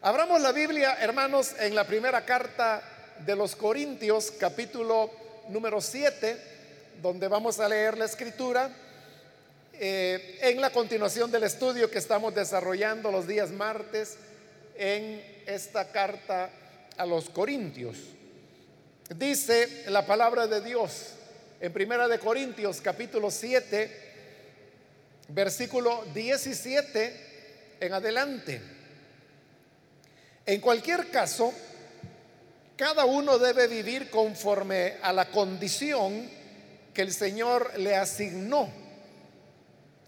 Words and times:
Abramos 0.00 0.40
la 0.40 0.52
Biblia, 0.52 0.96
hermanos, 1.00 1.56
en 1.58 1.74
la 1.74 1.82
primera 1.82 2.24
carta 2.24 2.80
de 3.26 3.34
los 3.34 3.56
Corintios, 3.56 4.30
capítulo 4.30 5.10
número 5.48 5.80
7, 5.80 6.36
donde 7.02 7.26
vamos 7.26 7.58
a 7.58 7.68
leer 7.68 7.98
la 7.98 8.04
escritura 8.04 8.70
eh, 9.72 10.38
en 10.40 10.60
la 10.60 10.70
continuación 10.70 11.32
del 11.32 11.42
estudio 11.42 11.90
que 11.90 11.98
estamos 11.98 12.32
desarrollando 12.32 13.10
los 13.10 13.26
días 13.26 13.50
martes 13.50 14.18
en 14.76 15.20
esta 15.46 15.90
carta 15.90 16.48
a 16.96 17.04
los 17.04 17.28
Corintios. 17.28 17.96
Dice 19.16 19.82
la 19.88 20.06
palabra 20.06 20.46
de 20.46 20.60
Dios 20.60 21.14
en 21.60 21.72
Primera 21.72 22.06
de 22.06 22.20
Corintios 22.20 22.80
capítulo 22.80 23.32
7, 23.32 23.90
versículo 25.30 26.04
17 26.14 27.76
en 27.80 27.92
adelante. 27.92 28.77
En 30.48 30.62
cualquier 30.62 31.10
caso, 31.10 31.52
cada 32.74 33.04
uno 33.04 33.38
debe 33.38 33.66
vivir 33.66 34.08
conforme 34.08 34.94
a 35.02 35.12
la 35.12 35.28
condición 35.28 36.26
que 36.94 37.02
el 37.02 37.12
Señor 37.12 37.78
le 37.78 37.94
asignó 37.94 38.66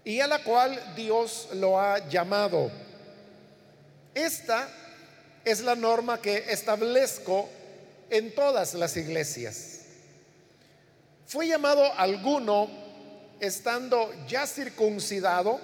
y 0.03 0.19
a 0.19 0.25
la 0.25 0.43
cual 0.43 0.95
Dios 0.95 1.49
lo 1.53 1.79
ha 1.79 2.09
llamado. 2.09 2.71
Esta 4.15 4.67
es 5.45 5.61
la 5.61 5.75
norma 5.75 6.19
que 6.19 6.45
establezco 6.47 7.47
en 8.09 8.33
todas 8.33 8.73
las 8.73 8.97
iglesias. 8.97 9.81
Fue 11.27 11.49
llamado 11.49 11.93
alguno 11.99 12.67
estando 13.39 14.11
ya 14.27 14.47
circuncidado 14.47 15.61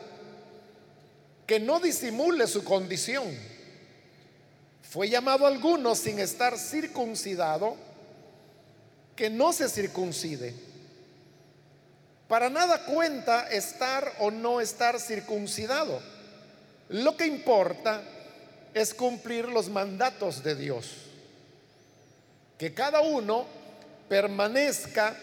que 1.48 1.60
no 1.60 1.80
disimule 1.80 2.46
su 2.46 2.64
condición 2.64 3.57
fue 4.90 5.10
llamado 5.10 5.46
alguno 5.46 5.96
sin 5.96 6.20
estar 6.20 6.58
circuncidado, 6.58 7.76
que 9.16 9.30
no 9.30 9.52
se 9.52 9.68
circuncide. 9.68 10.54
Para 12.28 12.50
nada 12.50 12.86
cuenta 12.86 13.50
estar 13.50 14.14
o 14.20 14.32
no 14.32 14.62
estar 14.62 15.00
circuncidado. 15.00 16.02
Lo 16.90 17.18
que 17.18 17.26
importa 17.26 18.02
es 18.74 18.94
cumplir 18.94 19.50
los 19.50 19.70
mandatos 19.70 20.44
de 20.44 20.56
Dios. 20.56 20.92
Que 22.58 22.74
cada 22.74 23.02
uno 23.02 23.46
permanezca 24.08 25.16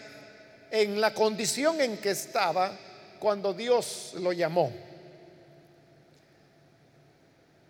en 0.69 1.01
la 1.01 1.13
condición 1.13 1.81
en 1.81 1.97
que 1.97 2.11
estaba 2.11 2.71
cuando 3.19 3.53
Dios 3.53 4.13
lo 4.15 4.31
llamó. 4.31 4.84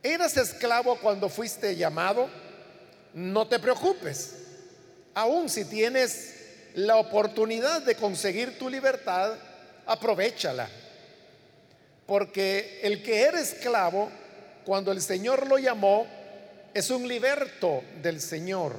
¿Eras 0.06 0.38
esclavo 0.38 1.00
cuando 1.00 1.30
fuiste 1.30 1.75
llamado? 1.75 2.30
No 3.16 3.48
te 3.48 3.58
preocupes. 3.58 4.36
Aún 5.16 5.50
si 5.50 5.66
tienes 5.66 6.36
la 6.75 6.97
oportunidad 6.97 7.81
de 7.81 7.95
conseguir 7.95 8.59
tu 8.59 8.70
libertad, 8.70 9.34
aprovechala. 9.88 10.70
Porque 12.06 12.81
el 12.84 13.02
que 13.02 13.23
era 13.23 13.39
esclavo, 13.39 14.12
cuando 14.64 14.92
el 14.92 15.02
Señor 15.02 15.47
lo 15.47 15.58
llamó, 15.58 16.06
es 16.72 16.92
un 16.92 17.08
liberto 17.08 17.81
del 18.03 18.22
Señor. 18.22 18.75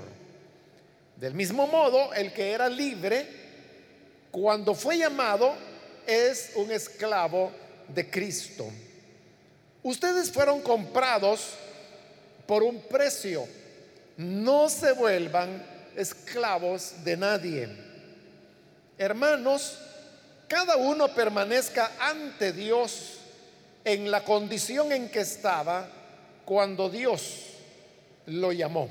Del 1.16 1.34
mismo 1.34 1.66
modo, 1.66 2.14
el 2.14 2.32
que 2.32 2.52
era 2.52 2.68
libre, 2.68 3.26
cuando 4.30 4.76
fue 4.76 4.98
llamado, 4.98 5.56
es 6.06 6.52
un 6.54 6.70
esclavo 6.70 7.50
de 7.88 8.08
Cristo. 8.08 8.70
Ustedes 9.86 10.32
fueron 10.32 10.62
comprados 10.62 11.50
por 12.44 12.64
un 12.64 12.80
precio. 12.80 13.46
No 14.16 14.68
se 14.68 14.90
vuelvan 14.90 15.64
esclavos 15.94 17.04
de 17.04 17.16
nadie. 17.16 17.68
Hermanos, 18.98 19.78
cada 20.48 20.74
uno 20.74 21.06
permanezca 21.14 21.92
ante 22.00 22.52
Dios 22.52 23.18
en 23.84 24.10
la 24.10 24.24
condición 24.24 24.90
en 24.90 25.08
que 25.08 25.20
estaba 25.20 25.88
cuando 26.44 26.90
Dios 26.90 27.52
lo 28.26 28.50
llamó. 28.50 28.88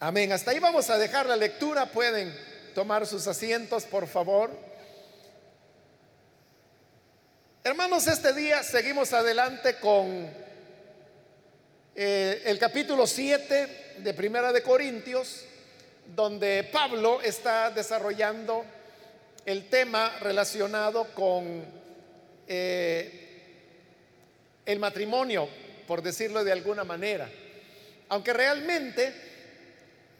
Amén. 0.00 0.32
Hasta 0.32 0.52
ahí 0.52 0.60
vamos 0.60 0.88
a 0.88 0.96
dejar 0.96 1.26
la 1.26 1.36
lectura. 1.36 1.92
Pueden 1.92 2.34
tomar 2.74 3.06
sus 3.06 3.26
asientos, 3.26 3.84
por 3.84 4.06
favor. 4.06 4.67
Hermanos, 7.68 8.06
este 8.06 8.32
día 8.32 8.62
seguimos 8.62 9.12
adelante 9.12 9.76
con 9.76 10.26
eh, 11.94 12.42
el 12.46 12.58
capítulo 12.58 13.06
7 13.06 13.96
de 13.98 14.14
Primera 14.14 14.54
de 14.54 14.62
Corintios, 14.62 15.44
donde 16.16 16.66
Pablo 16.72 17.20
está 17.20 17.70
desarrollando 17.70 18.64
el 19.44 19.68
tema 19.68 20.16
relacionado 20.20 21.08
con 21.12 21.62
eh, 22.46 23.42
el 24.64 24.78
matrimonio, 24.78 25.46
por 25.86 26.00
decirlo 26.00 26.42
de 26.44 26.52
alguna 26.52 26.84
manera. 26.84 27.28
Aunque 28.08 28.32
realmente 28.32 29.12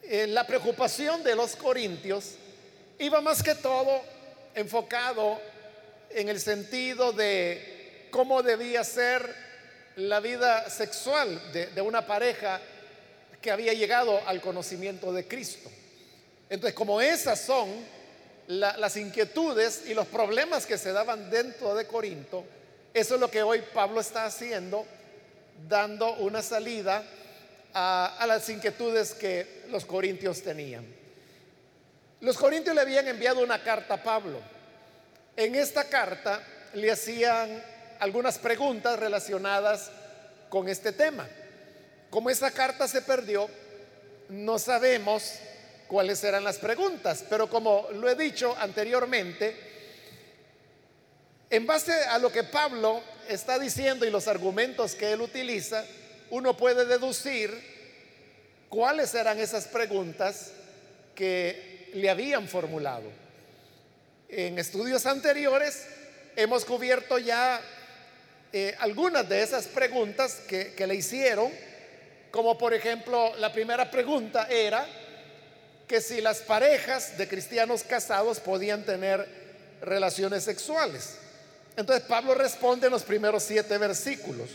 eh, 0.03 0.27
la 0.27 0.47
preocupación 0.47 1.25
de 1.25 1.35
los 1.35 1.57
corintios 1.57 2.35
iba 2.99 3.23
más 3.23 3.43
que 3.43 3.55
todo 3.55 4.03
enfocado 4.55 5.41
en 6.11 6.29
el 6.29 6.41
sentido 6.41 7.13
de 7.13 8.09
cómo 8.11 8.43
debía 8.43 8.85
ser 8.85 9.35
la 9.97 10.21
vida 10.21 10.71
sexual 10.71 11.41
de, 11.53 11.81
una 11.81 12.07
pareja 12.07 12.61
que 13.41 13.51
había 13.51 13.73
llegado 13.73 14.21
al 14.27 14.41
conocimiento 14.41 15.13
de 15.13 15.27
Cristo. 15.27 15.71
Entonces, 16.49 16.75
como 16.75 17.01
esas 17.01 17.41
son 17.41 17.69
las 18.47 18.97
inquietudes 18.97 19.85
y 19.87 19.95
los 19.95 20.07
problemas 20.07 20.67
que 20.67 20.79
se 20.79 20.93
daban 20.93 21.31
dentro 21.31 21.75
de 21.75 21.87
Corinto, 21.87 22.45
eso 22.95 23.15
es 23.17 23.21
lo 23.21 23.31
que 23.31 23.43
hoy 23.43 23.63
Pablo 23.75 24.01
está 24.01 24.25
haciendo, 24.25 24.87
dando 25.69 26.15
una 26.15 26.43
salida 26.43 27.05
a, 27.75 28.25
las 28.27 28.49
inquietudes 28.49 29.15
que 29.15 29.65
los 29.71 29.85
corintios 29.85 30.43
tenían. 30.43 30.87
Los 32.21 32.37
corintios 32.39 32.75
le 32.75 32.81
habían 32.81 33.07
enviado 33.07 33.41
una 33.41 33.63
carta 33.63 33.95
a 33.95 34.03
Pablo 34.03 34.41
en 35.39 35.55
esta 35.55 35.85
carta 35.85 36.43
le 36.75 36.91
hacían 36.91 37.63
algunas 38.01 38.39
preguntas 38.39 38.99
relacionadas 38.99 39.89
con 40.49 40.69
este 40.69 40.91
tema. 40.91 41.29
Como 42.11 42.29
esa 42.29 42.51
carta 42.51 42.89
se 42.89 43.03
perdió, 43.03 43.49
no 44.31 44.59
sabemos 44.59 45.35
cuáles 45.87 46.25
eran 46.25 46.43
las 46.43 46.59
preguntas, 46.59 47.25
pero 47.31 47.49
como 47.49 47.87
lo 47.93 48.09
he 48.09 48.17
dicho 48.17 48.57
anteriormente, 48.59 49.57
en 51.51 51.67
base 51.67 51.93
a 51.93 52.19
lo 52.19 52.33
que 52.33 52.43
Pablo 52.43 53.01
está 53.29 53.61
diciendo 53.61 54.05
y 54.05 54.11
los 54.11 54.27
argumentos 54.27 54.97
que 54.97 55.13
él 55.13 55.21
utiliza, 55.21 55.85
uno 56.31 56.57
puede 56.57 56.85
deducir 56.85 57.57
cuáles 58.69 59.15
eran 59.15 59.39
esas 59.39 59.69
preguntas 59.69 60.51
que 61.15 61.93
le 61.95 62.11
habían 62.11 62.49
formulado. 62.49 63.28
En 64.29 64.59
estudios 64.59 65.07
anteriores 65.07 65.87
hemos 66.37 66.67
cubierto 66.67 67.19
ya 67.19 67.63
eh, 68.53 68.77
algunas 68.79 69.27
de 69.27 69.43
esas 69.43 69.67
preguntas 69.67 70.43
que, 70.47 70.75
que 70.75 70.87
le 70.87 70.97
hicieron, 70.97 71.51
como 72.31 72.59
por 72.59 72.75
ejemplo 72.75 73.35
la 73.37 73.51
primera 73.51 73.91
pregunta 73.91 74.47
era 74.51 74.87
que 75.87 76.03
si 76.03 76.21
las 76.21 76.41
parejas 76.41 77.17
de 77.17 77.27
cristianos 77.27 77.83
casados 77.83 78.39
podían 78.39 78.85
tener 78.85 79.27
relaciones 79.81 80.45
sexuales. 80.45 81.17
Entonces 81.75 82.05
Pablo 82.07 82.35
responde 82.35 82.89
en 82.89 82.93
los 82.93 83.05
primeros 83.05 83.43
siete 83.43 83.79
versículos. 83.79 84.51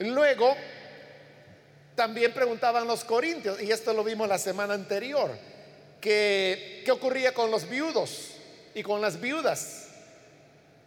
Luego, 0.00 0.56
también 1.94 2.32
preguntaban 2.32 2.88
los 2.88 3.04
corintios, 3.04 3.62
y 3.62 3.70
esto 3.70 3.92
lo 3.92 4.02
vimos 4.02 4.26
la 4.26 4.38
semana 4.38 4.74
anterior, 4.74 5.30
que 6.00 6.82
qué 6.84 6.90
ocurría 6.90 7.32
con 7.32 7.52
los 7.52 7.68
viudos 7.68 8.32
y 8.74 8.82
con 8.82 9.00
las 9.00 9.20
viudas, 9.20 9.88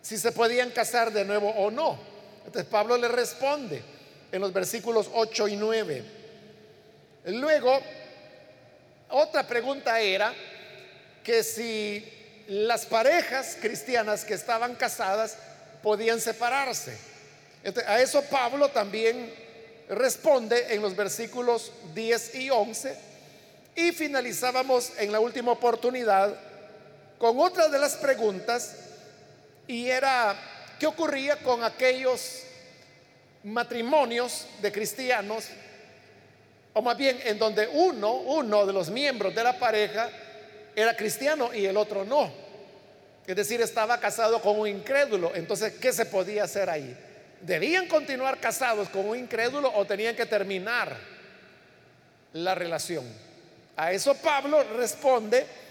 si 0.01 0.17
se 0.17 0.31
podían 0.31 0.71
casar 0.71 1.11
de 1.11 1.25
nuevo 1.25 1.49
o 1.49 1.71
no. 1.71 1.97
Entonces 2.45 2.69
Pablo 2.69 2.97
le 2.97 3.07
responde 3.07 3.81
en 4.31 4.41
los 4.41 4.53
versículos 4.53 5.09
8 5.13 5.47
y 5.47 5.55
9. 5.55 6.03
Luego, 7.25 7.79
otra 9.09 9.47
pregunta 9.47 9.99
era 9.99 10.33
que 11.23 11.43
si 11.43 12.07
las 12.47 12.85
parejas 12.85 13.57
cristianas 13.59 14.23
que 14.23 14.35
estaban 14.35 14.75
casadas 14.75 15.37
podían 15.81 16.21
separarse. 16.21 16.95
a 17.87 17.99
eso 17.99 18.21
Pablo 18.23 18.69
también 18.69 19.33
responde 19.89 20.73
en 20.73 20.81
los 20.81 20.95
versículos 20.95 21.71
10 21.93 22.35
y 22.35 22.49
11 22.49 22.95
y 23.75 23.91
finalizábamos 23.91 24.93
en 24.97 25.11
la 25.11 25.19
última 25.19 25.51
oportunidad 25.51 26.33
con 27.25 27.39
otra 27.39 27.69
de 27.69 27.79
las 27.79 27.95
preguntas 27.95 28.75
y 29.65 29.87
era, 29.87 30.35
¿qué 30.77 30.85
ocurría 30.85 31.37
con 31.37 31.63
aquellos 31.63 32.43
matrimonios 33.43 34.45
de 34.61 34.71
cristianos, 34.71 35.47
o 36.73 36.83
más 36.83 36.95
bien 36.95 37.19
en 37.25 37.39
donde 37.39 37.67
uno, 37.67 38.13
uno 38.13 38.67
de 38.67 38.73
los 38.73 38.91
miembros 38.91 39.33
de 39.33 39.43
la 39.43 39.57
pareja 39.57 40.07
era 40.75 40.95
cristiano 40.95 41.51
y 41.51 41.65
el 41.65 41.77
otro 41.77 42.05
no. 42.05 42.31
Es 43.25 43.35
decir, 43.35 43.59
estaba 43.59 43.99
casado 43.99 44.39
con 44.39 44.59
un 44.59 44.67
incrédulo. 44.67 45.33
Entonces, 45.33 45.73
¿qué 45.81 45.91
se 45.93 46.05
podía 46.05 46.43
hacer 46.43 46.69
ahí? 46.69 46.95
¿Debían 47.41 47.87
continuar 47.87 48.39
casados 48.39 48.87
con 48.89 49.03
un 49.03 49.17
incrédulo 49.17 49.73
o 49.73 49.83
tenían 49.85 50.15
que 50.15 50.27
terminar 50.27 50.95
la 52.33 52.53
relación? 52.53 53.03
A 53.77 53.91
eso 53.93 54.13
Pablo 54.13 54.63
responde 54.77 55.64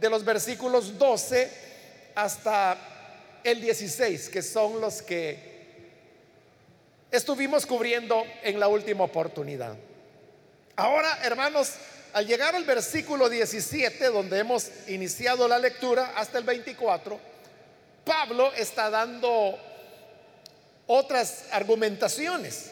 de 0.00 0.10
los 0.10 0.24
versículos 0.24 0.98
12 0.98 1.50
hasta 2.14 2.76
el 3.42 3.60
16, 3.60 4.28
que 4.28 4.42
son 4.42 4.80
los 4.80 5.02
que 5.02 5.54
estuvimos 7.10 7.66
cubriendo 7.66 8.24
en 8.42 8.58
la 8.58 8.68
última 8.68 9.04
oportunidad. 9.04 9.76
Ahora, 10.76 11.18
hermanos, 11.22 11.72
al 12.12 12.26
llegar 12.26 12.54
al 12.54 12.64
versículo 12.64 13.28
17, 13.28 14.06
donde 14.06 14.38
hemos 14.38 14.70
iniciado 14.88 15.46
la 15.46 15.58
lectura, 15.58 16.14
hasta 16.16 16.38
el 16.38 16.44
24, 16.44 17.18
Pablo 18.04 18.52
está 18.54 18.90
dando 18.90 19.58
otras 20.86 21.44
argumentaciones. 21.52 22.70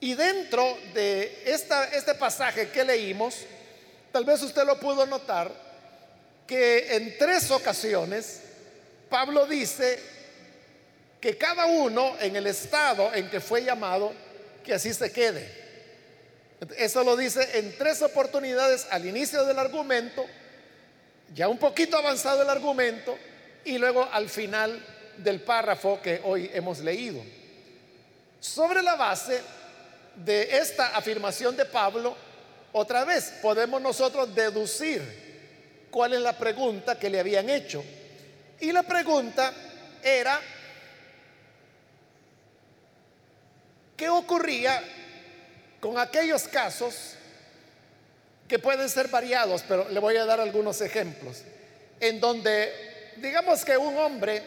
Y 0.00 0.14
dentro 0.14 0.78
de 0.94 1.42
esta, 1.46 1.84
este 1.86 2.14
pasaje 2.14 2.70
que 2.70 2.84
leímos, 2.84 3.36
tal 4.12 4.24
vez 4.24 4.42
usted 4.42 4.64
lo 4.64 4.78
pudo 4.78 5.06
notar, 5.06 5.50
que 6.46 6.96
en 6.96 7.18
tres 7.18 7.50
ocasiones 7.50 8.40
Pablo 9.08 9.46
dice 9.46 9.98
que 11.20 11.36
cada 11.36 11.66
uno 11.66 12.16
en 12.20 12.36
el 12.36 12.46
estado 12.46 13.12
en 13.14 13.28
que 13.28 13.40
fue 13.40 13.64
llamado, 13.64 14.12
que 14.64 14.74
así 14.74 14.94
se 14.94 15.10
quede. 15.10 15.66
Eso 16.76 17.04
lo 17.04 17.16
dice 17.16 17.58
en 17.58 17.76
tres 17.76 18.02
oportunidades 18.02 18.86
al 18.90 19.06
inicio 19.06 19.44
del 19.44 19.58
argumento, 19.58 20.24
ya 21.34 21.48
un 21.48 21.58
poquito 21.58 21.96
avanzado 21.96 22.42
el 22.42 22.50
argumento, 22.50 23.16
y 23.64 23.78
luego 23.78 24.08
al 24.10 24.28
final 24.28 24.84
del 25.18 25.40
párrafo 25.40 26.00
que 26.00 26.20
hoy 26.24 26.50
hemos 26.54 26.78
leído. 26.80 27.22
Sobre 28.40 28.82
la 28.82 28.96
base 28.96 29.40
de 30.14 30.58
esta 30.58 30.96
afirmación 30.96 31.56
de 31.56 31.64
Pablo, 31.64 32.16
otra 32.72 33.04
vez 33.04 33.32
podemos 33.42 33.80
nosotros 33.80 34.34
deducir 34.34 35.88
cuál 35.90 36.14
es 36.14 36.20
la 36.20 36.36
pregunta 36.36 36.98
que 36.98 37.10
le 37.10 37.20
habían 37.20 37.48
hecho. 37.48 37.82
Y 38.60 38.72
la 38.72 38.82
pregunta 38.82 39.52
era, 40.02 40.40
¿qué 43.96 44.08
ocurría 44.08 44.82
con 45.80 45.98
aquellos 45.98 46.44
casos 46.48 47.14
que 48.48 48.58
pueden 48.58 48.88
ser 48.88 49.08
variados, 49.08 49.62
pero 49.68 49.88
le 49.88 50.00
voy 50.00 50.16
a 50.16 50.24
dar 50.24 50.40
algunos 50.40 50.80
ejemplos, 50.80 51.42
en 52.00 52.18
donde 52.18 53.12
digamos 53.16 53.64
que 53.64 53.76
un 53.76 53.96
hombre 53.98 54.42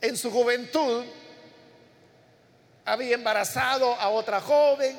en 0.00 0.16
su 0.16 0.30
juventud 0.30 1.04
había 2.84 3.16
embarazado 3.16 3.92
a 3.94 4.08
otra 4.08 4.40
joven, 4.40 4.98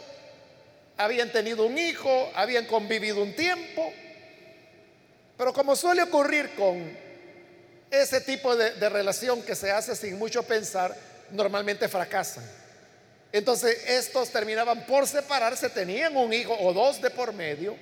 habían 1.00 1.32
tenido 1.32 1.66
un 1.66 1.78
hijo, 1.78 2.30
habían 2.36 2.66
convivido 2.66 3.24
un 3.24 3.34
tiempo, 3.34 3.94
pero 5.38 5.54
como 5.54 5.74
suele 5.74 6.04
ocurrir 6.04 6.54
con 6.56 6.92
ese 7.90 8.20
tipo 8.20 8.54
de, 8.54 8.90
relación 8.90 9.42
que 9.42 9.56
se 9.56 9.72
hace 9.72 9.96
sin 9.96 10.20
mucho 10.20 10.44
pensar, 10.44 10.94
normalmente 11.32 11.88
fracasan. 11.88 12.44
Entonces 13.32 13.82
estos 13.88 14.30
terminaban 14.30 14.86
por 14.86 15.08
separarse, 15.08 15.70
tenían 15.70 16.18
un 16.18 16.34
hijo 16.34 16.54
o 16.60 16.74
dos 16.74 17.02
de 17.02 17.10
por 17.10 17.32
medio, 17.32 17.78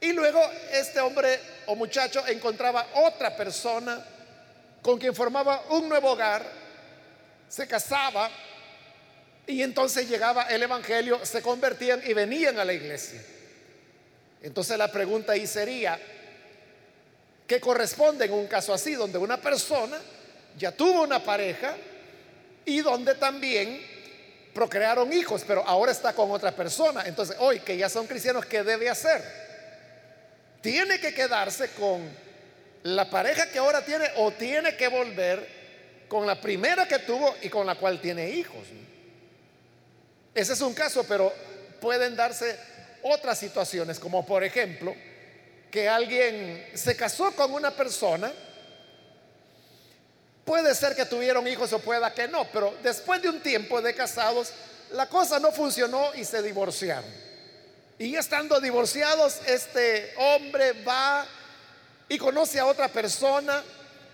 y 0.00 0.12
luego 0.12 0.42
este 0.72 0.98
hombre 0.98 1.38
o 1.66 1.76
muchacho 1.76 2.26
encontraba 2.26 2.84
otra 2.94 3.36
persona 3.36 4.04
con 4.82 4.98
quien 4.98 5.14
formaba 5.14 5.62
un 5.70 5.88
nuevo 5.88 6.10
hogar, 6.10 6.44
se 7.48 7.68
casaba 7.68 8.28
y 9.48 9.62
entonces 9.62 10.08
llegaba 10.08 10.44
el 10.44 10.62
Evangelio, 10.62 11.24
se 11.24 11.42
convertían 11.42 12.02
y 12.06 12.12
venían 12.12 12.58
a 12.58 12.64
la 12.64 12.74
iglesia. 12.74 13.20
Entonces 14.42 14.76
la 14.76 14.92
pregunta 14.92 15.32
ahí 15.32 15.46
sería, 15.46 15.98
¿qué 17.46 17.58
corresponde 17.58 18.26
en 18.26 18.34
un 18.34 18.46
caso 18.46 18.74
así, 18.74 18.92
donde 18.92 19.18
una 19.18 19.40
persona 19.40 19.98
ya 20.56 20.70
tuvo 20.70 21.02
una 21.02 21.24
pareja 21.24 21.74
y 22.66 22.80
donde 22.82 23.14
también 23.14 23.80
procrearon 24.52 25.12
hijos, 25.12 25.44
pero 25.46 25.66
ahora 25.66 25.92
está 25.92 26.12
con 26.12 26.30
otra 26.30 26.52
persona. 26.52 27.04
Entonces, 27.06 27.36
hoy 27.38 27.60
que 27.60 27.76
ya 27.76 27.88
son 27.88 28.06
cristianos, 28.06 28.44
¿qué 28.44 28.62
debe 28.62 28.90
hacer? 28.90 29.22
Tiene 30.60 31.00
que 31.00 31.14
quedarse 31.14 31.70
con 31.70 32.06
la 32.82 33.08
pareja 33.08 33.50
que 33.50 33.58
ahora 33.58 33.84
tiene 33.84 34.06
o 34.16 34.30
tiene 34.32 34.76
que 34.76 34.88
volver 34.88 35.58
con 36.08 36.26
la 36.26 36.40
primera 36.40 36.86
que 36.86 36.98
tuvo 36.98 37.34
y 37.40 37.48
con 37.48 37.66
la 37.66 37.76
cual 37.76 38.00
tiene 38.00 38.28
hijos. 38.30 38.66
Ese 40.38 40.52
es 40.52 40.60
un 40.60 40.74
caso, 40.74 41.04
pero 41.04 41.32
pueden 41.80 42.14
darse 42.14 42.56
otras 43.02 43.38
situaciones, 43.38 43.98
como 43.98 44.24
por 44.24 44.44
ejemplo, 44.44 44.94
que 45.70 45.88
alguien 45.88 46.70
se 46.74 46.96
casó 46.96 47.32
con 47.32 47.52
una 47.52 47.70
persona, 47.72 48.32
Puede 50.48 50.74
ser 50.74 50.96
que 50.96 51.04
tuvieron 51.04 51.46
hijos 51.46 51.70
o 51.74 51.78
pueda 51.78 52.14
que 52.14 52.26
no, 52.26 52.46
pero 52.50 52.74
después 52.82 53.20
de 53.20 53.28
un 53.28 53.42
tiempo 53.42 53.82
de 53.82 53.94
casados, 53.94 54.50
la 54.92 55.06
cosa 55.06 55.38
no 55.38 55.52
funcionó 55.52 56.14
y 56.14 56.24
se 56.24 56.40
divorciaron. 56.40 57.04
Y 57.98 58.16
estando 58.16 58.58
divorciados, 58.58 59.40
este 59.46 60.14
hombre 60.16 60.72
va 60.84 61.26
y 62.08 62.16
conoce 62.16 62.58
a 62.58 62.64
otra 62.64 62.88
persona. 62.88 63.62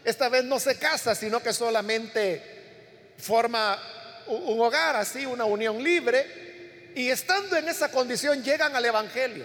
Esta 0.05 0.29
vez 0.29 0.43
no 0.43 0.59
se 0.59 0.77
casa, 0.77 1.15
sino 1.15 1.41
que 1.41 1.53
solamente 1.53 3.12
forma 3.17 3.79
un 4.26 4.61
hogar 4.61 4.97
así, 4.97 5.26
una 5.26 5.44
unión 5.44 5.82
libre. 5.82 6.93
Y 6.94 7.11
estando 7.11 7.56
en 7.56 7.69
esa 7.69 7.91
condición 7.91 8.43
llegan 8.43 8.75
al 8.75 8.85
Evangelio. 8.85 9.44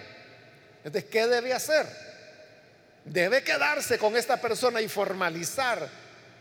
Entonces, 0.84 1.10
¿qué 1.10 1.28
debe 1.28 1.54
hacer? 1.54 1.86
Debe 3.04 3.44
quedarse 3.44 3.98
con 3.98 4.16
esta 4.16 4.40
persona 4.40 4.82
y 4.82 4.88
formalizar 4.88 5.88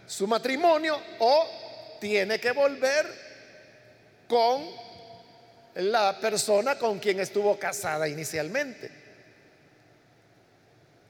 su 0.06 0.26
matrimonio 0.26 1.00
o 1.18 1.96
tiene 2.00 2.38
que 2.38 2.52
volver 2.52 3.06
con 4.28 4.68
la 5.74 6.18
persona 6.20 6.78
con 6.78 6.98
quien 6.98 7.20
estuvo 7.20 7.58
casada 7.58 8.08
inicialmente. 8.08 8.90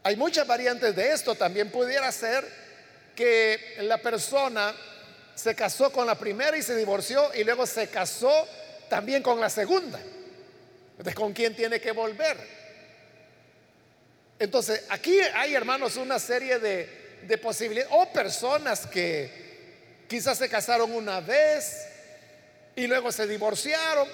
Hay 0.05 0.17
muchas 0.17 0.47
variantes 0.47 0.95
de 0.95 1.13
esto. 1.13 1.35
También 1.35 1.71
pudiera 1.71 2.11
ser 2.13 2.45
que 3.15 3.77
la 3.81 3.99
persona 3.99 4.75
se 5.39 5.55
casó 5.55 5.93
con 5.93 6.05
la 6.05 6.17
primera 6.17 6.57
y 6.57 6.63
se 6.63 6.75
divorció 6.75 7.33
y 7.33 7.45
luego 7.45 7.65
se 7.65 7.87
casó 7.89 8.49
también 8.89 9.23
con 9.23 9.39
la 9.39 9.49
segunda. 9.49 10.01
Entonces, 10.91 11.15
¿con 11.15 11.33
quién 11.33 11.55
tiene 11.55 11.81
que 11.81 11.93
volver? 11.93 12.37
Entonces, 14.37 14.83
aquí 14.89 15.21
hay, 15.21 15.55
hermanos, 15.55 15.95
una 15.95 16.19
serie 16.19 16.59
de, 16.59 17.21
de 17.23 17.39
posibilidades, 17.39 17.93
o 17.95 18.13
personas 18.13 18.85
que 18.89 20.07
quizás 20.09 20.39
se 20.39 20.49
casaron 20.49 20.93
una 20.93 21.21
vez 21.21 21.87
y 22.75 22.89
luego 22.89 23.13
se 23.13 23.29
divorciaron 23.29 24.09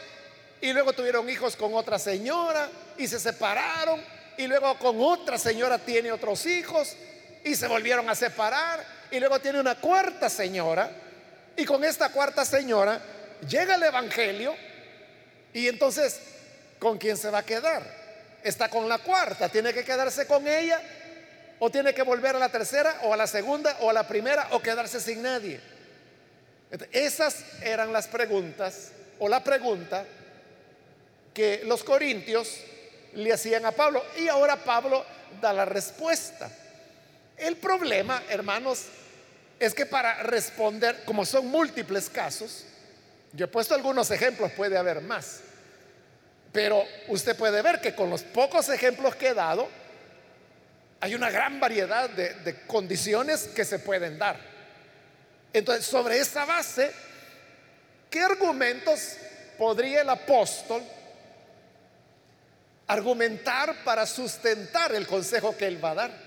y 0.60 0.74
luego 0.74 0.92
tuvieron 0.92 1.30
hijos 1.30 1.56
con 1.56 1.72
otra 1.72 1.98
señora 1.98 2.68
y 2.98 3.08
se 3.08 3.18
separaron 3.18 3.98
y 4.36 4.46
luego 4.46 4.78
con 4.78 5.00
otra 5.00 5.38
señora 5.38 5.78
tiene 5.78 6.12
otros 6.12 6.44
hijos 6.44 6.94
y 7.42 7.54
se 7.54 7.66
volvieron 7.66 8.10
a 8.10 8.14
separar 8.14 8.84
y 9.10 9.18
luego 9.18 9.40
tiene 9.40 9.58
una 9.58 9.76
cuarta 9.76 10.28
señora 10.28 11.00
y 11.56 11.64
con 11.64 11.84
esta 11.84 12.10
cuarta 12.10 12.44
señora 12.44 13.00
llega 13.48 13.74
el 13.74 13.82
Evangelio 13.82 14.54
y 15.52 15.68
entonces 15.68 16.20
¿con 16.78 16.98
quién 16.98 17.16
se 17.16 17.30
va 17.30 17.38
a 17.38 17.46
quedar? 17.46 17.82
Está 18.42 18.68
con 18.68 18.88
la 18.88 18.98
cuarta, 18.98 19.48
tiene 19.48 19.72
que 19.72 19.84
quedarse 19.84 20.26
con 20.26 20.46
ella 20.46 20.80
o 21.58 21.70
tiene 21.70 21.94
que 21.94 22.02
volver 22.02 22.36
a 22.36 22.38
la 22.38 22.48
tercera 22.48 23.00
o 23.02 23.14
a 23.14 23.16
la 23.16 23.26
segunda 23.26 23.76
o 23.80 23.90
a 23.90 23.92
la 23.92 24.06
primera 24.06 24.48
o 24.50 24.60
quedarse 24.60 25.00
sin 25.00 25.22
nadie. 25.22 25.60
Esas 26.92 27.44
eran 27.62 27.92
las 27.92 28.08
preguntas 28.08 28.90
o 29.18 29.28
la 29.28 29.42
pregunta 29.42 30.04
que 31.32 31.62
los 31.64 31.84
corintios 31.84 32.60
le 33.14 33.32
hacían 33.32 33.64
a 33.64 33.72
Pablo. 33.72 34.04
Y 34.18 34.28
ahora 34.28 34.56
Pablo 34.56 35.04
da 35.40 35.52
la 35.52 35.64
respuesta. 35.64 36.50
El 37.36 37.56
problema, 37.56 38.22
hermanos, 38.28 38.84
es 39.64 39.74
que 39.74 39.86
para 39.86 40.22
responder, 40.22 41.04
como 41.04 41.24
son 41.24 41.46
múltiples 41.46 42.08
casos, 42.08 42.64
yo 43.32 43.46
he 43.46 43.48
puesto 43.48 43.74
algunos 43.74 44.10
ejemplos, 44.10 44.52
puede 44.52 44.76
haber 44.76 45.00
más. 45.00 45.40
Pero 46.52 46.84
usted 47.08 47.36
puede 47.36 47.62
ver 47.62 47.80
que 47.80 47.94
con 47.94 48.10
los 48.10 48.22
pocos 48.22 48.68
ejemplos 48.68 49.16
que 49.16 49.28
he 49.28 49.34
dado, 49.34 49.68
hay 51.00 51.14
una 51.14 51.30
gran 51.30 51.58
variedad 51.60 52.08
de, 52.08 52.62
condiciones 52.66 53.48
que 53.48 53.64
se 53.64 53.78
pueden 53.78 54.18
dar. 54.18 54.38
Entonces, 55.52 55.84
sobre 55.84 56.18
esa 56.18 56.44
base, 56.44 56.92
¿qué 58.08 58.20
argumentos 58.20 59.16
podría 59.58 60.02
el 60.02 60.08
apóstol 60.08 60.82
argumentar 62.86 63.82
para 63.84 64.06
sustentar 64.06 64.94
el 64.94 65.06
consejo 65.06 65.56
que 65.56 65.66
él 65.66 65.84
va 65.84 65.90
a 65.90 65.94
dar? 65.94 66.23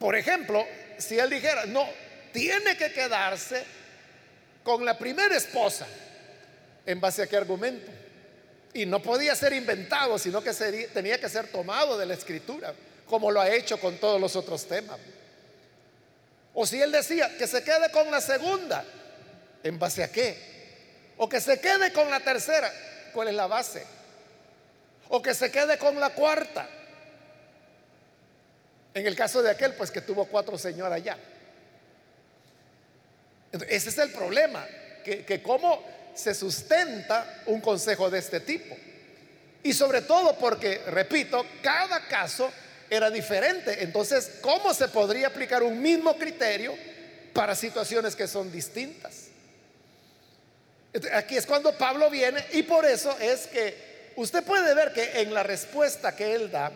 Por 0.00 0.16
ejemplo, 0.16 0.66
si 0.96 1.18
él 1.18 1.28
dijera, 1.28 1.66
no, 1.66 1.86
tiene 2.32 2.74
que 2.74 2.90
quedarse 2.90 3.62
con 4.64 4.82
la 4.82 4.96
primera 4.96 5.36
esposa, 5.36 5.86
¿en 6.86 6.98
base 6.98 7.22
a 7.22 7.26
qué 7.26 7.36
argumento? 7.36 7.92
Y 8.72 8.86
no 8.86 9.02
podía 9.02 9.34
ser 9.34 9.52
inventado, 9.52 10.18
sino 10.18 10.42
que 10.42 10.54
tenía 10.94 11.20
que 11.20 11.28
ser 11.28 11.48
tomado 11.48 11.98
de 11.98 12.06
la 12.06 12.14
escritura, 12.14 12.72
como 13.04 13.30
lo 13.30 13.42
ha 13.42 13.50
hecho 13.50 13.78
con 13.78 13.98
todos 13.98 14.18
los 14.18 14.34
otros 14.36 14.66
temas. 14.66 14.98
O 16.54 16.66
si 16.66 16.80
él 16.80 16.90
decía 16.90 17.36
que 17.36 17.46
se 17.46 17.62
quede 17.62 17.90
con 17.90 18.10
la 18.10 18.22
segunda, 18.22 18.82
¿en 19.62 19.78
base 19.78 20.02
a 20.02 20.10
qué? 20.10 21.12
O 21.18 21.28
que 21.28 21.42
se 21.42 21.60
quede 21.60 21.92
con 21.92 22.10
la 22.10 22.20
tercera, 22.20 22.72
¿cuál 23.12 23.28
es 23.28 23.34
la 23.34 23.46
base? 23.46 23.84
O 25.10 25.20
que 25.20 25.34
se 25.34 25.50
quede 25.50 25.76
con 25.76 26.00
la 26.00 26.08
cuarta. 26.08 26.66
En 28.94 29.06
el 29.06 29.14
caso 29.14 29.42
de 29.42 29.50
aquel, 29.50 29.74
pues 29.74 29.90
que 29.90 30.00
tuvo 30.00 30.26
cuatro 30.26 30.58
señoras 30.58 31.02
ya. 31.02 31.16
ese 33.68 33.88
es 33.88 33.98
el 33.98 34.10
problema, 34.10 34.66
que, 35.04 35.24
que 35.24 35.42
cómo 35.42 35.84
se 36.14 36.34
sustenta 36.34 37.42
un 37.46 37.60
consejo 37.60 38.10
de 38.10 38.18
este 38.18 38.40
tipo. 38.40 38.76
Y 39.62 39.72
sobre 39.72 40.02
todo 40.02 40.36
porque, 40.36 40.78
repito, 40.86 41.44
cada 41.62 42.06
caso 42.08 42.50
era 42.88 43.10
diferente. 43.10 43.82
Entonces, 43.82 44.38
¿cómo 44.40 44.74
se 44.74 44.88
podría 44.88 45.28
aplicar 45.28 45.62
un 45.62 45.80
mismo 45.80 46.16
criterio 46.16 46.74
para 47.32 47.54
situaciones 47.54 48.16
que 48.16 48.26
son 48.26 48.50
distintas? 48.50 49.28
Aquí 51.12 51.36
es 51.36 51.46
cuando 51.46 51.72
Pablo 51.76 52.10
viene 52.10 52.44
y 52.52 52.64
por 52.64 52.84
eso 52.84 53.16
es 53.20 53.46
que 53.46 54.12
usted 54.16 54.42
puede 54.42 54.74
ver 54.74 54.92
que 54.92 55.20
en 55.20 55.32
la 55.32 55.44
respuesta 55.44 56.16
que 56.16 56.34
él 56.34 56.50
da 56.50 56.72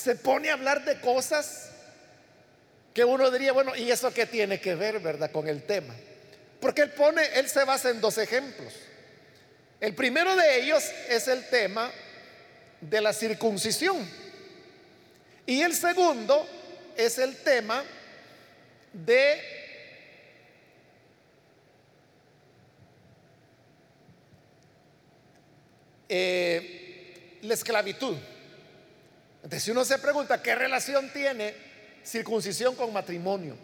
se 0.00 0.16
pone 0.16 0.50
a 0.50 0.54
hablar 0.54 0.84
de 0.84 0.98
cosas 1.00 1.70
que 2.94 3.04
uno 3.04 3.30
diría, 3.30 3.52
bueno, 3.52 3.76
¿y 3.76 3.90
eso 3.90 4.12
qué 4.12 4.26
tiene 4.26 4.60
que 4.60 4.74
ver, 4.74 4.98
verdad, 4.98 5.30
con 5.30 5.46
el 5.46 5.62
tema? 5.62 5.94
Porque 6.60 6.82
él 6.82 6.90
pone, 6.90 7.22
él 7.34 7.48
se 7.48 7.64
basa 7.64 7.90
en 7.90 8.00
dos 8.00 8.18
ejemplos. 8.18 8.74
El 9.80 9.94
primero 9.94 10.34
de 10.36 10.60
ellos 10.60 10.84
es 11.08 11.28
el 11.28 11.48
tema 11.48 11.90
de 12.80 13.00
la 13.00 13.12
circuncisión. 13.12 14.08
Y 15.46 15.62
el 15.62 15.74
segundo 15.74 16.48
es 16.96 17.18
el 17.18 17.36
tema 17.36 17.84
de 18.92 19.40
eh, 26.08 27.38
la 27.42 27.54
esclavitud. 27.54 28.16
Entonces, 29.42 29.62
si 29.62 29.70
uno 29.70 29.84
se 29.84 29.98
pregunta 29.98 30.42
qué 30.42 30.54
relación 30.54 31.10
tiene 31.12 31.54
circuncisión 32.04 32.74
con 32.74 32.92
matrimonio, 32.92 33.56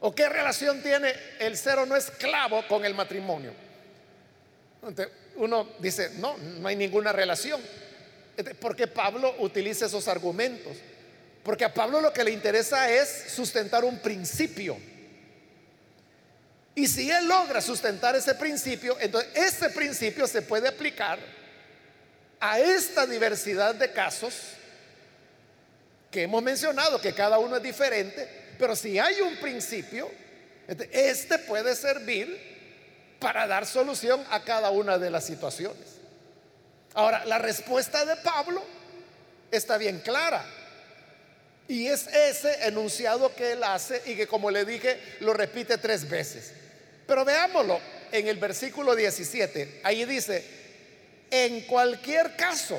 o 0.00 0.14
qué 0.14 0.28
relación 0.28 0.82
tiene 0.82 1.14
el 1.38 1.56
ser 1.56 1.78
o 1.78 1.86
no 1.86 1.96
esclavo 1.96 2.66
con 2.66 2.84
el 2.84 2.94
matrimonio, 2.94 3.52
uno 5.36 5.68
dice, 5.78 6.10
no, 6.18 6.36
no 6.36 6.68
hay 6.68 6.76
ninguna 6.76 7.12
relación. 7.12 7.60
Porque 8.60 8.86
Pablo 8.86 9.34
utiliza 9.38 9.86
esos 9.86 10.08
argumentos. 10.08 10.76
Porque 11.42 11.64
a 11.64 11.74
Pablo 11.74 12.00
lo 12.00 12.12
que 12.12 12.24
le 12.24 12.30
interesa 12.30 12.90
es 12.90 13.26
sustentar 13.28 13.84
un 13.84 13.98
principio. 13.98 14.76
Y 16.74 16.86
si 16.86 17.10
él 17.10 17.28
logra 17.28 17.60
sustentar 17.60 18.16
ese 18.16 18.34
principio, 18.34 18.96
entonces 19.00 19.30
ese 19.34 19.70
principio 19.70 20.26
se 20.26 20.42
puede 20.42 20.68
aplicar 20.68 21.18
a 22.44 22.58
esta 22.58 23.06
diversidad 23.06 23.72
de 23.76 23.92
casos 23.92 24.34
que 26.10 26.24
hemos 26.24 26.42
mencionado, 26.42 27.00
que 27.00 27.14
cada 27.14 27.38
uno 27.38 27.56
es 27.56 27.62
diferente, 27.62 28.28
pero 28.58 28.74
si 28.74 28.98
hay 28.98 29.20
un 29.20 29.36
principio, 29.36 30.10
este 30.90 31.38
puede 31.38 31.76
servir 31.76 33.16
para 33.20 33.46
dar 33.46 33.64
solución 33.64 34.24
a 34.28 34.42
cada 34.42 34.70
una 34.70 34.98
de 34.98 35.08
las 35.08 35.24
situaciones. 35.24 35.86
Ahora, 36.94 37.24
la 37.26 37.38
respuesta 37.38 38.04
de 38.04 38.16
Pablo 38.16 38.60
está 39.52 39.78
bien 39.78 40.00
clara. 40.00 40.44
Y 41.68 41.86
es 41.86 42.08
ese 42.08 42.66
enunciado 42.66 43.32
que 43.36 43.52
él 43.52 43.62
hace 43.62 44.02
y 44.04 44.16
que 44.16 44.26
como 44.26 44.50
le 44.50 44.64
dije, 44.64 45.00
lo 45.20 45.32
repite 45.32 45.78
tres 45.78 46.10
veces. 46.10 46.52
Pero 47.06 47.24
veámoslo 47.24 47.80
en 48.10 48.26
el 48.26 48.36
versículo 48.38 48.96
17. 48.96 49.82
Ahí 49.84 50.04
dice, 50.04 50.61
en 51.32 51.62
cualquier 51.62 52.36
caso, 52.36 52.78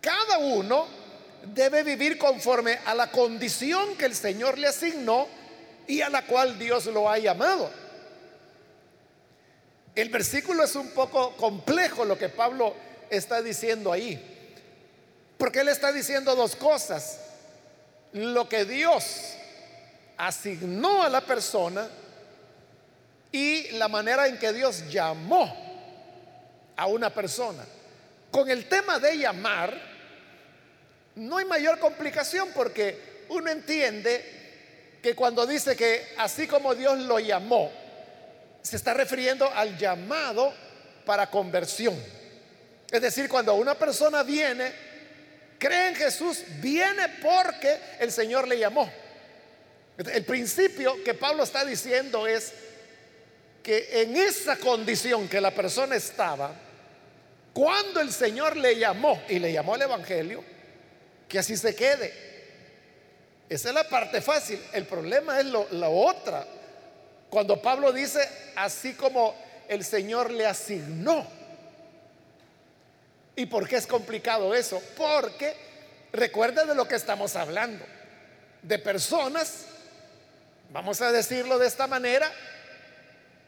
cada 0.00 0.38
uno 0.38 0.88
debe 1.54 1.84
vivir 1.84 2.18
conforme 2.18 2.80
a 2.84 2.96
la 2.96 3.12
condición 3.12 3.96
que 3.96 4.06
el 4.06 4.14
Señor 4.16 4.58
le 4.58 4.66
asignó 4.66 5.28
y 5.86 6.00
a 6.00 6.08
la 6.08 6.26
cual 6.26 6.58
Dios 6.58 6.86
lo 6.86 7.08
ha 7.08 7.16
llamado. 7.16 7.70
El 9.94 10.08
versículo 10.08 10.64
es 10.64 10.74
un 10.74 10.90
poco 10.90 11.36
complejo 11.36 12.04
lo 12.04 12.18
que 12.18 12.28
Pablo 12.28 12.74
está 13.08 13.40
diciendo 13.40 13.92
ahí. 13.92 14.56
Porque 15.38 15.60
él 15.60 15.68
está 15.68 15.92
diciendo 15.92 16.34
dos 16.34 16.56
cosas. 16.56 17.20
Lo 18.14 18.48
que 18.48 18.64
Dios 18.64 19.34
asignó 20.16 21.04
a 21.04 21.08
la 21.08 21.20
persona 21.20 21.88
y 23.30 23.70
la 23.72 23.86
manera 23.86 24.26
en 24.26 24.40
que 24.40 24.52
Dios 24.52 24.90
llamó 24.90 25.69
a 26.80 26.86
una 26.86 27.12
persona. 27.12 27.62
Con 28.30 28.50
el 28.50 28.66
tema 28.66 28.98
de 28.98 29.18
llamar, 29.18 29.78
no 31.16 31.36
hay 31.36 31.44
mayor 31.44 31.78
complicación 31.78 32.48
porque 32.54 33.26
uno 33.28 33.50
entiende 33.50 34.98
que 35.02 35.14
cuando 35.14 35.46
dice 35.46 35.76
que 35.76 36.14
así 36.16 36.46
como 36.46 36.74
Dios 36.74 36.98
lo 37.00 37.18
llamó, 37.18 37.70
se 38.62 38.76
está 38.76 38.94
refiriendo 38.94 39.46
al 39.52 39.76
llamado 39.76 40.54
para 41.04 41.28
conversión. 41.28 41.94
Es 42.90 43.02
decir, 43.02 43.28
cuando 43.28 43.54
una 43.56 43.74
persona 43.74 44.22
viene, 44.22 44.72
cree 45.58 45.88
en 45.88 45.96
Jesús, 45.96 46.44
viene 46.62 47.08
porque 47.20 47.78
el 47.98 48.10
Señor 48.10 48.48
le 48.48 48.58
llamó. 48.58 48.90
El 49.98 50.24
principio 50.24 51.04
que 51.04 51.12
Pablo 51.12 51.42
está 51.42 51.62
diciendo 51.62 52.26
es 52.26 52.54
que 53.62 54.00
en 54.00 54.16
esa 54.16 54.56
condición 54.56 55.28
que 55.28 55.42
la 55.42 55.50
persona 55.50 55.94
estaba, 55.94 56.69
cuando 57.52 58.00
el 58.00 58.12
Señor 58.12 58.56
le 58.56 58.76
llamó 58.76 59.20
y 59.28 59.38
le 59.38 59.52
llamó 59.52 59.74
al 59.74 59.82
Evangelio, 59.82 60.44
que 61.28 61.38
así 61.38 61.56
se 61.56 61.74
quede. 61.74 62.30
Esa 63.48 63.68
es 63.68 63.74
la 63.74 63.88
parte 63.88 64.20
fácil. 64.20 64.60
El 64.72 64.86
problema 64.86 65.40
es 65.40 65.46
lo, 65.46 65.66
la 65.72 65.88
otra 65.88 66.46
cuando 67.30 67.62
Pablo 67.62 67.92
dice, 67.92 68.28
así 68.56 68.94
como 68.94 69.34
el 69.68 69.84
Señor 69.84 70.30
le 70.32 70.46
asignó. 70.46 71.26
¿Y 73.36 73.46
por 73.46 73.68
qué 73.68 73.76
es 73.76 73.86
complicado 73.86 74.54
eso? 74.54 74.82
Porque 74.96 75.54
recuerda 76.12 76.64
de 76.64 76.74
lo 76.74 76.86
que 76.88 76.96
estamos 76.96 77.36
hablando. 77.36 77.84
De 78.62 78.78
personas, 78.78 79.66
vamos 80.72 81.00
a 81.00 81.12
decirlo 81.12 81.58
de 81.58 81.68
esta 81.68 81.86
manera, 81.86 82.30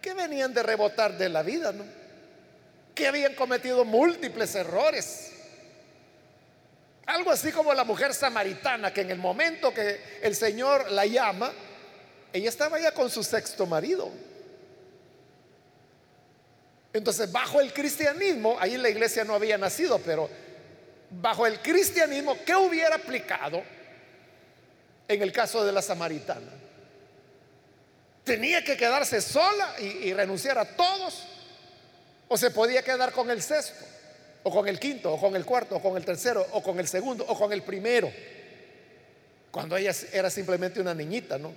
que 0.00 0.14
venían 0.14 0.54
de 0.54 0.62
rebotar 0.62 1.18
de 1.18 1.28
la 1.28 1.42
vida, 1.42 1.72
¿no? 1.72 1.84
Que 2.94 3.06
habían 3.06 3.34
cometido 3.34 3.84
múltiples 3.84 4.54
errores. 4.54 5.32
Algo 7.06 7.30
así 7.30 7.50
como 7.50 7.74
la 7.74 7.84
mujer 7.84 8.14
samaritana, 8.14 8.92
que 8.92 9.00
en 9.00 9.10
el 9.10 9.18
momento 9.18 9.74
que 9.74 10.20
el 10.22 10.36
Señor 10.36 10.90
la 10.92 11.04
llama, 11.04 11.52
ella 12.32 12.48
estaba 12.48 12.78
ya 12.78 12.92
con 12.92 13.10
su 13.10 13.22
sexto 13.24 13.66
marido. 13.66 14.10
Entonces, 16.92 17.32
bajo 17.32 17.60
el 17.60 17.72
cristianismo, 17.72 18.56
ahí 18.60 18.76
la 18.76 18.88
iglesia 18.88 19.24
no 19.24 19.34
había 19.34 19.58
nacido, 19.58 19.98
pero 19.98 20.28
bajo 21.10 21.46
el 21.46 21.60
cristianismo, 21.60 22.36
¿qué 22.44 22.54
hubiera 22.54 22.96
aplicado 22.96 23.62
en 25.08 25.22
el 25.22 25.32
caso 25.32 25.64
de 25.64 25.72
la 25.72 25.82
samaritana? 25.82 26.52
¿Tenía 28.24 28.62
que 28.62 28.76
quedarse 28.76 29.20
sola 29.20 29.74
y, 29.80 29.84
y 29.84 30.14
renunciar 30.14 30.58
a 30.58 30.64
todos? 30.64 31.26
¿O 32.32 32.38
se 32.38 32.50
podía 32.50 32.82
quedar 32.82 33.12
con 33.12 33.30
el 33.30 33.42
sexto? 33.42 33.84
¿O 34.42 34.50
con 34.50 34.66
el 34.66 34.80
quinto? 34.80 35.12
¿O 35.12 35.20
con 35.20 35.36
el 35.36 35.44
cuarto? 35.44 35.76
¿O 35.76 35.82
con 35.82 35.98
el 35.98 36.04
tercero? 36.06 36.46
¿O 36.52 36.62
con 36.62 36.80
el 36.80 36.88
segundo? 36.88 37.26
¿O 37.28 37.38
con 37.38 37.52
el 37.52 37.62
primero? 37.62 38.10
Cuando 39.50 39.76
ella 39.76 39.92
era 40.14 40.30
simplemente 40.30 40.80
una 40.80 40.94
niñita, 40.94 41.36
¿no? 41.36 41.52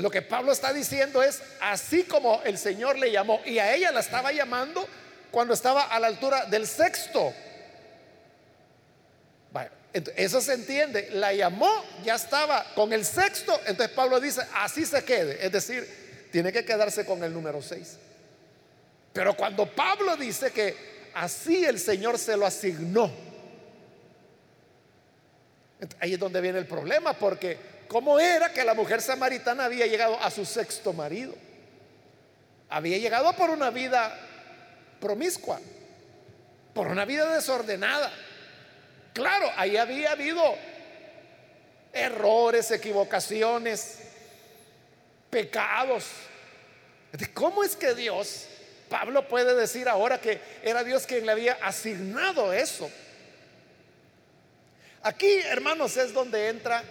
lo 0.00 0.10
que 0.10 0.22
Pablo 0.22 0.52
está 0.52 0.72
diciendo 0.72 1.22
es, 1.22 1.42
así 1.60 2.04
como 2.04 2.40
el 2.44 2.56
Señor 2.56 2.98
le 2.98 3.12
llamó, 3.12 3.40
y 3.44 3.58
a 3.58 3.74
ella 3.74 3.92
la 3.92 4.00
estaba 4.00 4.32
llamando 4.32 4.88
cuando 5.30 5.52
estaba 5.52 5.82
a 5.82 6.00
la 6.00 6.06
altura 6.06 6.46
del 6.46 6.66
sexto. 6.66 7.34
eso 10.16 10.40
se 10.40 10.54
entiende. 10.54 11.10
La 11.12 11.34
llamó, 11.34 11.84
ya 12.02 12.14
estaba 12.14 12.64
con 12.74 12.94
el 12.94 13.04
sexto. 13.04 13.60
Entonces 13.66 13.94
Pablo 13.94 14.18
dice, 14.18 14.40
así 14.54 14.86
se 14.86 15.04
quede. 15.04 15.44
Es 15.44 15.52
decir, 15.52 16.05
tiene 16.30 16.52
que 16.52 16.64
quedarse 16.64 17.04
con 17.04 17.22
el 17.24 17.32
número 17.32 17.62
6. 17.62 17.98
Pero 19.12 19.34
cuando 19.34 19.66
Pablo 19.66 20.16
dice 20.16 20.50
que 20.50 20.74
así 21.14 21.64
el 21.64 21.78
Señor 21.78 22.18
se 22.18 22.36
lo 22.36 22.44
asignó, 22.44 23.10
ahí 26.00 26.14
es 26.14 26.18
donde 26.18 26.40
viene 26.40 26.58
el 26.58 26.66
problema, 26.66 27.14
porque 27.14 27.58
¿cómo 27.88 28.18
era 28.18 28.52
que 28.52 28.64
la 28.64 28.74
mujer 28.74 29.00
samaritana 29.00 29.64
había 29.64 29.86
llegado 29.86 30.20
a 30.20 30.30
su 30.30 30.44
sexto 30.44 30.92
marido? 30.92 31.34
Había 32.68 32.98
llegado 32.98 33.32
por 33.34 33.50
una 33.50 33.70
vida 33.70 34.18
promiscua, 35.00 35.60
por 36.74 36.88
una 36.88 37.04
vida 37.04 37.32
desordenada. 37.34 38.12
Claro, 39.14 39.50
ahí 39.56 39.76
había 39.76 40.12
habido 40.12 40.42
errores, 41.92 42.70
equivocaciones, 42.70 44.00
pecados. 45.36 46.04
¿Cómo 47.34 47.62
es 47.62 47.76
que 47.76 47.94
Dios, 47.94 48.46
Pablo 48.88 49.28
puede 49.28 49.54
decir 49.54 49.86
ahora 49.86 50.18
que 50.18 50.40
era 50.62 50.82
Dios 50.82 51.04
quien 51.06 51.26
le 51.26 51.32
había 51.32 51.58
asignado 51.60 52.54
eso? 52.54 52.90
Aquí, 55.02 55.30
hermanos, 55.44 55.94
es 55.98 56.14
donde 56.14 56.48
entra 56.48 56.82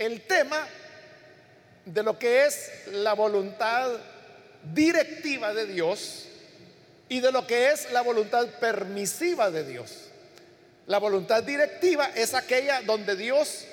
el 0.00 0.22
tema 0.22 0.66
de 1.84 2.02
lo 2.02 2.18
que 2.18 2.44
es 2.44 2.72
la 2.90 3.12
voluntad 3.12 3.92
directiva 4.74 5.54
de 5.54 5.66
Dios 5.66 6.24
y 7.08 7.20
de 7.20 7.30
lo 7.30 7.46
que 7.46 7.70
es 7.70 7.92
la 7.92 8.00
voluntad 8.00 8.48
permisiva 8.58 9.48
de 9.52 9.62
Dios. 9.62 10.08
La 10.88 10.98
voluntad 10.98 11.44
directiva 11.44 12.10
es 12.16 12.34
aquella 12.34 12.82
donde 12.82 13.14
Dios 13.14 13.64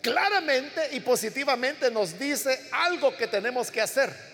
claramente 0.00 0.88
y 0.92 1.00
positivamente 1.00 1.90
nos 1.90 2.18
dice 2.18 2.68
algo 2.72 3.16
que 3.16 3.26
tenemos 3.26 3.70
que 3.70 3.80
hacer. 3.80 4.30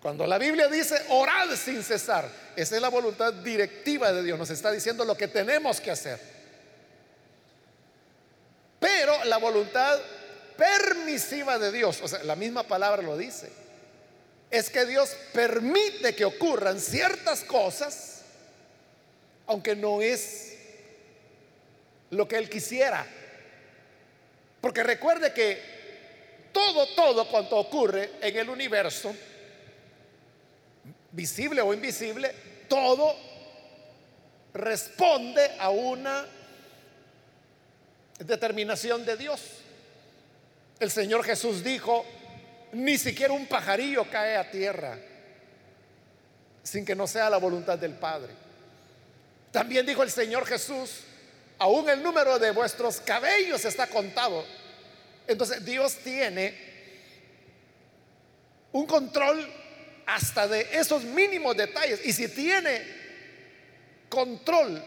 Cuando 0.00 0.26
la 0.26 0.38
Biblia 0.38 0.68
dice 0.68 0.96
orad 1.08 1.54
sin 1.56 1.82
cesar, 1.82 2.30
esa 2.54 2.76
es 2.76 2.82
la 2.82 2.88
voluntad 2.88 3.32
directiva 3.32 4.12
de 4.12 4.22
Dios, 4.22 4.38
nos 4.38 4.50
está 4.50 4.70
diciendo 4.70 5.04
lo 5.04 5.16
que 5.16 5.28
tenemos 5.28 5.80
que 5.80 5.90
hacer. 5.90 6.20
Pero 8.78 9.24
la 9.24 9.38
voluntad 9.38 9.98
permisiva 10.56 11.58
de 11.58 11.72
Dios, 11.72 12.00
o 12.02 12.08
sea, 12.08 12.22
la 12.22 12.36
misma 12.36 12.62
palabra 12.62 13.02
lo 13.02 13.16
dice, 13.16 13.50
es 14.50 14.70
que 14.70 14.86
Dios 14.86 15.16
permite 15.32 16.14
que 16.14 16.24
ocurran 16.24 16.80
ciertas 16.80 17.42
cosas, 17.42 18.22
aunque 19.46 19.74
no 19.74 20.00
es 20.00 20.54
lo 22.10 22.26
que 22.28 22.36
Él 22.36 22.48
quisiera. 22.48 23.06
Porque 24.60 24.82
recuerde 24.82 25.32
que 25.32 26.48
todo, 26.52 26.86
todo 26.94 27.28
cuanto 27.28 27.56
ocurre 27.56 28.12
en 28.20 28.36
el 28.36 28.48
universo, 28.48 29.14
visible 31.12 31.60
o 31.60 31.72
invisible, 31.72 32.34
todo 32.68 33.14
responde 34.54 35.52
a 35.58 35.70
una 35.70 36.26
determinación 38.18 39.04
de 39.04 39.16
Dios. 39.16 39.40
El 40.80 40.90
Señor 40.90 41.24
Jesús 41.24 41.62
dijo, 41.62 42.04
ni 42.72 42.98
siquiera 42.98 43.32
un 43.32 43.46
pajarillo 43.46 44.08
cae 44.10 44.36
a 44.36 44.50
tierra 44.50 44.98
sin 46.62 46.84
que 46.84 46.94
no 46.94 47.06
sea 47.06 47.30
la 47.30 47.38
voluntad 47.38 47.78
del 47.78 47.94
Padre. 47.94 48.32
También 49.50 49.86
dijo 49.86 50.02
el 50.02 50.10
Señor 50.10 50.44
Jesús, 50.44 51.00
aún 51.58 51.88
el 51.88 52.02
número 52.02 52.38
de 52.38 52.50
vuestros 52.52 53.00
cabellos 53.00 53.64
está 53.64 53.86
contado. 53.86 54.44
Entonces 55.26 55.64
Dios 55.64 55.96
tiene 55.96 56.54
un 58.72 58.86
control 58.86 59.46
hasta 60.06 60.48
de 60.48 60.68
esos 60.72 61.04
mínimos 61.04 61.56
detalles. 61.56 62.04
Y 62.04 62.12
si 62.12 62.28
tiene 62.28 62.82
control 64.08 64.82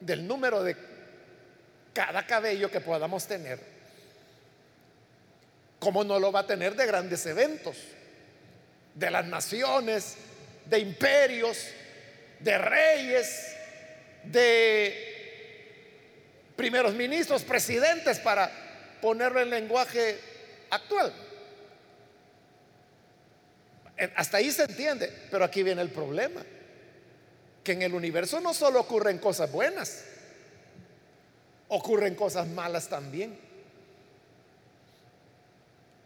del 0.00 0.26
número 0.26 0.62
de 0.62 0.76
cada 1.92 2.26
cabello 2.26 2.70
que 2.70 2.80
podamos 2.80 3.26
tener, 3.26 3.60
¿cómo 5.78 6.02
no 6.04 6.18
lo 6.18 6.32
va 6.32 6.40
a 6.40 6.46
tener 6.46 6.74
de 6.74 6.86
grandes 6.86 7.24
eventos? 7.26 7.76
De 8.94 9.10
las 9.10 9.26
naciones, 9.26 10.16
de 10.64 10.78
imperios, 10.78 11.58
de 12.40 12.58
reyes, 12.58 13.56
de 14.24 15.05
primeros 16.56 16.94
ministros, 16.94 17.42
presidentes, 17.42 18.18
para 18.18 18.50
ponerlo 19.00 19.40
en 19.40 19.50
lenguaje 19.50 20.18
actual. 20.70 21.12
Hasta 24.14 24.38
ahí 24.38 24.50
se 24.50 24.64
entiende, 24.64 25.12
pero 25.30 25.44
aquí 25.44 25.62
viene 25.62 25.82
el 25.82 25.90
problema, 25.90 26.44
que 27.62 27.72
en 27.72 27.82
el 27.82 27.94
universo 27.94 28.40
no 28.40 28.52
solo 28.52 28.80
ocurren 28.80 29.18
cosas 29.18 29.50
buenas, 29.50 30.04
ocurren 31.68 32.14
cosas 32.14 32.46
malas 32.48 32.88
también. 32.88 33.46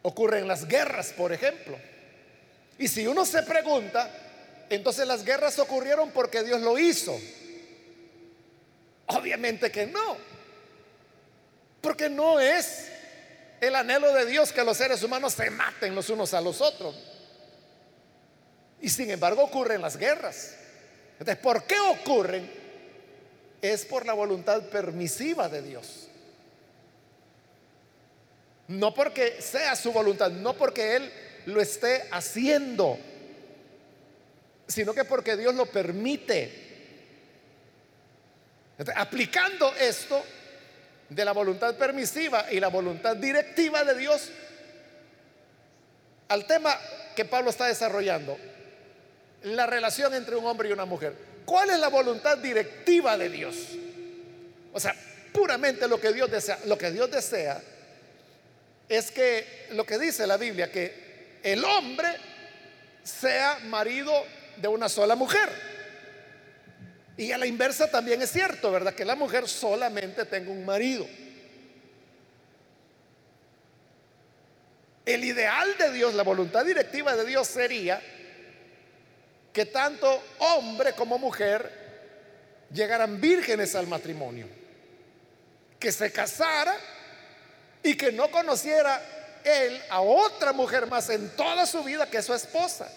Ocurren 0.02 0.48
las 0.48 0.66
guerras, 0.66 1.12
por 1.12 1.32
ejemplo. 1.32 1.76
Y 2.78 2.88
si 2.88 3.06
uno 3.06 3.26
se 3.26 3.42
pregunta, 3.42 4.10
entonces 4.70 5.06
las 5.06 5.24
guerras 5.24 5.58
ocurrieron 5.58 6.10
porque 6.10 6.42
Dios 6.42 6.62
lo 6.62 6.78
hizo. 6.78 7.18
Obviamente 9.06 9.70
que 9.70 9.86
no. 9.86 10.29
Porque 11.80 12.08
no 12.08 12.40
es 12.40 12.90
el 13.60 13.74
anhelo 13.74 14.12
de 14.12 14.26
Dios 14.26 14.52
que 14.52 14.64
los 14.64 14.76
seres 14.76 15.02
humanos 15.02 15.34
se 15.34 15.50
maten 15.50 15.94
los 15.94 16.08
unos 16.10 16.34
a 16.34 16.40
los 16.40 16.60
otros. 16.60 16.94
Y 18.80 18.88
sin 18.88 19.10
embargo 19.10 19.42
ocurren 19.42 19.82
las 19.82 19.96
guerras. 19.96 20.56
Entonces, 21.12 21.36
¿por 21.42 21.64
qué 21.64 21.78
ocurren? 21.78 22.50
Es 23.60 23.84
por 23.84 24.06
la 24.06 24.14
voluntad 24.14 24.62
permisiva 24.68 25.48
de 25.48 25.62
Dios. 25.62 26.08
No 28.68 28.94
porque 28.94 29.42
sea 29.42 29.76
su 29.76 29.92
voluntad, 29.92 30.30
no 30.30 30.56
porque 30.56 30.96
Él 30.96 31.12
lo 31.46 31.60
esté 31.60 32.08
haciendo, 32.10 32.98
sino 34.66 34.94
que 34.94 35.04
porque 35.04 35.36
Dios 35.36 35.54
lo 35.54 35.66
permite. 35.66 36.68
aplicando 38.94 39.74
esto, 39.74 40.24
de 41.10 41.24
la 41.24 41.32
voluntad 41.32 41.74
permisiva 41.74 42.46
y 42.50 42.60
la 42.60 42.68
voluntad 42.68 43.16
directiva 43.16 43.84
de 43.84 43.94
Dios 43.94 44.30
al 46.28 46.46
tema 46.46 46.78
que 47.16 47.24
Pablo 47.24 47.50
está 47.50 47.66
desarrollando, 47.66 48.38
la 49.42 49.66
relación 49.66 50.14
entre 50.14 50.36
un 50.36 50.46
hombre 50.46 50.68
y 50.68 50.72
una 50.72 50.84
mujer. 50.84 51.12
¿Cuál 51.44 51.70
es 51.70 51.78
la 51.80 51.88
voluntad 51.88 52.38
directiva 52.38 53.18
de 53.18 53.28
Dios? 53.28 53.56
O 54.72 54.78
sea, 54.78 54.94
puramente 55.32 55.88
lo 55.88 56.00
que 56.00 56.12
Dios 56.12 56.30
desea, 56.30 56.60
lo 56.66 56.78
que 56.78 56.92
Dios 56.92 57.10
desea 57.10 57.60
es 58.88 59.10
que 59.10 59.66
lo 59.70 59.84
que 59.84 59.98
dice 59.98 60.26
la 60.26 60.36
Biblia 60.36 60.70
que 60.70 61.38
el 61.42 61.64
hombre 61.64 62.08
sea 63.02 63.58
marido 63.64 64.12
de 64.56 64.68
una 64.68 64.88
sola 64.88 65.16
mujer. 65.16 65.69
Y 67.20 67.32
a 67.32 67.36
la 67.36 67.44
inversa 67.44 67.90
también 67.90 68.22
es 68.22 68.32
cierto, 68.32 68.72
¿verdad? 68.72 68.94
Que 68.94 69.04
la 69.04 69.14
mujer 69.14 69.46
solamente 69.46 70.24
tenga 70.24 70.50
un 70.50 70.64
marido. 70.64 71.06
El 75.04 75.22
ideal 75.22 75.76
de 75.76 75.92
Dios, 75.92 76.14
la 76.14 76.22
voluntad 76.22 76.64
directiva 76.64 77.14
de 77.14 77.26
Dios 77.26 77.46
sería 77.46 78.00
que 79.52 79.66
tanto 79.66 80.22
hombre 80.38 80.94
como 80.94 81.18
mujer 81.18 81.70
llegaran 82.72 83.20
vírgenes 83.20 83.74
al 83.74 83.86
matrimonio, 83.86 84.48
que 85.78 85.92
se 85.92 86.10
casara 86.10 86.74
y 87.82 87.98
que 87.98 88.12
no 88.12 88.30
conociera 88.30 89.40
él 89.44 89.78
a 89.90 90.00
otra 90.00 90.54
mujer 90.54 90.86
más 90.86 91.10
en 91.10 91.28
toda 91.36 91.66
su 91.66 91.84
vida 91.84 92.08
que 92.08 92.22
su 92.22 92.32
esposa. 92.32 92.90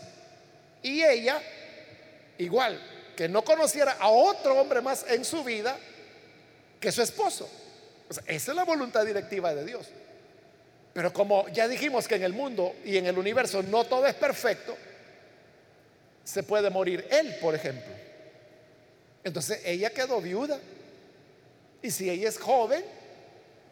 Y 0.81 1.03
ella, 1.03 1.41
igual, 2.37 2.92
que 3.15 3.29
no 3.29 3.43
conociera 3.43 3.93
a 3.99 4.09
otro 4.09 4.59
hombre 4.59 4.81
más 4.81 5.05
en 5.07 5.23
su 5.23 5.43
vida 5.43 5.77
que 6.79 6.91
su 6.91 7.01
esposo. 7.01 7.49
esa 8.09 8.51
es 8.51 8.55
la 8.55 8.63
voluntad 8.63 9.05
directiva 9.05 9.53
de 9.53 9.65
Dios. 9.65 9.87
Pero 10.93 11.11
como 11.11 11.47
ya 11.49 11.67
dijimos 11.67 12.07
que 12.07 12.15
en 12.15 12.23
el 12.23 12.33
mundo 12.33 12.75
y 12.85 12.97
en 12.97 13.05
el 13.05 13.17
universo 13.17 13.63
no 13.63 13.83
todo 13.83 14.05
es 14.05 14.13
perfecto, 14.13 14.77
se 16.23 16.43
puede 16.43 16.69
morir 16.69 17.07
él, 17.09 17.35
por 17.41 17.55
ejemplo. 17.55 17.91
Entonces 19.23 19.61
ella 19.65 19.89
quedó 19.89 20.21
viuda. 20.21 20.59
Y 21.81 21.91
si 21.91 22.09
ella 22.09 22.29
es 22.29 22.37
joven, 22.37 22.83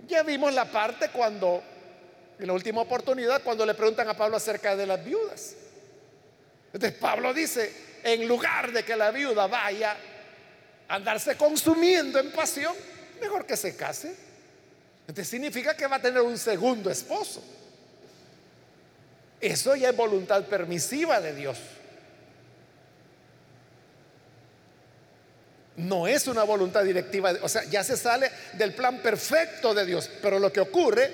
ya 0.08 0.24
vimos 0.24 0.54
la 0.54 0.66
parte 0.66 1.10
cuando, 1.10 1.62
en 2.40 2.48
la 2.48 2.54
última 2.54 2.82
oportunidad, 2.82 3.42
cuando 3.44 3.66
le 3.66 3.74
preguntan 3.74 4.10
a 4.10 4.18
Pablo 4.18 4.38
acerca 4.38 4.76
de 4.76 4.86
las 4.86 5.04
viudas. 5.04 5.56
Entonces 6.74 6.98
Pablo 7.00 7.34
dice, 7.34 7.72
en 8.04 8.28
lugar 8.28 8.72
de 8.72 8.84
que 8.84 8.96
la 8.96 9.12
viuda 9.12 9.48
vaya 9.48 9.96
a 10.88 10.96
andarse 10.96 11.36
consumiendo 11.38 12.20
en 12.20 12.32
pasión, 12.32 12.76
mejor 13.20 13.46
que 13.46 13.56
se 13.56 13.76
case. 13.76 14.16
Entonces 15.02 15.28
significa 15.28 15.76
que 15.76 15.88
va 15.88 15.98
a 15.98 16.02
tener 16.02 16.22
un 16.22 16.38
segundo 16.38 16.90
esposo. 16.90 17.44
Eso 19.40 19.76
ya 19.76 19.90
es 19.90 19.96
voluntad 19.96 20.46
permisiva 20.46 21.20
de 21.20 21.34
Dios. 21.34 21.58
No 25.78 26.08
es 26.08 26.28
una 26.28 26.44
voluntad 26.44 26.84
directiva, 26.84 27.34
o 27.42 27.50
sea, 27.50 27.64
ya 27.64 27.84
se 27.84 27.98
sale 27.98 28.30
del 28.54 28.76
plan 28.76 29.00
perfecto 29.00 29.74
de 29.74 29.86
Dios. 29.86 30.10
Pero 30.22 30.38
lo 30.38 30.54
que 30.54 30.60
ocurre, 30.60 31.12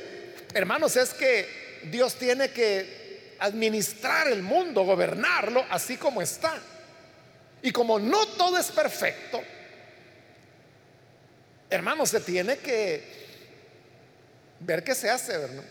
hermanos, 0.53 0.97
es 0.97 1.13
que 1.13 1.79
Dios 1.89 2.15
tiene 2.15 2.49
que 2.49 3.35
administrar 3.39 4.27
el 4.27 4.41
mundo, 4.41 4.83
gobernarlo 4.83 5.65
así 5.69 5.95
como 5.95 6.21
está. 6.21 6.59
Y 7.61 7.71
como 7.71 7.99
no 7.99 8.25
todo 8.27 8.57
es 8.57 8.71
perfecto, 8.71 9.41
hermanos, 11.69 12.09
se 12.09 12.19
tiene 12.21 12.57
que 12.57 13.03
ver 14.59 14.83
qué 14.83 14.95
se 14.95 15.09
hace, 15.09 15.37
¿verdad? 15.37 15.63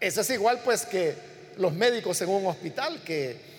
Eso 0.00 0.20
es 0.20 0.30
igual 0.30 0.60
pues 0.64 0.84
que 0.84 1.14
los 1.56 1.72
médicos 1.72 2.20
en 2.20 2.28
un 2.28 2.46
hospital 2.46 3.02
que 3.02 3.54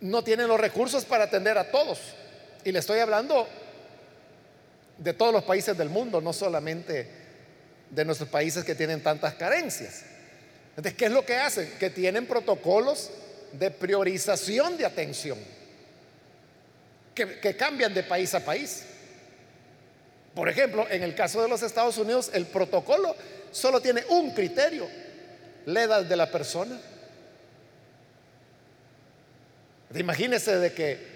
no 0.00 0.22
tienen 0.22 0.48
los 0.48 0.60
recursos 0.60 1.04
para 1.04 1.24
atender 1.24 1.56
a 1.58 1.70
todos. 1.70 1.98
Y 2.64 2.72
le 2.72 2.78
estoy 2.78 3.00
hablando 3.00 3.48
de 4.98 5.12
todos 5.14 5.32
los 5.32 5.44
países 5.44 5.76
del 5.76 5.88
mundo, 5.88 6.20
no 6.20 6.32
solamente 6.32 7.21
de 7.92 8.06
nuestros 8.06 8.30
países 8.30 8.64
que 8.64 8.74
tienen 8.74 9.02
tantas 9.02 9.34
carencias. 9.34 10.02
Entonces, 10.70 10.94
¿qué 10.94 11.04
es 11.04 11.12
lo 11.12 11.24
que 11.24 11.36
hacen? 11.36 11.70
Que 11.78 11.90
tienen 11.90 12.26
protocolos 12.26 13.10
de 13.52 13.70
priorización 13.70 14.78
de 14.78 14.86
atención, 14.86 15.38
que, 17.14 17.54
cambian 17.54 17.92
de 17.92 18.02
país 18.02 18.34
a 18.34 18.40
país. 18.40 18.84
Por 20.34 20.48
ejemplo, 20.48 20.86
en 20.90 21.02
el 21.02 21.14
caso 21.14 21.42
de 21.42 21.48
los 21.48 21.62
Estados 21.62 21.98
Unidos, 21.98 22.30
el 22.32 22.46
protocolo 22.46 23.14
solo 23.50 23.82
tiene 23.82 24.02
un 24.08 24.32
criterio, 24.32 24.88
la 25.66 25.82
edad 25.82 26.02
de 26.02 26.16
la 26.16 26.30
persona. 26.30 26.80
Imagínese 29.94 30.56
de 30.56 30.72
que 30.72 31.12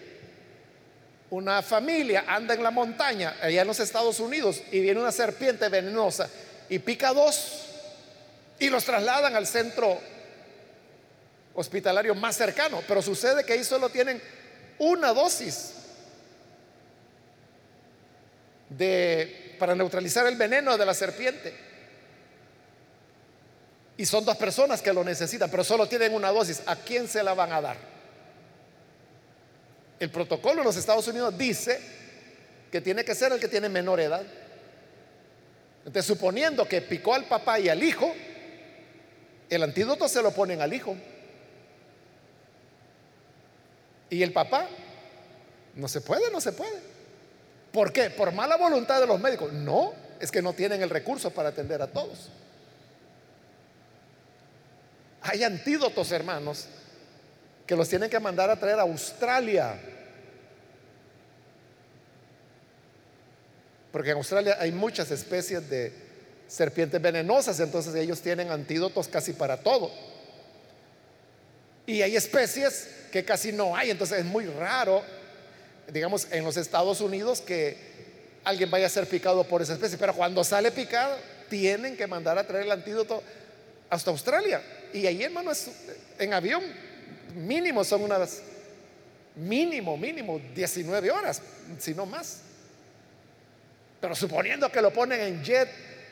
una 1.31 1.63
familia 1.63 2.25
anda 2.29 2.53
en 2.53 2.63
la 2.63 2.71
montaña, 2.71 3.37
allá 3.41 3.63
en 3.63 3.67
los 3.67 3.81
Estados 3.81 4.21
Unidos, 4.21 4.63
y 4.71 4.81
viene 4.81 5.01
una 5.01 5.13
serpiente 5.13 5.71
venenosa 5.71 6.29
y 6.69 6.79
pica 6.79 7.13
dos 7.13 7.67
y 8.59 8.71
los 8.71 8.85
trasladan 8.85 9.35
al 9.37 9.47
centro 9.47 9.99
hospitalario 11.55 12.15
más 12.15 12.37
cercano. 12.37 12.83
Pero 12.87 13.03
sucede 13.03 13.45
que 13.45 13.55
ahí 13.55 13.65
solo 13.65 13.89
tienen 13.89 14.21
una 14.79 15.13
dosis 15.13 15.73
de, 18.69 19.57
para 19.59 19.75
neutralizar 19.75 20.27
el 20.27 20.37
veneno 20.37 20.77
de 20.77 20.87
la 20.87 20.95
serpiente. 20.95 21.55
Y 23.99 24.05
son 24.05 24.25
dos 24.25 24.37
personas 24.37 24.83
que 24.83 24.93
lo 24.93 25.03
necesitan, 25.03 25.51
pero 25.51 25.65
solo 25.65 25.89
tienen 25.89 26.15
una 26.15 26.31
dosis. 26.31 26.63
¿A 26.67 26.77
quién 26.77 27.09
se 27.09 27.23
la 27.23 27.33
van 27.35 27.53
a 27.53 27.61
dar? 27.61 27.77
El 29.99 30.11
protocolo 30.11 30.57
de 30.57 30.65
los 30.65 30.77
Estados 30.77 31.09
Unidos 31.09 31.37
dice 31.39 31.81
que 32.71 32.83
tiene 32.83 33.05
que 33.05 33.15
ser 33.15 33.33
el 33.33 33.41
que 33.41 33.49
tiene 33.49 33.71
menor 33.71 34.01
edad. 34.01 34.23
Entonces, 35.87 36.05
suponiendo 36.05 36.67
que 36.67 36.83
picó 36.83 37.15
al 37.15 37.27
papá 37.27 37.61
y 37.61 37.69
al 37.69 37.81
hijo, 37.81 38.13
el 39.49 39.63
antídoto 39.63 40.09
se 40.09 40.21
lo 40.21 40.33
ponen 40.33 40.61
al 40.61 40.75
hijo. 40.75 40.97
Y 44.11 44.21
el 44.25 44.33
papá, 44.33 44.67
no 45.77 45.87
se 45.87 46.01
puede, 46.01 46.29
no 46.33 46.41
se 46.41 46.51
puede. 46.51 46.81
¿Por 47.71 47.93
qué? 47.93 48.11
¿Por 48.11 48.33
mala 48.33 48.57
voluntad 48.57 49.01
de 49.01 49.07
los 49.07 49.21
médicos? 49.21 49.53
No, 49.53 49.93
es 50.19 50.33
que 50.33 50.43
no 50.43 50.55
tienen 50.55 50.83
el 50.83 50.91
recurso 50.91 51.31
para 51.31 51.51
atender 51.51 51.81
a 51.81 51.87
todos. 51.87 52.31
Hay 55.23 55.45
antídotos, 55.45 56.11
hermanos, 56.11 56.67
que 57.65 57.77
los 57.77 57.89
tienen 57.89 58.11
que 58.11 58.19
mandar 58.19 58.51
a 58.51 58.57
traer 58.59 58.81
a 58.81 58.83
Australia. 58.83 59.81
Porque 63.97 64.11
en 64.11 64.19
Australia 64.19 64.59
hay 64.61 64.73
muchas 64.73 65.11
especies 65.11 65.71
de 65.71 65.91
serpientes 66.47 67.01
venenosas, 67.01 67.59
entonces 67.61 67.95
ellos 67.95 68.21
tienen 68.21 68.51
antídotos 68.51 69.09
casi 69.09 69.33
para 69.33 69.57
todo. 69.57 69.91
Y 71.87 72.03
hay 72.03 72.15
especies 72.15 72.91
que 73.11 73.25
casi 73.25 73.53
no 73.53 73.75
hay, 73.75 73.91
entonces 73.91 74.19
es 74.19 74.27
muy 74.27 74.45
raro, 74.45 75.03
digamos, 75.91 76.27
en 76.31 76.45
los 76.45 76.59
Estados 76.59 77.01
Unidos 77.01 77.41
que 77.41 77.79
alguien 78.45 78.71
vaya 78.71 78.85
a 78.85 78.91
ser 78.91 79.07
picado 79.07 79.45
por 79.45 79.63
esa 79.63 79.73
especie, 79.73 79.97
pero 79.97 80.13
cuando 80.13 80.45
sale 80.45 80.73
picado, 80.73 81.17
tienen 81.49 81.97
que 81.97 82.07
mandar 82.07 82.37
a 82.37 82.47
traer 82.47 82.65
el 82.67 82.73
antídoto 82.73 83.23
hasta 83.89 84.11
Australia. 84.11 84.61
Y 84.93 85.07
ahí, 85.07 85.23
hermano, 85.23 85.53
es 85.53 85.71
en 86.19 86.35
avión 86.35 86.63
mínimo 87.35 87.83
son 87.83 88.03
unas, 88.03 88.43
mínimo, 89.37 89.97
mínimo 89.97 90.39
19 90.55 91.11
horas, 91.11 91.41
si 91.79 91.95
no 91.95 92.05
más. 92.05 92.43
Pero 94.07 94.15
suponiendo 94.15 94.71
que 94.71 94.81
lo 94.81 94.93
ponen 94.93 95.21
en 95.21 95.43
jet 95.43 95.69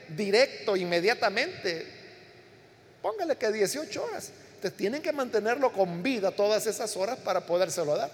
directo 0.09 0.75
inmediatamente, 0.75 1.87
póngale 3.01 3.37
que 3.37 3.49
18 3.49 4.03
horas. 4.03 4.31
Entonces 4.55 4.75
tienen 4.75 5.01
que 5.01 5.13
mantenerlo 5.13 5.71
con 5.71 6.03
vida 6.03 6.31
todas 6.31 6.67
esas 6.67 6.97
horas 6.97 7.17
para 7.19 7.45
podérselo 7.45 7.95
dar. 7.95 8.11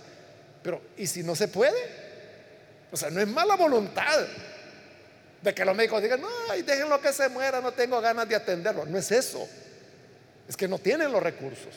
Pero, 0.62 0.84
¿y 0.98 1.08
si 1.08 1.24
no 1.24 1.36
se 1.36 1.48
puede? 1.48 1.80
O 2.92 2.96
sea, 2.96 3.10
no 3.10 3.22
es 3.22 3.28
mala 3.28 3.56
voluntad 3.56 4.20
de 5.42 5.52
que 5.52 5.66
los 5.66 5.76
médicos 5.76 6.04
digan, 6.04 6.22
no, 6.22 6.30
déjenlo 6.64 7.02
que 7.02 7.12
se 7.12 7.28
muera, 7.30 7.60
no 7.60 7.72
tengo 7.72 8.00
ganas 8.00 8.30
de 8.30 8.36
atenderlo. 8.36 8.86
No 8.86 9.00
es 9.00 9.12
eso. 9.12 9.50
Es 10.48 10.56
que 10.56 10.68
no 10.68 10.78
tienen 10.78 11.12
los 11.12 11.24
recursos. 11.24 11.74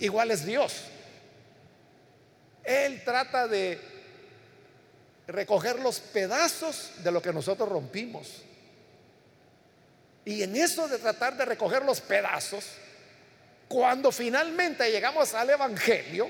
Igual 0.00 0.32
es 0.32 0.44
Dios. 0.44 0.74
Él 2.64 3.00
trata 3.04 3.46
de 3.46 3.95
recoger 5.26 5.78
los 5.80 6.00
pedazos 6.00 6.92
de 7.02 7.10
lo 7.10 7.20
que 7.20 7.32
nosotros 7.32 7.68
rompimos. 7.68 8.42
Y 10.24 10.42
en 10.42 10.56
eso 10.56 10.88
de 10.88 10.98
tratar 10.98 11.36
de 11.36 11.44
recoger 11.44 11.84
los 11.84 12.00
pedazos, 12.00 12.64
cuando 13.68 14.12
finalmente 14.12 14.90
llegamos 14.90 15.34
al 15.34 15.50
Evangelio, 15.50 16.28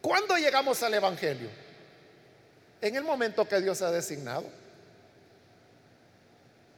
¿cuándo 0.00 0.36
llegamos 0.36 0.82
al 0.82 0.94
Evangelio? 0.94 1.48
En 2.80 2.96
el 2.96 3.04
momento 3.04 3.46
que 3.48 3.60
Dios 3.60 3.82
ha 3.82 3.90
designado. 3.90 4.44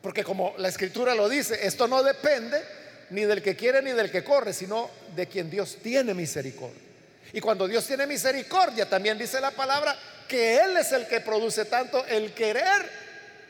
Porque 0.02 0.22
como 0.22 0.54
la 0.58 0.68
escritura 0.68 1.14
lo 1.14 1.30
dice, 1.30 1.66
esto 1.66 1.88
no 1.88 2.02
depende 2.02 2.62
ni 3.10 3.24
del 3.24 3.42
que 3.42 3.56
quiere 3.56 3.80
ni 3.80 3.92
del 3.92 4.10
que 4.10 4.24
corre, 4.24 4.52
sino 4.52 4.90
de 5.14 5.26
quien 5.26 5.50
Dios 5.50 5.78
tiene 5.82 6.12
misericordia. 6.12 6.93
Y 7.34 7.40
cuando 7.40 7.66
Dios 7.66 7.84
tiene 7.84 8.06
misericordia, 8.06 8.88
también 8.88 9.18
dice 9.18 9.40
la 9.40 9.50
palabra 9.50 9.96
que 10.28 10.56
Él 10.56 10.76
es 10.76 10.92
el 10.92 11.08
que 11.08 11.20
produce 11.20 11.64
tanto 11.64 12.06
el 12.06 12.32
querer 12.32 12.88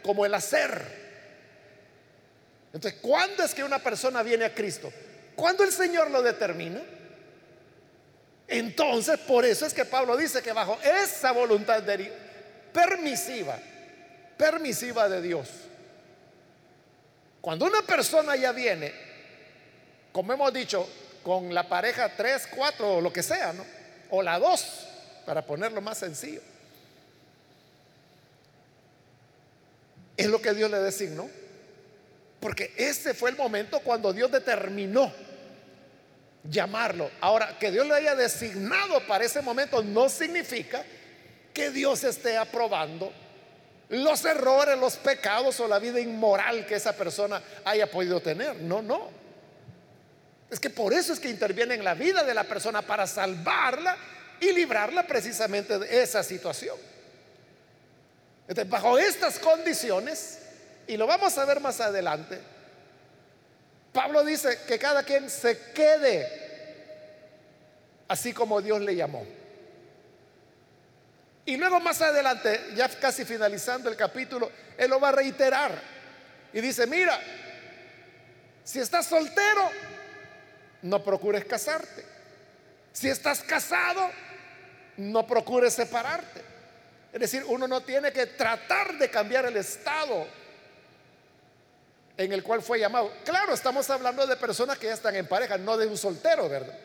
como 0.02 0.24
el 0.24 0.32
hacer. 0.32 1.04
Entonces, 2.72 2.98
¿cuándo 3.02 3.44
es 3.44 3.54
que 3.54 3.62
una 3.62 3.78
persona 3.78 4.22
viene 4.22 4.46
a 4.46 4.54
Cristo? 4.54 4.90
¿Cuándo 5.36 5.64
el 5.64 5.70
Señor 5.70 6.10
lo 6.10 6.22
determina? 6.22 6.80
Entonces, 8.48 9.18
por 9.20 9.44
eso 9.44 9.66
es 9.66 9.74
que 9.74 9.84
Pablo 9.84 10.16
dice 10.16 10.40
que 10.40 10.52
bajo 10.52 10.78
esa 10.82 11.32
voluntad 11.32 11.82
permisiva, 12.72 13.58
permisiva 14.38 15.10
de 15.10 15.20
Dios, 15.20 15.48
cuando 17.42 17.66
una 17.66 17.82
persona 17.82 18.34
ya 18.34 18.52
viene 18.52 19.14
como 20.14 20.32
hemos 20.32 20.52
dicho, 20.52 20.88
con 21.24 21.52
la 21.52 21.68
pareja 21.68 22.14
3, 22.14 22.48
4 22.54 22.96
o 22.96 23.00
lo 23.00 23.12
que 23.12 23.22
sea, 23.22 23.52
¿no? 23.52 23.64
O 24.10 24.22
la 24.22 24.38
2, 24.38 24.86
para 25.26 25.44
ponerlo 25.44 25.80
más 25.80 25.98
sencillo. 25.98 26.40
Es 30.16 30.26
lo 30.26 30.40
que 30.40 30.52
Dios 30.52 30.70
le 30.70 30.78
designó. 30.78 31.28
Porque 32.38 32.72
ese 32.76 33.14
fue 33.14 33.30
el 33.30 33.36
momento 33.36 33.80
cuando 33.80 34.12
Dios 34.12 34.30
determinó 34.30 35.10
llamarlo. 36.44 37.10
Ahora, 37.20 37.58
que 37.58 37.70
Dios 37.70 37.86
le 37.86 37.94
haya 37.94 38.14
designado 38.14 39.00
para 39.06 39.24
ese 39.24 39.40
momento 39.40 39.82
no 39.82 40.10
significa 40.10 40.84
que 41.54 41.70
Dios 41.70 42.04
esté 42.04 42.36
aprobando 42.36 43.10
los 43.88 44.24
errores, 44.24 44.78
los 44.78 44.96
pecados 44.96 45.58
o 45.60 45.68
la 45.68 45.78
vida 45.78 46.00
inmoral 46.00 46.66
que 46.66 46.74
esa 46.74 46.92
persona 46.94 47.42
haya 47.64 47.90
podido 47.90 48.20
tener. 48.20 48.56
No, 48.56 48.82
no. 48.82 49.23
Es 50.50 50.60
que 50.60 50.70
por 50.70 50.92
eso 50.92 51.12
es 51.12 51.20
que 51.20 51.28
interviene 51.28 51.74
en 51.74 51.84
la 51.84 51.94
vida 51.94 52.22
de 52.22 52.34
la 52.34 52.44
persona 52.44 52.82
para 52.82 53.06
salvarla 53.06 53.96
y 54.40 54.52
librarla 54.52 55.06
precisamente 55.06 55.78
de 55.78 56.02
esa 56.02 56.22
situación. 56.22 56.76
Bajo 58.66 58.98
estas 58.98 59.38
condiciones, 59.38 60.38
y 60.86 60.96
lo 60.96 61.06
vamos 61.06 61.36
a 61.38 61.44
ver 61.44 61.60
más 61.60 61.80
adelante, 61.80 62.40
Pablo 63.92 64.24
dice 64.24 64.58
que 64.66 64.78
cada 64.78 65.02
quien 65.02 65.30
se 65.30 65.72
quede 65.72 66.44
así 68.08 68.32
como 68.32 68.60
Dios 68.60 68.80
le 68.80 68.94
llamó. 68.96 69.24
Y 71.46 71.56
luego 71.56 71.78
más 71.80 72.00
adelante, 72.00 72.72
ya 72.74 72.88
casi 72.88 73.24
finalizando 73.24 73.90
el 73.90 73.96
capítulo, 73.96 74.50
él 74.78 74.90
lo 74.90 74.98
va 74.98 75.10
a 75.10 75.12
reiterar. 75.12 75.72
Y 76.52 76.60
dice, 76.60 76.86
mira, 76.86 77.18
si 78.62 78.80
estás 78.80 79.06
soltero, 79.06 79.70
no 80.84 81.02
procures 81.02 81.44
casarte. 81.46 82.04
Si 82.92 83.08
estás 83.08 83.40
casado, 83.40 84.10
no 84.98 85.26
procures 85.26 85.72
separarte. 85.72 86.42
Es 87.12 87.20
decir, 87.20 87.42
uno 87.48 87.66
no 87.66 87.80
tiene 87.80 88.12
que 88.12 88.26
tratar 88.26 88.98
de 88.98 89.08
cambiar 89.08 89.46
el 89.46 89.56
estado 89.56 90.26
en 92.16 92.32
el 92.32 92.42
cual 92.42 92.62
fue 92.62 92.78
llamado. 92.78 93.10
Claro, 93.24 93.54
estamos 93.54 93.88
hablando 93.88 94.26
de 94.26 94.36
personas 94.36 94.78
que 94.78 94.86
ya 94.86 94.94
están 94.94 95.16
en 95.16 95.26
pareja, 95.26 95.56
no 95.56 95.76
de 95.76 95.86
un 95.86 95.96
soltero, 95.96 96.48
¿verdad? 96.48 96.78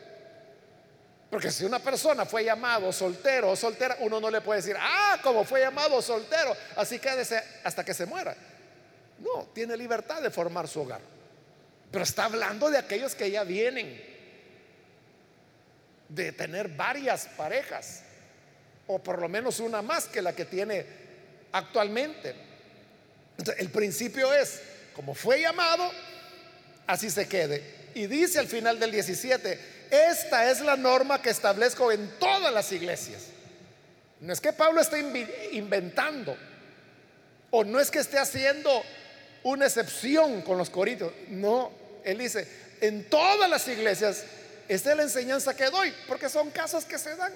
Porque 1.30 1.50
si 1.50 1.64
una 1.64 1.78
persona 1.78 2.24
fue 2.24 2.42
llamado 2.42 2.90
soltero 2.92 3.50
o 3.50 3.56
soltera, 3.56 3.98
uno 4.00 4.18
no 4.18 4.30
le 4.30 4.40
puede 4.40 4.62
decir, 4.62 4.76
ah, 4.80 5.18
como 5.22 5.44
fue 5.44 5.60
llamado 5.60 6.00
soltero, 6.00 6.56
así 6.74 6.98
quédese 6.98 7.42
hasta 7.62 7.84
que 7.84 7.92
se 7.92 8.06
muera. 8.06 8.34
No, 9.18 9.48
tiene 9.52 9.76
libertad 9.76 10.22
de 10.22 10.30
formar 10.30 10.66
su 10.66 10.80
hogar. 10.80 11.19
Pero 11.90 12.04
está 12.04 12.26
hablando 12.26 12.70
de 12.70 12.78
aquellos 12.78 13.14
que 13.14 13.30
ya 13.30 13.44
vienen 13.44 14.10
de 16.08 16.32
tener 16.32 16.68
varias 16.68 17.26
parejas, 17.36 18.02
o 18.86 18.98
por 18.98 19.20
lo 19.20 19.28
menos 19.28 19.60
una 19.60 19.82
más 19.82 20.06
que 20.06 20.22
la 20.22 20.34
que 20.34 20.44
tiene 20.44 20.84
actualmente. 21.52 22.34
El 23.58 23.70
principio 23.70 24.32
es, 24.32 24.60
como 24.94 25.14
fue 25.14 25.40
llamado, 25.40 25.90
así 26.86 27.10
se 27.10 27.28
quede. 27.28 27.80
Y 27.94 28.06
dice 28.06 28.38
al 28.38 28.46
final 28.46 28.78
del 28.78 28.90
17, 28.90 29.58
esta 29.90 30.50
es 30.50 30.60
la 30.60 30.76
norma 30.76 31.22
que 31.22 31.30
establezco 31.30 31.90
en 31.90 32.08
todas 32.18 32.52
las 32.52 32.70
iglesias. 32.72 33.26
No 34.20 34.32
es 34.32 34.40
que 34.40 34.52
Pablo 34.52 34.80
esté 34.80 35.00
inventando, 35.52 36.36
o 37.50 37.64
no 37.64 37.80
es 37.80 37.90
que 37.90 38.00
esté 38.00 38.18
haciendo 38.18 38.70
una 39.42 39.66
excepción 39.66 40.42
con 40.42 40.58
los 40.58 40.70
corintios. 40.70 41.12
No, 41.28 41.72
él 42.04 42.18
dice, 42.18 42.46
en 42.80 43.08
todas 43.08 43.48
las 43.48 43.66
iglesias, 43.68 44.24
esta 44.68 44.90
es 44.90 44.96
la 44.96 45.02
enseñanza 45.02 45.54
que 45.56 45.66
doy, 45.70 45.92
porque 46.06 46.28
son 46.28 46.50
casos 46.50 46.84
que 46.84 46.98
se 46.98 47.16
dan 47.16 47.32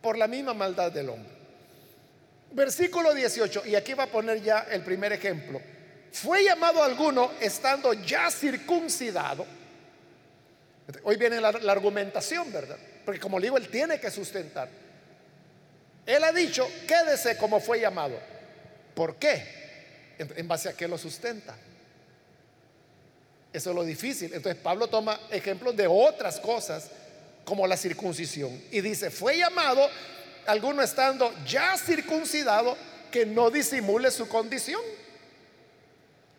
por 0.00 0.16
la 0.16 0.26
misma 0.26 0.54
maldad 0.54 0.92
del 0.92 1.08
hombre. 1.08 1.32
Versículo 2.52 3.14
18, 3.14 3.64
y 3.66 3.74
aquí 3.74 3.94
va 3.94 4.04
a 4.04 4.10
poner 4.10 4.42
ya 4.42 4.66
el 4.70 4.82
primer 4.82 5.12
ejemplo. 5.12 5.60
Fue 6.12 6.42
llamado 6.42 6.82
alguno 6.82 7.32
estando 7.40 7.92
ya 7.92 8.30
circuncidado 8.30 9.46
Hoy 11.04 11.16
viene 11.16 11.40
la, 11.40 11.48
argumentación, 11.48 12.52
¿verdad? 12.52 12.76
Porque 13.04 13.20
como 13.20 13.38
le 13.38 13.46
digo, 13.46 13.56
él 13.56 13.68
tiene 13.68 14.00
que 14.00 14.10
sustentar. 14.10 14.68
Él 16.06 16.24
ha 16.24 16.32
dicho, 16.32 16.68
quédese 16.86 17.36
como 17.36 17.60
fue 17.60 17.80
llamado. 17.80 18.18
¿Por 18.94 19.16
qué? 19.16 20.16
En 20.18 20.48
base 20.48 20.68
a 20.68 20.72
qué 20.72 20.88
lo 20.88 20.98
sustenta. 20.98 21.56
Eso 23.52 23.70
es 23.70 23.76
lo 23.76 23.84
difícil. 23.84 24.32
Entonces 24.32 24.60
Pablo 24.62 24.86
toma 24.88 25.20
ejemplos 25.30 25.76
de 25.76 25.86
otras 25.86 26.38
cosas 26.38 26.90
como 27.44 27.66
la 27.66 27.76
circuncisión. 27.76 28.62
Y 28.70 28.80
dice, 28.80 29.10
fue 29.10 29.38
llamado 29.38 29.88
alguno 30.46 30.82
estando 30.82 31.32
ya 31.46 31.76
circuncidado 31.76 32.76
que 33.10 33.26
no 33.26 33.50
disimule 33.50 34.10
su 34.10 34.28
condición. 34.28 34.80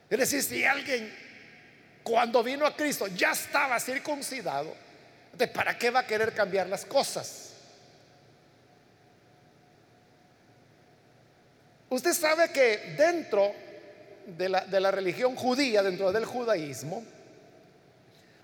Es 0.10 0.20
decir, 0.20 0.44
si 0.44 0.64
alguien 0.64 1.14
cuando 2.04 2.44
vino 2.44 2.66
a 2.66 2.76
Cristo 2.76 3.08
ya 3.08 3.32
estaba 3.32 3.80
circuncidado, 3.80 4.74
¿de 5.34 5.48
para 5.48 5.78
qué 5.78 5.90
va 5.90 6.02
a 6.02 6.08
querer 6.08 6.34
cambiar 6.34 6.68
las 6.68 6.86
cosas? 6.86 7.50
Usted 11.90 12.14
sabe 12.14 12.52
que 12.52 12.96
dentro 12.98 13.54
de 14.26 14.50
la, 14.50 14.92
religión 14.92 15.36
judía, 15.36 15.84
dentro 15.84 16.12
del 16.12 16.26
judaísmo, 16.26 17.04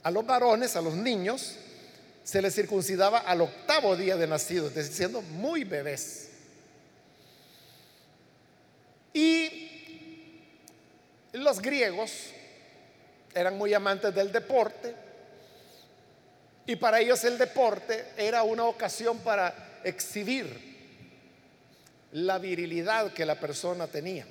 a 0.04 0.12
los 0.12 0.26
varones, 0.26 0.76
a 0.76 0.82
los 0.82 0.94
niños, 0.94 1.56
se 2.24 2.42
les 2.42 2.54
circuncidaba 2.56 3.20
al 3.20 3.42
octavo 3.42 3.96
día 3.96 4.16
de 4.18 4.28
nacido, 4.28 4.70
siendo 4.70 5.22
muy 5.22 5.64
bebés. 5.64 6.30
Y 9.14 9.68
los 11.34 11.62
griegos 11.62 12.12
eran 13.34 13.58
muy 13.58 13.74
amantes 13.74 14.14
del 14.14 14.32
deporte 14.32 14.96
y 16.66 16.76
para 16.76 17.00
ellos 17.00 17.24
el 17.24 17.38
deporte 17.38 18.08
era 18.18 18.44
una 18.44 18.66
ocasión 18.66 19.20
para 19.20 19.80
exhibir 19.84 20.68
la 22.12 22.38
virilidad 22.40 23.14
que 23.14 23.26
la 23.26 23.40
persona 23.40 23.88
tenía, 23.88 24.28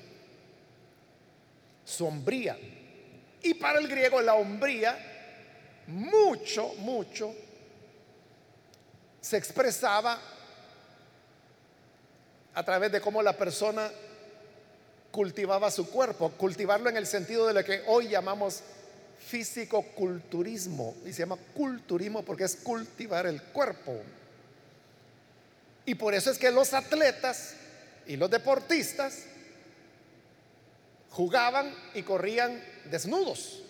su 1.86 2.06
hombría. 2.06 2.58
Y 3.42 3.54
para 3.54 3.78
el 3.78 3.88
griego 3.88 4.20
la 4.20 4.34
hombría, 4.34 4.98
mucho, 5.86 6.74
mucho, 6.78 7.32
se 9.20 9.36
expresaba 9.36 10.20
a 12.54 12.62
través 12.64 12.90
de 12.90 13.00
cómo 13.00 13.22
la 13.22 13.36
persona 13.36 13.90
cultivaba 15.12 15.70
su 15.70 15.88
cuerpo, 15.88 16.32
cultivarlo 16.32 16.90
en 16.90 16.96
el 16.96 17.06
sentido 17.06 17.46
de 17.46 17.54
lo 17.54 17.64
que 17.64 17.82
hoy 17.86 18.08
llamamos 18.08 18.62
físico-culturismo. 19.28 20.96
Y 21.06 21.12
se 21.12 21.20
llama 21.20 21.38
culturismo 21.54 22.22
porque 22.22 22.44
es 22.44 22.56
cultivar 22.56 23.26
el 23.26 23.40
cuerpo. 23.42 23.96
Y 25.84 25.94
por 25.94 26.14
eso 26.14 26.30
es 26.30 26.38
que 26.38 26.50
los 26.50 26.74
atletas 26.74 27.54
y 28.06 28.16
los 28.16 28.28
deportistas 28.28 29.22
jugaban 31.16 31.74
y 31.94 32.02
corrían 32.02 32.62
desnudos. 32.90 33.62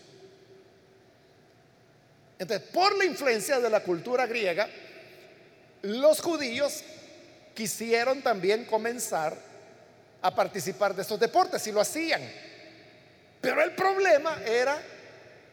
Entonces, 2.41 2.69
por 2.71 2.99
la 2.99 3.05
influencia 3.05 3.61
de 3.61 3.71
la 3.71 3.85
cultura 3.85 4.27
griega, 4.27 4.69
los 5.83 6.21
judíos 6.21 6.83
quisieron 7.55 8.21
también 8.21 8.65
comenzar 8.65 9.37
a 10.21 10.35
participar 10.35 10.93
de 10.93 11.03
estos 11.03 11.21
deportes 11.21 11.65
y 11.69 11.73
lo 11.73 11.81
hacían. 11.81 12.21
Pero 13.41 13.63
el 13.63 13.77
problema 13.77 14.43
era 14.45 14.83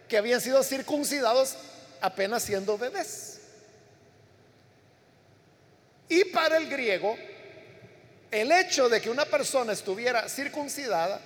que 0.09 0.17
habían 0.17 0.41
sido 0.41 0.63
circuncidados 0.63 1.55
apenas 2.01 2.41
siendo 2.41 2.75
bebés. 2.75 3.39
Y 6.09 6.25
para 6.25 6.57
el 6.57 6.67
griego, 6.67 7.15
el 8.31 8.51
hecho 8.51 8.89
de 8.89 8.99
que 8.99 9.11
una 9.11 9.25
persona 9.25 9.73
estuviera 9.73 10.27
circuncidada 10.27 11.21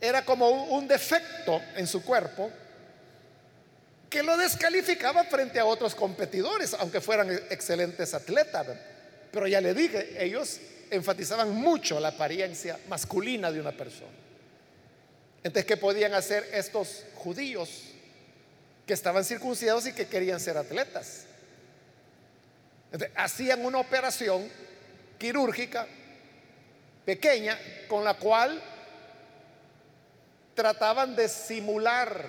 era 0.00 0.24
como 0.24 0.48
un 0.48 0.86
defecto 0.86 1.60
en 1.76 1.86
su 1.86 2.04
cuerpo 2.04 2.50
que 4.10 4.22
lo 4.22 4.36
descalificaba 4.36 5.24
frente 5.24 5.58
a 5.58 5.64
otros 5.64 5.94
competidores, 5.94 6.74
aunque 6.74 7.00
fueran 7.00 7.32
excelentes 7.50 8.14
atletas. 8.14 8.66
Pero 9.32 9.48
ya 9.48 9.60
le 9.60 9.74
dije, 9.74 10.22
ellos 10.22 10.60
enfatizaban 10.90 11.50
mucho 11.50 11.98
la 11.98 12.08
apariencia 12.08 12.78
masculina 12.88 13.50
de 13.50 13.60
una 13.60 13.72
persona. 13.72 14.12
Entonces, 15.42 15.66
¿qué 15.66 15.76
podían 15.76 16.14
hacer 16.14 16.48
estos 16.52 17.04
judíos 17.16 17.82
que 18.86 18.94
estaban 18.94 19.24
circuncidados 19.24 19.86
y 19.86 19.92
que 19.92 20.06
querían 20.06 20.40
ser 20.40 20.56
atletas? 20.56 21.26
hacían 23.16 23.64
una 23.64 23.78
operación 23.78 24.48
quirúrgica 25.18 25.86
pequeña 27.04 27.58
con 27.88 28.04
la 28.04 28.14
cual 28.14 28.62
trataban 30.54 31.16
de 31.16 31.28
simular 31.28 32.24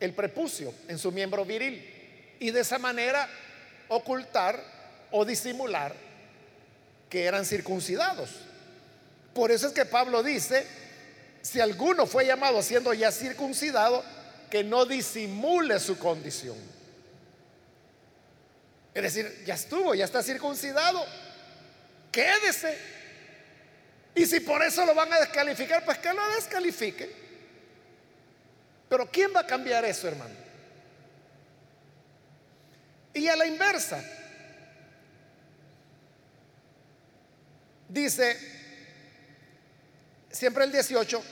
el 0.00 0.14
prepucio 0.14 0.74
en 0.88 0.98
su 0.98 1.12
miembro 1.12 1.44
viril 1.44 2.36
y 2.40 2.50
de 2.50 2.60
esa 2.60 2.78
manera 2.78 3.28
ocultar 3.88 4.62
o 5.10 5.24
disimular 5.24 5.94
que 7.08 7.24
eran 7.24 7.44
circuncidados. 7.44 8.30
Por 9.34 9.50
eso 9.50 9.68
es 9.68 9.72
que 9.72 9.84
Pablo 9.84 10.22
dice, 10.22 10.66
si 11.40 11.60
alguno 11.60 12.06
fue 12.06 12.26
llamado 12.26 12.62
siendo 12.62 12.92
ya 12.92 13.12
circuncidado, 13.12 14.04
que 14.50 14.64
no 14.64 14.84
disimule 14.84 15.78
su 15.80 15.98
condición. 15.98 16.56
Es 18.94 19.02
decir, 19.02 19.44
ya 19.46 19.54
estuvo, 19.54 19.94
ya 19.94 20.04
está 20.04 20.22
circuncidado, 20.22 21.04
quédese. 22.10 22.76
Y 24.14 24.26
si 24.26 24.40
por 24.40 24.62
eso 24.62 24.84
lo 24.84 24.94
van 24.94 25.12
a 25.12 25.20
descalificar, 25.20 25.84
pues 25.84 25.98
que 25.98 26.12
lo 26.12 26.34
descalifique. 26.34 27.10
Pero 28.88 29.10
¿quién 29.10 29.32
va 29.34 29.40
a 29.40 29.46
cambiar 29.46 29.84
eso, 29.84 30.06
hermano? 30.06 30.34
Y 33.14 33.26
a 33.28 33.36
la 33.36 33.46
inversa, 33.46 34.02
dice 37.88 38.52
Siempre 40.32 40.64
el 40.64 40.72
18. 40.72 41.22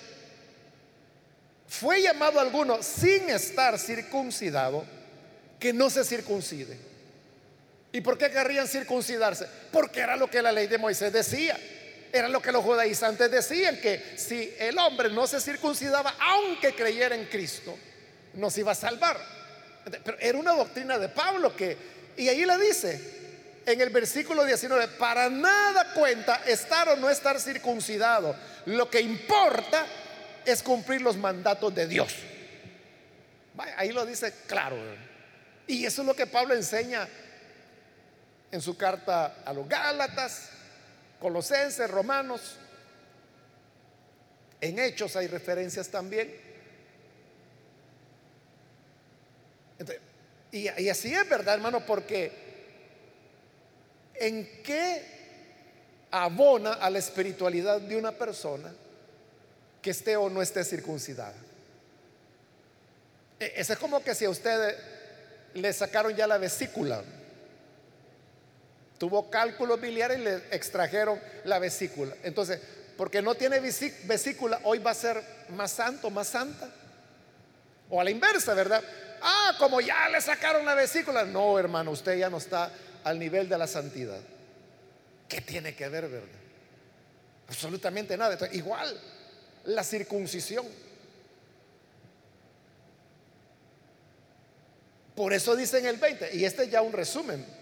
fue 1.66 2.03
llamado 2.03 2.38
alguno 2.38 2.83
sin 2.83 3.31
estar 3.31 3.79
circuncidado 3.79 4.85
que 5.59 5.73
no 5.73 5.88
se 5.88 6.05
circuncide. 6.05 6.79
¿Y 7.93 8.03
por 8.03 8.19
qué 8.19 8.31
querrían 8.31 8.69
circuncidarse? 8.69 9.47
Porque 9.73 10.01
era 10.01 10.16
lo 10.16 10.29
que 10.29 10.43
la 10.43 10.53
ley 10.53 10.66
de 10.66 10.79
Moisés 10.79 11.12
decía. 11.12 11.59
Era 12.12 12.29
lo 12.29 12.42
que 12.42 12.51
los 12.51 12.64
judaizantes 12.64 13.31
decían, 13.31 13.81
que 13.81 14.14
si 14.16 14.55
el 14.59 14.77
hombre 14.79 15.11
no 15.11 15.27
se 15.27 15.40
circuncidaba, 15.40 16.16
aunque 16.18 16.75
creyera 16.75 17.14
en 17.14 17.27
Cristo, 17.27 17.77
no 18.35 18.51
se 18.51 18.61
iba 18.61 18.73
a 18.73 18.75
salvar. 18.75 19.18
Pero 20.05 20.18
era 20.18 20.38
una 20.38 20.53
doctrina 20.53 20.99
de 20.99 21.09
Pablo 21.09 21.55
que, 21.55 21.77
y 22.16 22.29
ahí 22.29 22.44
le 22.44 22.59
dice, 22.59 23.20
en 23.66 23.81
el 23.81 23.90
versículo 23.90 24.44
19, 24.44 24.88
para 24.99 25.29
nada 25.29 25.92
cuenta 25.94 26.42
estar 26.46 26.88
o 26.88 26.96
no 26.96 27.09
estar 27.09 27.40
circuncidado. 27.40 28.35
Lo 28.66 28.90
que 28.90 29.01
importa 29.01 29.87
es 30.44 30.62
cumplir 30.62 31.03
los 31.03 31.16
mandatos 31.16 31.75
de 31.75 31.87
Dios. 31.87 32.14
ahí 33.77 33.92
lo 33.92 34.05
dice 34.05 34.33
claro. 34.46 34.77
Y 35.66 35.85
eso 35.87 36.03
es 36.03 36.07
lo 36.07 36.14
que 36.14 36.27
Pablo 36.27 36.55
enseña 36.55 37.09
en 38.51 38.61
su 38.61 38.77
carta 38.77 39.37
a 39.44 39.53
los 39.53 39.68
Gálatas, 39.68 40.51
Colosenses, 41.20 41.90
Romanos. 41.90 42.56
En 44.61 44.78
Hechos 44.78 45.16
hay 45.16 45.26
referencias 45.26 45.88
también. 45.88 46.50
y, 50.52 50.88
así 50.88 51.14
es 51.14 51.28
verdad, 51.28 51.54
hermano, 51.54 51.87
porque 51.87 52.50
¿En 54.20 54.62
qué 54.62 55.02
abona 56.11 56.74
a 56.74 56.90
la 56.90 56.98
espiritualidad 56.98 57.80
de 57.80 57.96
una 57.96 58.12
persona 58.12 58.70
que 59.80 59.90
esté 59.90 60.14
o 60.14 60.28
no 60.28 60.42
esté 60.42 60.62
circuncidada? 60.62 61.35
E, 63.40 63.54
Ese 63.56 63.72
es 63.72 63.78
como 63.78 64.04
que 64.04 64.14
si 64.14 64.26
a 64.26 64.30
usted 64.30 64.76
le 65.54 65.72
sacaron 65.72 66.14
ya 66.14 66.26
la 66.26 66.37
vesícula. 66.37 67.02
Tuvo 69.00 69.30
cálculos 69.30 69.80
biliares 69.80 70.18
y 70.18 70.20
le 70.20 70.34
extrajeron 70.50 71.18
la 71.44 71.58
vesícula. 71.58 72.14
Entonces, 72.22 72.60
porque 72.98 73.22
no 73.22 73.34
tiene 73.34 73.58
vesícula, 73.58 74.60
hoy 74.64 74.78
va 74.78 74.90
a 74.90 74.94
ser 74.94 75.24
más 75.48 75.70
santo, 75.70 76.10
más 76.10 76.28
santa. 76.28 76.70
O 77.88 77.98
a 77.98 78.04
la 78.04 78.10
inversa, 78.10 78.52
¿verdad? 78.52 78.84
Ah, 79.22 79.56
como 79.58 79.80
ya 79.80 80.10
le 80.10 80.20
sacaron 80.20 80.66
la 80.66 80.74
vesícula. 80.74 81.24
No, 81.24 81.58
hermano, 81.58 81.92
usted 81.92 82.18
ya 82.18 82.28
no 82.28 82.36
está 82.36 82.70
al 83.02 83.18
nivel 83.18 83.48
de 83.48 83.56
la 83.56 83.66
santidad. 83.66 84.20
¿Qué 85.26 85.40
tiene 85.40 85.74
que 85.74 85.88
ver, 85.88 86.06
verdad? 86.06 86.28
Absolutamente 87.48 88.18
nada. 88.18 88.36
igual, 88.52 89.00
la 89.64 89.82
circuncisión. 89.82 90.66
Por 95.14 95.32
eso 95.32 95.56
dice 95.56 95.78
en 95.78 95.86
el 95.86 95.96
20, 95.96 96.36
y 96.36 96.44
este 96.44 96.64
es 96.64 96.70
ya 96.70 96.82
un 96.82 96.92
resumen, 96.92 97.60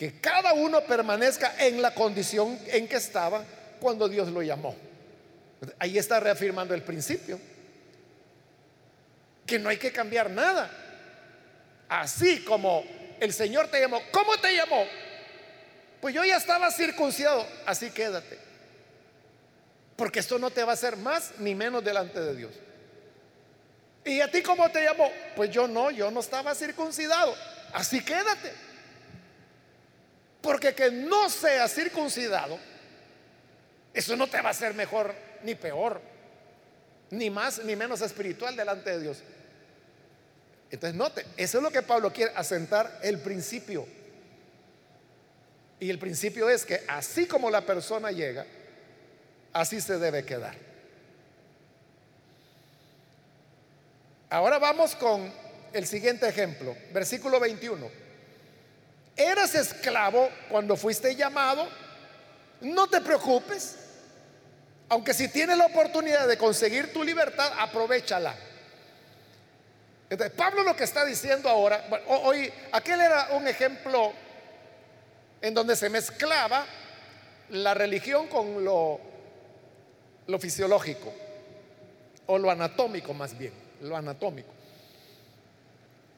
que 0.00 0.18
cada 0.18 0.54
uno 0.54 0.80
permanezca 0.80 1.56
en 1.58 1.82
la 1.82 1.92
condición 1.92 2.58
en 2.68 2.88
que 2.88 2.96
estaba 2.96 3.44
cuando 3.78 4.08
Dios 4.08 4.28
lo 4.28 4.40
llamó. 4.40 4.74
Ahí 5.78 5.98
está 5.98 6.18
reafirmando 6.18 6.72
el 6.72 6.82
principio, 6.82 7.38
que 9.44 9.58
no 9.58 9.68
hay 9.68 9.76
que 9.76 9.92
cambiar 9.92 10.30
nada. 10.30 10.70
Así 11.86 12.42
como 12.44 12.82
el 13.20 13.30
Señor 13.34 13.68
te 13.68 13.78
llamó. 13.78 14.00
¿Cómo 14.10 14.38
te 14.38 14.56
llamó? 14.56 14.86
Pues 16.00 16.14
yo 16.14 16.24
ya 16.24 16.38
estaba 16.38 16.70
circuncidado, 16.70 17.46
así 17.66 17.90
quédate. 17.90 18.38
Porque 19.96 20.20
esto 20.20 20.38
no 20.38 20.50
te 20.50 20.64
va 20.64 20.70
a 20.70 20.74
hacer 20.76 20.96
más 20.96 21.32
ni 21.40 21.54
menos 21.54 21.84
delante 21.84 22.20
de 22.20 22.34
Dios. 22.34 22.52
¿Y 24.06 24.22
a 24.22 24.30
ti 24.30 24.40
cómo 24.40 24.66
te 24.70 24.82
llamó? 24.82 25.12
Pues 25.36 25.50
yo 25.50 25.68
no, 25.68 25.90
yo 25.90 26.10
no 26.10 26.20
estaba 26.20 26.54
circuncidado, 26.54 27.36
así 27.74 28.02
quédate. 28.02 28.69
Porque 30.40 30.74
que 30.74 30.90
no 30.90 31.28
sea 31.28 31.68
circuncidado, 31.68 32.58
eso 33.92 34.16
no 34.16 34.26
te 34.28 34.40
va 34.40 34.48
a 34.48 34.52
hacer 34.52 34.74
mejor 34.74 35.14
ni 35.42 35.54
peor, 35.54 36.00
ni 37.10 37.28
más 37.28 37.62
ni 37.64 37.76
menos 37.76 38.00
espiritual 38.00 38.56
delante 38.56 38.90
de 38.90 39.00
Dios. 39.00 39.22
Entonces, 40.70 40.96
note, 40.96 41.26
eso 41.36 41.58
es 41.58 41.64
lo 41.64 41.70
que 41.70 41.82
Pablo 41.82 42.12
quiere 42.12 42.32
asentar 42.36 43.00
el 43.02 43.18
principio. 43.18 43.86
Y 45.80 45.90
el 45.90 45.98
principio 45.98 46.48
es 46.48 46.64
que 46.64 46.84
así 46.86 47.26
como 47.26 47.50
la 47.50 47.62
persona 47.62 48.12
llega, 48.12 48.46
así 49.52 49.80
se 49.80 49.98
debe 49.98 50.24
quedar. 50.24 50.54
Ahora 54.28 54.58
vamos 54.60 54.94
con 54.94 55.32
el 55.72 55.86
siguiente 55.86 56.28
ejemplo, 56.28 56.76
versículo 56.92 57.40
21. 57.40 58.09
Eras 59.20 59.54
esclavo 59.54 60.30
cuando 60.48 60.78
fuiste 60.78 61.14
llamado, 61.14 61.68
no 62.62 62.86
te 62.88 63.02
preocupes, 63.02 63.76
aunque 64.88 65.12
si 65.12 65.28
tienes 65.28 65.58
la 65.58 65.66
oportunidad 65.66 66.26
de 66.26 66.38
conseguir 66.38 66.90
tu 66.90 67.04
libertad, 67.04 67.52
aprovechala. 67.58 68.34
Entonces, 70.08 70.34
Pablo 70.34 70.62
lo 70.62 70.74
que 70.74 70.84
está 70.84 71.04
diciendo 71.04 71.50
ahora, 71.50 71.84
hoy, 72.06 72.50
aquel 72.72 73.02
era 73.02 73.28
un 73.32 73.46
ejemplo 73.46 74.14
en 75.42 75.52
donde 75.52 75.76
se 75.76 75.90
mezclaba 75.90 76.64
la 77.50 77.74
religión 77.74 78.26
con 78.26 78.64
lo, 78.64 78.98
lo 80.28 80.38
fisiológico, 80.38 81.12
o 82.24 82.38
lo 82.38 82.50
anatómico 82.50 83.12
más 83.12 83.36
bien, 83.36 83.52
lo 83.82 83.94
anatómico. 83.94 84.48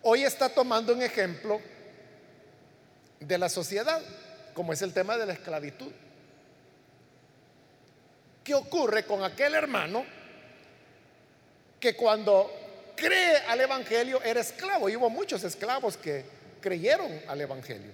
Hoy 0.03 0.23
está 0.23 0.49
tomando 0.49 0.93
un 0.93 1.03
ejemplo 1.03 1.61
de 3.27 3.39
la 3.39 3.49
sociedad, 3.49 4.01
como 4.55 4.73
es 4.73 4.83
el 4.83 4.93
tema 4.93 5.17
de 5.17 5.27
la 5.27 5.33
esclavitud. 5.33 5.93
¿Qué 8.45 8.55
ocurre 8.55 9.05
con 9.05 9.23
aquel 9.23 9.55
hermano 9.55 10.05
que 11.79 11.97
cuando 11.97 12.51
cree 12.95 13.39
al 13.49 13.61
Evangelio 13.61 14.23
era 14.23 14.41
esclavo. 14.41 14.89
Y 14.89 14.97
hubo 14.97 15.11
muchos 15.11 15.43
esclavos 15.43 15.97
que 15.97 16.25
creyeron 16.61 17.21
al 17.27 17.41
Evangelio. 17.41 17.91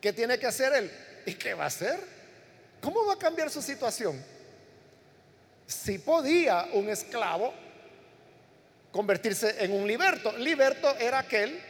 ¿Qué 0.00 0.12
tiene 0.12 0.38
que 0.38 0.46
hacer 0.46 0.72
él? 0.72 0.92
¿Y 1.26 1.34
qué 1.34 1.54
va 1.54 1.64
a 1.64 1.66
hacer? 1.66 1.98
¿Cómo 2.80 3.04
va 3.04 3.14
a 3.14 3.18
cambiar 3.18 3.50
su 3.50 3.60
situación? 3.60 4.24
Si 5.66 5.98
podía 5.98 6.68
un 6.72 6.88
esclavo 6.88 7.52
convertirse 8.92 9.62
en 9.62 9.72
un 9.72 9.86
liberto. 9.88 10.36
Liberto 10.38 10.96
era 10.96 11.18
aquel 11.18 11.60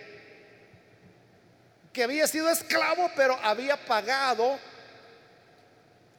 que 1.99 2.05
había 2.05 2.29
sido 2.29 2.49
esclavo, 2.49 3.11
pero 3.17 3.35
había 3.43 3.77
pagado 3.77 4.57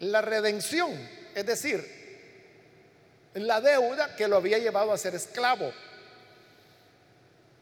la 0.01 0.19
redención. 0.19 0.91
Es 1.33 1.45
decir, 1.45 3.29
la 3.33 3.61
deuda 3.61 4.13
que 4.17 4.27
lo 4.27 4.35
había 4.35 4.57
llevado 4.57 4.91
a 4.91 4.97
ser 4.97 5.15
esclavo. 5.15 5.71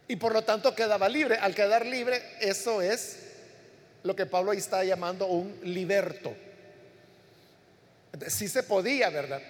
Y 0.07 0.15
por 0.15 0.33
lo 0.33 0.41
tanto 0.41 0.73
quedaba 0.73 1.07
libre. 1.07 1.35
Al 1.35 1.53
quedar 1.53 1.85
libre, 1.85 2.23
eso 2.39 2.81
es 2.81 3.19
lo 4.01 4.15
que 4.15 4.25
Pablo 4.25 4.49
ahí 4.49 4.57
está 4.57 4.83
llamando 4.83 5.27
un 5.27 5.59
liberto. 5.61 6.35
Sí 8.29 8.47
se 8.47 8.63
podía, 8.63 9.11
¿verdad? 9.11 9.43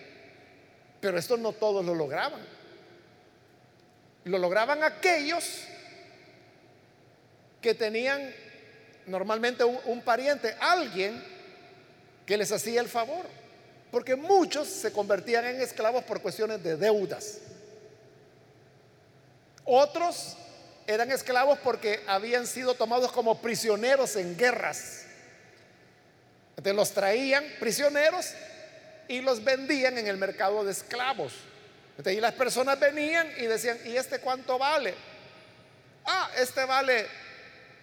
Pero 1.00 1.18
esto 1.18 1.38
no 1.38 1.54
todos 1.54 1.86
lo 1.86 1.96
lograban. 1.96 2.46
Lo 4.26 4.38
lograban 4.38 4.84
aquellos 4.84 5.62
que 7.62 7.74
tenían 7.74 8.46
normalmente 9.08 9.64
un, 9.64 10.02
pariente, 10.02 10.56
alguien 10.60 11.24
que 12.26 12.38
les 12.38 12.52
hacía 12.52 12.82
el 12.82 12.90
favor. 12.90 13.26
Porque 13.92 14.16
muchos 14.16 14.68
se 14.68 14.92
convertían 14.92 15.46
en 15.46 15.62
esclavos 15.62 16.04
por 16.04 16.22
cuestiones 16.22 16.62
de 16.62 16.76
deudas. 16.76 17.40
Otros 19.64 20.36
eran 20.86 21.10
esclavos 21.12 21.58
porque 21.64 22.04
habían 22.06 22.46
sido 22.46 22.74
tomados 22.76 23.12
como 23.12 23.42
prisioneros 23.42 24.16
en 24.18 24.38
guerras. 24.38 25.06
Entonces 26.52 26.76
los 26.76 26.92
traían 26.92 27.46
prisioneros 27.60 28.34
y 29.08 29.22
los 29.22 29.44
vendían 29.44 29.98
en 29.98 30.08
el 30.08 30.18
mercado 30.18 30.66
de 30.66 30.72
esclavos. 30.72 31.34
Y 32.06 32.20
las 32.20 32.34
personas 32.34 32.80
venían 32.80 33.28
y 33.38 33.46
decían, 33.46 33.80
¿y 33.86 33.96
este 33.96 34.20
cuánto 34.20 34.58
vale? 34.60 34.94
Ah, 36.06 36.30
este 36.38 36.64
vale 36.66 37.08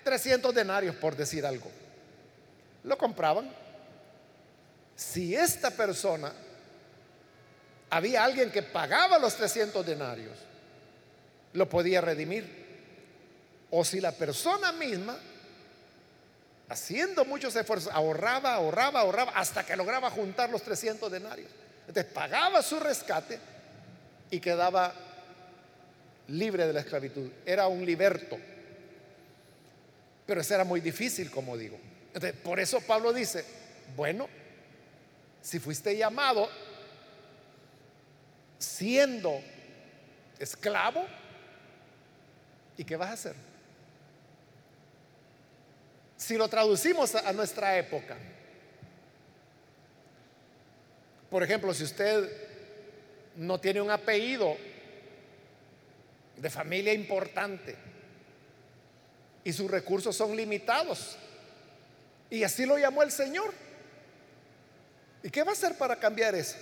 300 0.04 0.54
denarios 0.54 0.94
por 0.96 1.16
decir 1.16 1.44
algo. 1.44 1.70
Lo 2.84 2.98
compraban 2.98 3.50
si 4.96 5.34
esta 5.34 5.70
persona 5.70 6.32
había 7.90 8.24
alguien 8.24 8.50
que 8.50 8.62
pagaba 8.62 9.18
los 9.18 9.36
300 9.36 9.84
denarios, 9.84 10.36
lo 11.52 11.68
podía 11.68 12.00
redimir. 12.00 12.64
O 13.70 13.84
si 13.84 14.00
la 14.00 14.12
persona 14.12 14.72
misma, 14.72 15.16
haciendo 16.68 17.24
muchos 17.24 17.54
esfuerzos, 17.56 17.92
ahorraba, 17.92 18.54
ahorraba, 18.54 19.00
ahorraba, 19.00 19.32
hasta 19.32 19.64
que 19.64 19.76
lograba 19.76 20.10
juntar 20.10 20.50
los 20.50 20.62
300 20.62 21.10
denarios. 21.10 21.50
Entonces 21.86 22.12
pagaba 22.12 22.62
su 22.62 22.78
rescate 22.78 23.38
y 24.30 24.38
quedaba 24.38 24.94
libre 26.28 26.66
de 26.66 26.72
la 26.72 26.80
esclavitud. 26.80 27.30
Era 27.44 27.66
un 27.66 27.84
liberto. 27.84 28.38
Pero 30.26 30.40
eso 30.40 30.54
era 30.54 30.64
muy 30.64 30.80
difícil, 30.80 31.30
como 31.30 31.56
digo. 31.56 31.78
Por 32.42 32.60
eso 32.60 32.80
Pablo 32.80 33.12
dice, 33.12 33.44
bueno, 33.96 34.28
si 35.42 35.58
fuiste 35.58 35.96
llamado 35.96 36.48
siendo 38.58 39.40
esclavo, 40.38 41.04
¿y 42.78 42.84
qué 42.84 42.96
vas 42.96 43.10
a 43.10 43.12
hacer? 43.12 43.34
Si 46.16 46.36
lo 46.36 46.48
traducimos 46.48 47.14
a 47.14 47.32
nuestra 47.32 47.76
época, 47.76 48.16
por 51.28 51.42
ejemplo, 51.42 51.74
si 51.74 51.84
usted 51.84 52.30
no 53.36 53.60
tiene 53.60 53.80
un 53.80 53.90
apellido 53.90 54.56
de 56.36 56.48
familia 56.48 56.92
importante 56.92 57.76
y 59.44 59.52
sus 59.52 59.70
recursos 59.70 60.16
son 60.16 60.34
limitados, 60.34 61.16
y 62.30 62.42
así 62.42 62.66
lo 62.66 62.78
llamó 62.78 63.02
el 63.02 63.12
Señor, 63.12 63.52
¿y 65.22 65.30
qué 65.30 65.42
va 65.42 65.50
a 65.50 65.52
hacer 65.52 65.76
para 65.76 65.96
cambiar 65.96 66.34
eso? 66.34 66.56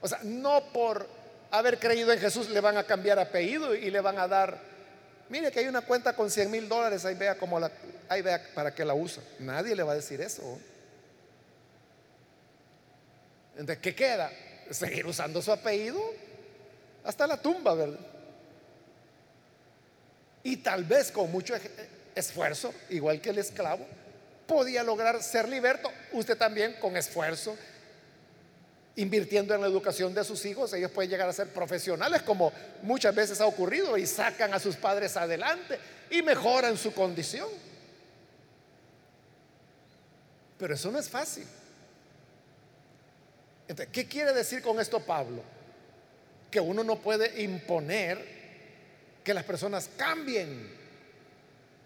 O 0.00 0.08
sea, 0.08 0.20
no 0.24 0.72
por 0.72 1.08
haber 1.50 1.78
creído 1.78 2.12
en 2.12 2.18
Jesús 2.18 2.48
le 2.48 2.60
van 2.60 2.76
a 2.76 2.84
cambiar 2.84 3.18
apellido 3.18 3.74
y 3.74 3.90
le 3.90 4.00
van 4.00 4.18
a 4.18 4.28
dar, 4.28 4.58
mire 5.28 5.50
que 5.50 5.60
hay 5.60 5.68
una 5.68 5.82
cuenta 5.82 6.14
con 6.14 6.30
100 6.30 6.50
mil 6.50 6.68
dólares, 6.68 7.04
ahí 7.04 7.14
vea 7.14 7.36
cómo 7.36 7.58
la, 7.60 7.70
ahí 8.08 8.22
vea 8.22 8.42
para 8.54 8.74
qué 8.74 8.84
la 8.84 8.94
usa. 8.94 9.22
Nadie 9.38 9.74
le 9.74 9.82
va 9.82 9.92
a 9.92 9.96
decir 9.96 10.20
eso. 10.20 10.58
Entonces, 13.52 13.78
¿qué 13.78 13.94
queda? 13.94 14.30
Seguir 14.70 15.06
usando 15.06 15.42
su 15.42 15.50
apellido 15.50 16.00
hasta 17.04 17.26
la 17.26 17.40
tumba, 17.40 17.74
¿verdad? 17.74 17.98
Y 20.44 20.58
tal 20.58 20.84
vez 20.84 21.10
con 21.10 21.30
mucho 21.32 21.54
esfuerzo, 22.18 22.74
igual 22.90 23.20
que 23.20 23.30
el 23.30 23.38
esclavo, 23.38 23.86
podía 24.46 24.82
lograr 24.82 25.22
ser 25.22 25.48
liberto. 25.48 25.90
Usted 26.12 26.36
también 26.36 26.74
con 26.80 26.96
esfuerzo, 26.96 27.56
invirtiendo 28.96 29.54
en 29.54 29.60
la 29.60 29.66
educación 29.66 30.12
de 30.14 30.24
sus 30.24 30.44
hijos, 30.44 30.72
ellos 30.72 30.90
pueden 30.90 31.10
llegar 31.10 31.28
a 31.28 31.32
ser 31.32 31.48
profesionales, 31.48 32.22
como 32.22 32.52
muchas 32.82 33.14
veces 33.14 33.40
ha 33.40 33.46
ocurrido, 33.46 33.96
y 33.96 34.06
sacan 34.06 34.52
a 34.54 34.58
sus 34.58 34.76
padres 34.76 35.16
adelante 35.16 35.78
y 36.10 36.22
mejoran 36.22 36.76
su 36.76 36.92
condición. 36.92 37.48
Pero 40.58 40.74
eso 40.74 40.90
no 40.90 40.98
es 40.98 41.08
fácil. 41.08 41.46
Entonces, 43.68 43.92
¿qué 43.92 44.08
quiere 44.08 44.32
decir 44.32 44.62
con 44.62 44.80
esto 44.80 44.98
Pablo? 44.98 45.42
Que 46.50 46.58
uno 46.58 46.82
no 46.82 46.98
puede 46.98 47.42
imponer 47.42 48.38
que 49.22 49.34
las 49.34 49.44
personas 49.44 49.90
cambien 49.96 50.77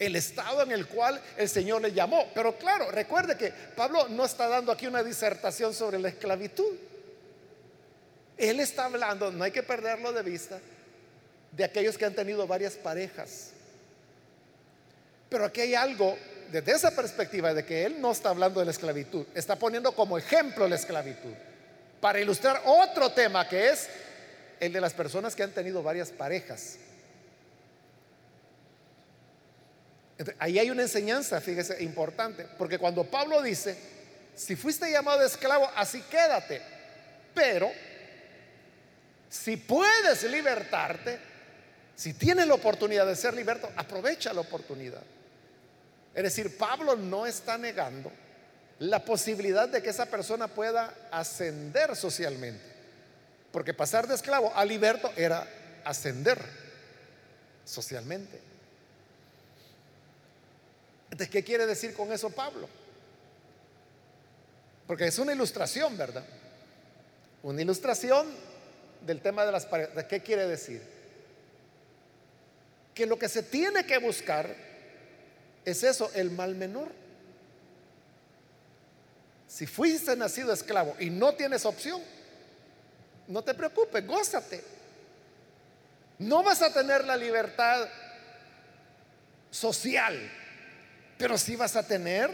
el 0.07 0.17
estado 0.17 0.63
en 0.63 0.73
el 0.73 0.87
cual 0.87 1.21
el 1.37 1.49
Señor 1.49 1.83
le 1.83 1.93
llamó. 1.93 2.29
Pero 2.35 2.57
claro, 2.57 2.91
recuerde 2.91 3.37
que 3.37 3.51
Pablo 3.51 4.09
no 4.09 4.25
está 4.25 4.49
dando 4.49 4.73
aquí 4.73 4.87
una 4.87 5.03
disertación 5.03 5.75
sobre 5.75 5.99
la 5.99 6.09
esclavitud. 6.09 6.75
Él 8.37 8.61
está 8.61 8.87
hablando, 8.87 9.31
no 9.31 9.45
hay 9.45 9.53
que 9.53 9.63
perderlo 9.63 10.13
de 10.13 10.23
vista, 10.23 10.59
de 11.53 11.65
aquellos 11.65 11.97
que 11.97 12.05
han 12.05 12.15
tenido 12.15 12.47
varias 12.47 12.75
parejas. 12.75 13.51
Pero 15.29 15.45
aquí 15.45 15.61
hay 15.61 15.75
algo 15.75 16.19
desde 16.51 16.73
esa 16.73 16.91
perspectiva 16.91 17.55
de 17.55 17.65
que 17.65 17.85
él 17.85 18.01
no 18.01 18.13
está 18.13 18.29
hablando 18.29 18.61
de 18.61 18.67
la 18.67 18.73
esclavitud, 18.73 19.25
está 19.35 19.57
poniendo 19.57 19.93
como 19.93 20.19
ejemplo 20.19 20.69
la 20.69 20.77
esclavitud, 20.77 21.33
para 22.01 22.21
ilustrar 22.21 22.61
otro 22.67 23.11
tema 23.13 23.49
que 23.49 23.71
es 23.71 23.89
el 24.61 24.73
de 24.73 24.81
las 24.81 24.93
personas 24.93 25.35
que 25.35 25.43
han 25.43 25.53
tenido 25.53 25.83
varias 25.83 26.11
parejas. 26.11 26.77
Ahí 30.39 30.59
hay 30.59 30.71
una 30.71 30.83
enseñanza, 30.83 31.41
fíjese, 31.41 31.83
importante, 31.83 32.47
porque 32.59 32.79
cuando 32.79 33.05
Pablo 33.05 33.43
dice, 33.43 33.77
si 34.35 34.57
fuiste 34.57 34.91
llamado 34.91 35.25
esclavo, 35.25 35.71
así 35.77 36.03
quédate, 36.03 36.63
pero 37.35 37.71
si 39.29 39.57
puedes 39.57 40.23
libertarte, 40.25 41.19
si 41.97 42.15
tienes 42.15 42.47
la 42.47 42.55
oportunidad 42.55 43.07
de 43.07 43.17
ser 43.17 43.35
liberto, 43.35 43.71
aprovecha 43.77 44.33
la 44.33 44.41
oportunidad. 44.41 45.03
Es 46.15 46.23
decir, 46.23 46.57
Pablo 46.57 46.97
no 46.97 47.27
está 47.27 47.57
negando 47.57 48.13
la 48.79 49.05
posibilidad 49.05 49.69
de 49.69 49.83
que 49.83 49.91
esa 49.91 50.07
persona 50.07 50.49
pueda 50.49 50.95
ascender 51.11 51.97
socialmente. 51.97 52.63
Porque 53.53 53.75
pasar 53.75 54.07
de 54.07 54.15
esclavo 54.15 54.53
a 54.55 54.65
liberto 54.65 55.13
era 55.17 55.47
ascender 55.85 56.39
socialmente. 57.65 58.52
Entonces, 61.13 61.29
¿qué 61.29 61.45
quiere 61.45 61.67
decir 61.67 61.93
con 61.93 62.11
eso 62.11 62.31
Pablo? 62.31 62.67
Porque 64.87 65.05
es 65.05 65.19
una 65.19 65.35
ilustración, 65.35 65.95
¿verdad? 65.95 66.25
Una 67.43 67.61
ilustración 67.61 68.27
del 69.03 69.21
tema 69.21 69.45
de 69.45 69.53
las 69.53 69.67
parejas. 69.67 70.05
¿Qué 70.05 70.23
quiere 70.23 70.47
decir? 70.49 70.83
Que 72.95 73.05
lo 73.05 73.19
que 73.19 73.29
se 73.29 73.43
tiene 73.43 73.85
que 73.85 73.99
buscar 73.99 74.57
es 75.67 75.83
eso, 75.83 76.11
el 76.15 76.31
mal 76.31 76.55
menor. 76.55 76.89
Si 79.47 79.67
fuiste 79.67 80.17
nacido 80.17 80.51
esclavo 80.51 80.97
y 80.99 81.11
no 81.11 81.35
tienes 81.35 81.67
opción, 81.67 82.01
no 83.29 83.45
te 83.45 83.53
preocupes, 83.53 84.07
gózate. 84.07 84.65
No 86.21 86.43
vas 86.43 86.63
a 86.63 86.73
tener 86.73 87.05
la 87.05 87.19
libertad 87.19 87.87
social, 89.51 90.19
pero 91.23 91.39
sí 91.39 91.55
vas 91.55 91.77
a 91.77 91.87
tener 91.87 92.29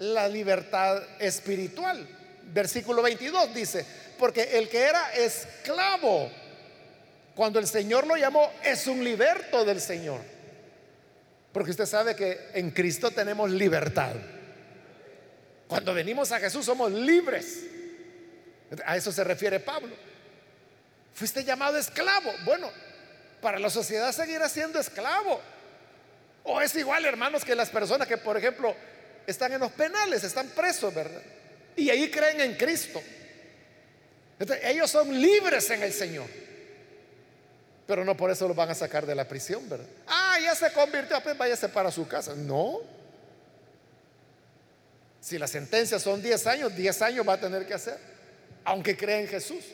la 0.00 0.26
libertad 0.26 1.04
espiritual. 1.20 2.04
Versículo 2.52 3.00
22 3.00 3.54
dice, 3.54 3.86
porque 4.18 4.58
el 4.58 4.68
que 4.68 4.80
era 4.80 5.14
esclavo, 5.14 6.28
cuando 7.32 7.60
el 7.60 7.68
Señor 7.68 8.08
lo 8.08 8.16
llamó, 8.16 8.50
es 8.64 8.88
un 8.88 9.04
liberto 9.04 9.64
del 9.64 9.80
Señor. 9.80 10.20
Porque 11.52 11.70
usted 11.70 11.86
sabe 11.86 12.16
que 12.16 12.48
en 12.54 12.72
Cristo 12.72 13.12
tenemos 13.12 13.48
libertad. 13.52 14.16
Cuando 15.68 15.94
venimos 15.94 16.32
a 16.32 16.40
Jesús 16.40 16.66
somos 16.66 16.90
libres. 16.90 17.66
A 18.84 18.96
eso 18.96 19.12
se 19.12 19.22
refiere 19.22 19.60
Pablo. 19.60 19.94
Fuiste 21.14 21.44
llamado 21.44 21.78
esclavo. 21.78 22.32
Bueno, 22.44 22.68
para 23.40 23.60
la 23.60 23.70
sociedad 23.70 24.10
seguirá 24.10 24.48
siendo 24.48 24.80
esclavo. 24.80 25.40
O 26.44 26.60
es 26.60 26.74
igual, 26.76 27.04
hermanos, 27.04 27.44
que 27.44 27.54
las 27.54 27.70
personas 27.70 28.06
que, 28.06 28.16
por 28.16 28.36
ejemplo, 28.36 28.74
están 29.26 29.52
en 29.52 29.60
los 29.60 29.72
penales, 29.72 30.24
están 30.24 30.48
presos, 30.48 30.92
¿verdad? 30.94 31.22
Y 31.76 31.90
ahí 31.90 32.10
creen 32.10 32.40
en 32.40 32.54
Cristo 32.54 33.02
ellos 34.62 34.90
son 34.90 35.20
libres 35.20 35.68
en 35.70 35.82
el 35.82 35.92
Señor. 35.92 36.26
Pero 37.86 38.04
no 38.04 38.16
por 38.16 38.30
eso 38.30 38.46
los 38.46 38.56
van 38.56 38.70
a 38.70 38.74
sacar 38.74 39.04
de 39.04 39.14
la 39.14 39.26
prisión, 39.26 39.68
¿verdad? 39.68 39.86
Ah, 40.06 40.38
ya 40.42 40.54
se 40.54 40.72
convirtió, 40.72 41.20
pues 41.22 41.36
váyase 41.36 41.68
para 41.68 41.90
su 41.90 42.06
casa. 42.06 42.34
No. 42.34 42.80
Si 45.20 45.38
la 45.38 45.46
sentencia 45.46 45.98
son 45.98 46.22
10 46.22 46.46
años, 46.46 46.74
10 46.74 47.02
años 47.02 47.28
va 47.28 47.34
a 47.34 47.40
tener 47.40 47.66
que 47.66 47.74
hacer, 47.74 47.98
aunque 48.64 48.96
cree 48.96 49.20
en 49.20 49.28
Jesús. 49.28 49.64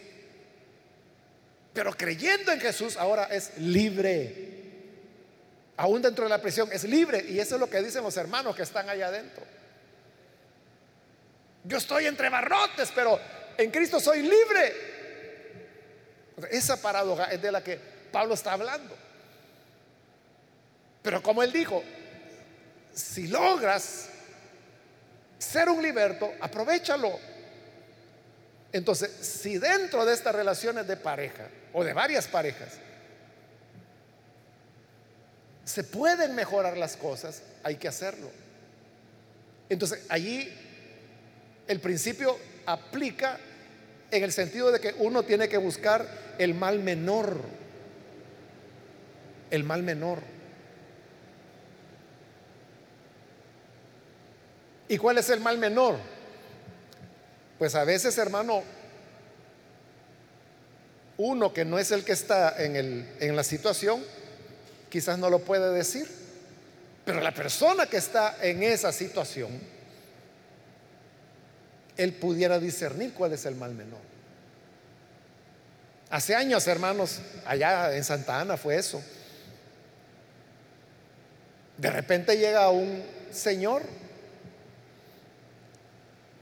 Pero 1.73 1.93
creyendo 1.93 2.51
en 2.53 2.61
Jesús 2.61 2.97
ahora 2.97 3.25
es 3.27 3.57
libre. 3.59 4.56
Aún 5.77 6.01
dentro 6.01 6.25
de 6.25 6.31
la 6.31 6.41
prisión 6.41 6.71
es 6.73 6.85
libre. 6.85 7.25
Y 7.29 7.39
eso 7.39 7.57
es 7.57 7.61
lo 7.61 7.69
que 7.69 7.83
dicen 7.83 8.03
los 8.03 8.17
hermanos 8.17 8.57
que 8.57 8.63
están 8.63 8.89
allá 8.89 9.09
adentro. 9.09 9.45
Yo 11.65 11.79
estoy 11.79 12.07
entre 12.07 12.29
barrotes, 12.29 12.93
pero 12.95 13.19
en 13.59 13.71
Cristo 13.71 14.01
soy 14.01 14.23
libre. 14.23 14.97
Esa 16.51 16.81
paradoja 16.81 17.25
es 17.25 17.43
de 17.43 17.53
la 17.53 17.63
que 17.63 17.79
Pablo 18.13 18.35
está 18.35 18.53
hablando. 18.53 18.97
Pero 21.03 21.23
como 21.23 21.43
él 21.43 21.53
dijo, 21.53 21.83
si 22.93 23.29
logras 23.29 24.09
ser 25.39 25.69
un 25.69 25.83
liberto, 25.83 26.33
aprovechalo. 26.41 27.19
Entonces, 28.73 29.11
si 29.11 29.59
dentro 29.59 30.05
de 30.05 30.15
estas 30.15 30.35
relaciones 30.35 30.87
de 30.87 30.97
pareja 30.97 31.49
o 31.73 31.85
de 31.85 31.93
varias 31.93 32.27
parejas 32.27 32.79
se 35.67 35.83
pueden 35.83 36.37
mejorar 36.37 36.79
las 36.79 36.97
cosas, 36.97 37.43
hay 37.65 37.75
que 37.75 37.89
hacerlo. 37.89 38.31
Entonces, 39.69 40.07
allí 40.09 40.49
el 41.67 41.81
principio 41.81 42.39
aplica 42.65 43.39
en 44.13 44.23
el 44.23 44.31
sentido 44.31 44.71
de 44.71 44.79
que 44.79 44.95
uno 44.99 45.25
tiene 45.25 45.49
que 45.49 45.59
buscar 45.59 46.07
el 46.39 46.55
mal 46.55 46.79
menor. 46.79 47.41
El 49.51 49.65
mal 49.65 49.83
menor. 49.83 50.21
¿Y 54.89 54.99
cuál 54.99 55.19
es 55.19 55.29
el 55.31 55.41
mal 55.41 55.59
menor? 55.59 55.97
Pues 57.59 57.75
a 57.75 57.83
veces, 57.83 58.17
hermano, 58.19 58.63
Uno 61.19 61.53
que 61.53 61.65
no 61.65 61.79
es 61.79 61.91
el 61.91 62.05
que 62.05 62.13
está 62.13 62.63
en, 62.63 62.77
el, 62.77 63.09
en 63.21 63.35
la 63.35 63.43
situación, 63.43 64.05
quizás 64.97 65.19
no 65.19 65.29
lo 65.29 65.41
puede 65.41 65.75
decir, 65.75 66.09
pero 67.05 67.21
la 67.21 67.31
persona 67.31 67.85
que 67.85 67.99
está 67.99 68.39
en 68.41 68.63
esa 68.63 68.91
situación, 68.93 69.51
él 71.99 72.15
pudiera 72.15 72.59
discernir 72.59 73.13
cuál 73.13 73.35
es 73.35 73.45
el 73.45 73.57
mal 73.57 73.75
menor. 73.75 73.99
Hace 76.09 76.35
años, 76.35 76.67
hermanos, 76.67 77.19
allá 77.45 77.95
en 77.95 78.05
Santa 78.05 78.41
Ana 78.41 78.57
fue 78.57 78.77
eso. 78.77 79.03
De 81.77 81.91
repente 81.91 82.39
llega 82.39 82.71
un 82.71 83.05
señor, 83.31 83.83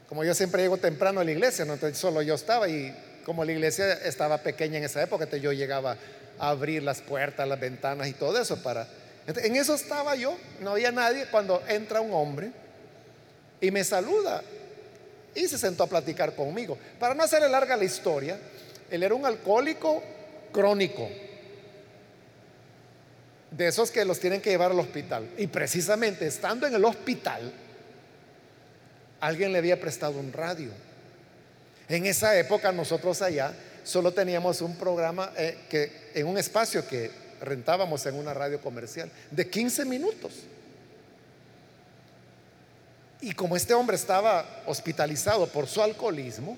como 0.09 0.23
yo 0.23 0.33
siempre 0.33 0.63
llego 0.63 0.77
temprano 0.77 1.19
a 1.19 1.25
la 1.25 1.33
iglesia, 1.33 1.65
no 1.65 1.77
solo 1.93 2.23
yo 2.23 2.37
estaba 2.37 2.69
y 2.69 2.97
como 3.25 3.45
la 3.45 3.51
iglesia 3.51 3.95
estaba 3.95 4.39
pequeña 4.39 4.79
en 4.79 4.85
esa 4.85 5.03
época, 5.03 5.25
entonces 5.25 5.43
yo 5.43 5.51
llegaba 5.51 5.97
abrir 6.39 6.83
las 6.83 7.01
puertas, 7.01 7.47
las 7.47 7.61
ventanas 7.61 8.09
y 8.09 8.13
todo 8.13 8.41
eso 8.41 8.63
para... 8.63 8.87
en 9.27 9.57
eso 9.57 9.75
estaba 9.75 10.15
yo, 10.17 10.37
no 10.61 10.71
había 10.71 10.93
nadie 10.93 11.27
cuando 11.31 11.63
entra 11.69 12.01
un 12.01 12.13
hombre 12.13 12.51
y 13.61 13.71
me 13.71 13.85
saluda 13.85 14.43
y 15.35 15.49
se 15.49 15.59
sentó 15.59 15.85
a 15.85 15.87
platicar 15.87 16.35
conmigo. 16.35 16.79
Para 16.99 17.15
no 17.15 17.23
hacerle 17.23 17.49
larga 17.49 17.77
la 17.77 17.85
historia, 17.85 18.39
él 18.91 19.03
era 19.03 19.15
un 19.15 19.27
alcohólico 19.27 20.03
crónico, 20.53 21.09
de 23.51 23.69
esos 23.69 23.91
que 23.91 24.05
los 24.05 24.19
tienen 24.19 24.41
que 24.41 24.51
llevar 24.51 24.73
al 24.73 24.81
hospital. 24.81 25.29
Y 25.39 25.47
precisamente 25.47 26.27
estando 26.27 26.67
en 26.67 26.75
el 26.75 26.85
hospital, 26.85 27.53
alguien 29.21 29.53
le 29.53 29.59
había 29.59 29.81
prestado 29.81 30.19
un 30.19 30.33
radio. 30.33 30.71
En 31.89 32.07
esa 32.07 32.37
época 32.39 32.73
nosotros 32.73 33.23
allá 33.23 33.55
solo 33.85 34.13
teníamos 34.13 34.61
un 34.61 34.77
programa 34.77 35.33
eh, 35.37 35.59
que 35.69 36.11
en 36.15 36.27
un 36.27 36.39
espacio 36.39 36.87
que 36.87 37.11
rentábamos 37.41 38.05
en 38.07 38.15
una 38.15 38.35
radio 38.35 38.61
comercial 38.61 39.11
de 39.31 39.49
15 39.49 39.85
minutos. 39.85 40.33
Y 43.21 43.33
como 43.33 43.57
este 43.57 43.73
hombre 43.75 43.97
estaba 43.97 44.45
hospitalizado 44.67 45.47
por 45.47 45.67
su 45.67 45.83
alcoholismo, 45.83 46.57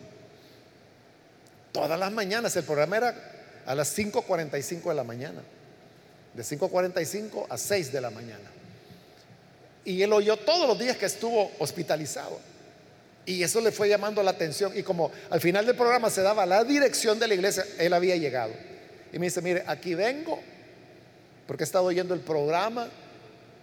todas 1.73 1.99
las 1.99 2.11
mañanas 2.11 2.57
el 2.57 2.65
programa 2.65 2.97
era 2.97 3.15
a 3.67 3.75
las 3.75 3.97
5.45 3.97 4.89
de 4.89 4.95
la 4.95 5.05
mañana, 5.05 5.43
de 6.35 6.43
5.45 6.43 7.47
a 7.49 7.59
6 7.59 7.93
de 7.93 8.01
la 8.01 8.11
mañana. 8.11 8.51
Y 9.85 10.03
él 10.03 10.13
oyó 10.13 10.37
todos 10.37 10.67
los 10.67 10.79
días 10.79 10.97
que 10.97 11.07
estuvo 11.07 11.53
hospitalizado. 11.59 12.41
Y 13.27 13.43
eso 13.43 13.61
le 13.61 13.73
fue 13.73 13.89
llamando 13.89 14.23
la 14.23 14.31
atención. 14.31 14.73
Y 14.77 14.85
como 14.85 15.11
al 15.29 15.41
final 15.41 15.67
del 15.67 15.75
programa 15.75 16.09
se 16.09 16.23
daba 16.23 16.47
la 16.47 16.63
dirección 16.63 17.19
de 17.19 17.27
la 17.27 17.35
iglesia, 17.35 17.67
él 17.79 17.93
había 17.93 18.17
llegado. 18.17 18.53
Y 19.13 19.19
me 19.19 19.27
dice, 19.27 19.43
mire, 19.43 19.65
aquí 19.67 19.95
vengo 19.95 20.41
porque 21.47 21.65
he 21.65 21.67
estado 21.67 21.85
oyendo 21.85 22.15
el 22.15 22.21
programa. 22.21 22.89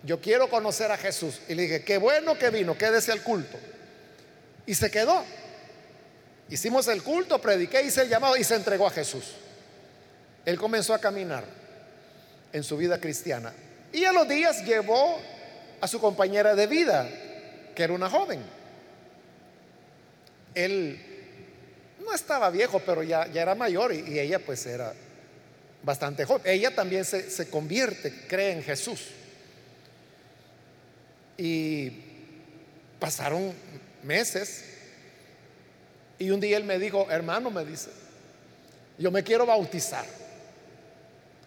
Yo 0.03 0.20
quiero 0.20 0.49
conocer 0.49 0.91
a 0.91 0.97
Jesús. 0.97 1.39
Y 1.47 1.55
le 1.55 1.64
dije, 1.64 1.84
qué 1.84 1.97
bueno 1.97 2.38
que 2.38 2.49
vino, 2.49 2.78
quédese 2.78 3.11
al 3.11 3.24
culto. 3.24 3.57
Y 4.66 4.76
se 4.76 4.91
quedó. 4.91 5.24
Hicimos 6.49 6.88
el 6.89 7.01
culto, 7.01 7.39
prediqué, 7.39 7.82
hice 7.84 8.01
el 8.01 8.09
llamado 8.09 8.36
y 8.36 8.43
se 8.43 8.55
entregó 8.55 8.88
a 8.88 8.91
Jesús. 8.91 9.24
Él 10.45 10.57
comenzó 10.57 10.93
a 10.93 10.99
caminar 10.99 11.45
en 12.51 12.64
su 12.64 12.76
vida 12.76 12.99
cristiana. 12.99 13.53
Y 13.93 14.03
a 14.03 14.11
los 14.11 14.28
días 14.28 14.66
llevó 14.66 15.20
a 15.80 15.88
su 15.88 15.99
compañera 15.99 16.53
de 16.53 16.68
vida, 16.68 17.09
que 17.76 17.84
era 17.84 17.93
una 17.93 18.09
joven. 18.09 18.41
Él 20.56 20.99
no 22.04 22.14
estaba 22.14 22.49
viejo, 22.49 22.80
pero 22.80 23.04
ya, 23.04 23.24
era 23.34 23.56
mayor 23.56 23.93
y, 23.93 24.20
ella 24.20 24.39
pues 24.39 24.66
era 24.66 24.93
bastante 25.82 26.26
joven. 26.26 26.43
Ella 26.45 26.74
también 26.74 27.06
se, 27.06 27.30
se 27.30 27.49
convierte, 27.49 28.14
cree 28.28 28.51
en 28.51 28.64
Jesús. 28.64 29.08
Y 31.38 31.91
pasaron 32.99 33.54
meses 34.04 34.66
y 36.20 36.30
un 36.30 36.39
día 36.39 36.58
él 36.58 36.64
me 36.64 36.80
dijo, 36.80 37.08
hermano, 37.10 37.51
me 37.51 37.66
dice, 37.66 37.89
yo 38.97 39.12
me 39.12 39.24
quiero 39.24 39.45
bautizar, 39.45 40.06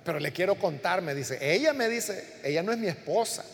pero 0.05 0.19
le 0.19 0.33
quiero 0.33 0.57
contar, 0.57 1.01
me 1.03 1.15
dice, 1.15 1.39
ella 1.41 1.73
me 1.73 1.89
dice, 1.89 2.41
ella 2.43 2.63
no 2.63 2.73
es 2.73 2.79
mi 2.79 2.89
esposa, 2.89 3.45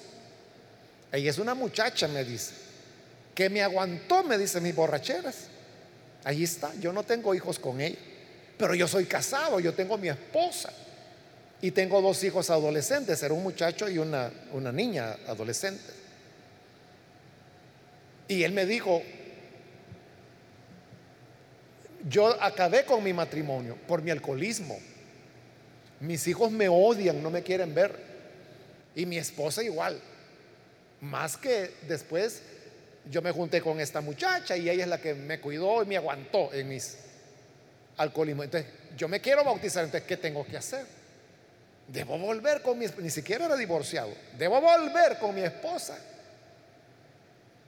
ella 1.13 1.31
es 1.31 1.39
una 1.39 1.55
muchacha, 1.55 2.09
me 2.09 2.25
dice, 2.25 2.55
que 3.35 3.49
me 3.49 3.63
aguantó, 3.63 4.23
me 4.25 4.39
dice, 4.39 4.61
mis 4.61 4.75
borracheras. 4.75 5.49
Ahí 6.25 6.45
está, 6.45 6.73
yo 6.77 6.93
no 6.93 7.03
tengo 7.03 7.35
hijos 7.35 7.59
con 7.59 7.81
ella, 7.81 7.99
pero 8.57 8.75
yo 8.75 8.87
soy 8.87 9.07
casado, 9.07 9.59
yo 9.59 9.75
tengo 9.75 9.99
mi 9.99 10.09
esposa 10.09 10.73
y 11.61 11.71
tengo 11.73 12.01
dos 12.01 12.23
hijos 12.23 12.51
adolescentes, 12.51 13.23
era 13.23 13.35
un 13.35 13.43
muchacho 13.43 13.89
y 13.89 13.99
una, 13.99 14.31
una 14.53 14.71
niña 14.71 15.17
adolescente. 15.27 16.03
Y 18.29 18.45
él 18.45 18.53
me 18.53 18.67
dijo, 18.67 19.03
yo 22.09 22.41
acabé 22.43 22.85
con 22.85 23.03
mi 23.03 23.13
matrimonio 23.13 23.77
por 23.87 24.03
mi 24.03 24.11
alcoholismo. 24.11 24.79
Mis 26.01 26.27
hijos 26.27 26.51
me 26.51 26.69
odian, 26.69 27.23
no 27.23 27.31
me 27.31 27.43
quieren 27.43 27.75
ver. 27.75 27.97
Y 28.95 29.07
mi 29.07 29.19
esposa 29.19 29.63
igual. 29.63 30.01
Más 31.01 31.37
que 31.37 31.73
después 31.89 32.43
yo 33.11 33.23
me 33.23 33.33
junté 33.33 33.61
con 33.61 33.81
esta 33.81 34.01
muchacha 34.01 34.57
y 34.57 34.69
ella 34.69 34.85
es 34.85 34.89
la 34.89 34.99
que 34.99 35.15
me 35.15 35.41
cuidó 35.41 35.83
y 35.83 35.87
me 35.87 35.97
aguantó 35.97 36.53
en 36.53 36.69
mis 36.69 36.97
alcoholismos. 37.97 38.45
Entonces, 38.45 38.71
yo 38.97 39.09
me 39.09 39.21
quiero 39.21 39.45
bautizar, 39.45 39.85
entonces, 39.85 40.07
¿qué 40.07 40.17
tengo 40.17 40.47
que 40.47 40.57
hacer? 40.57 40.87
Debo 41.89 42.17
volver 42.19 42.63
con 42.63 42.79
mi 42.79 42.87
ni 42.99 43.11
siquiera 43.11 43.47
era 43.47 43.57
divorciado. 43.57 44.13
Debo 44.39 44.61
volver 44.61 45.19
con 45.19 45.35
mi 45.35 45.43
esposa 45.43 45.99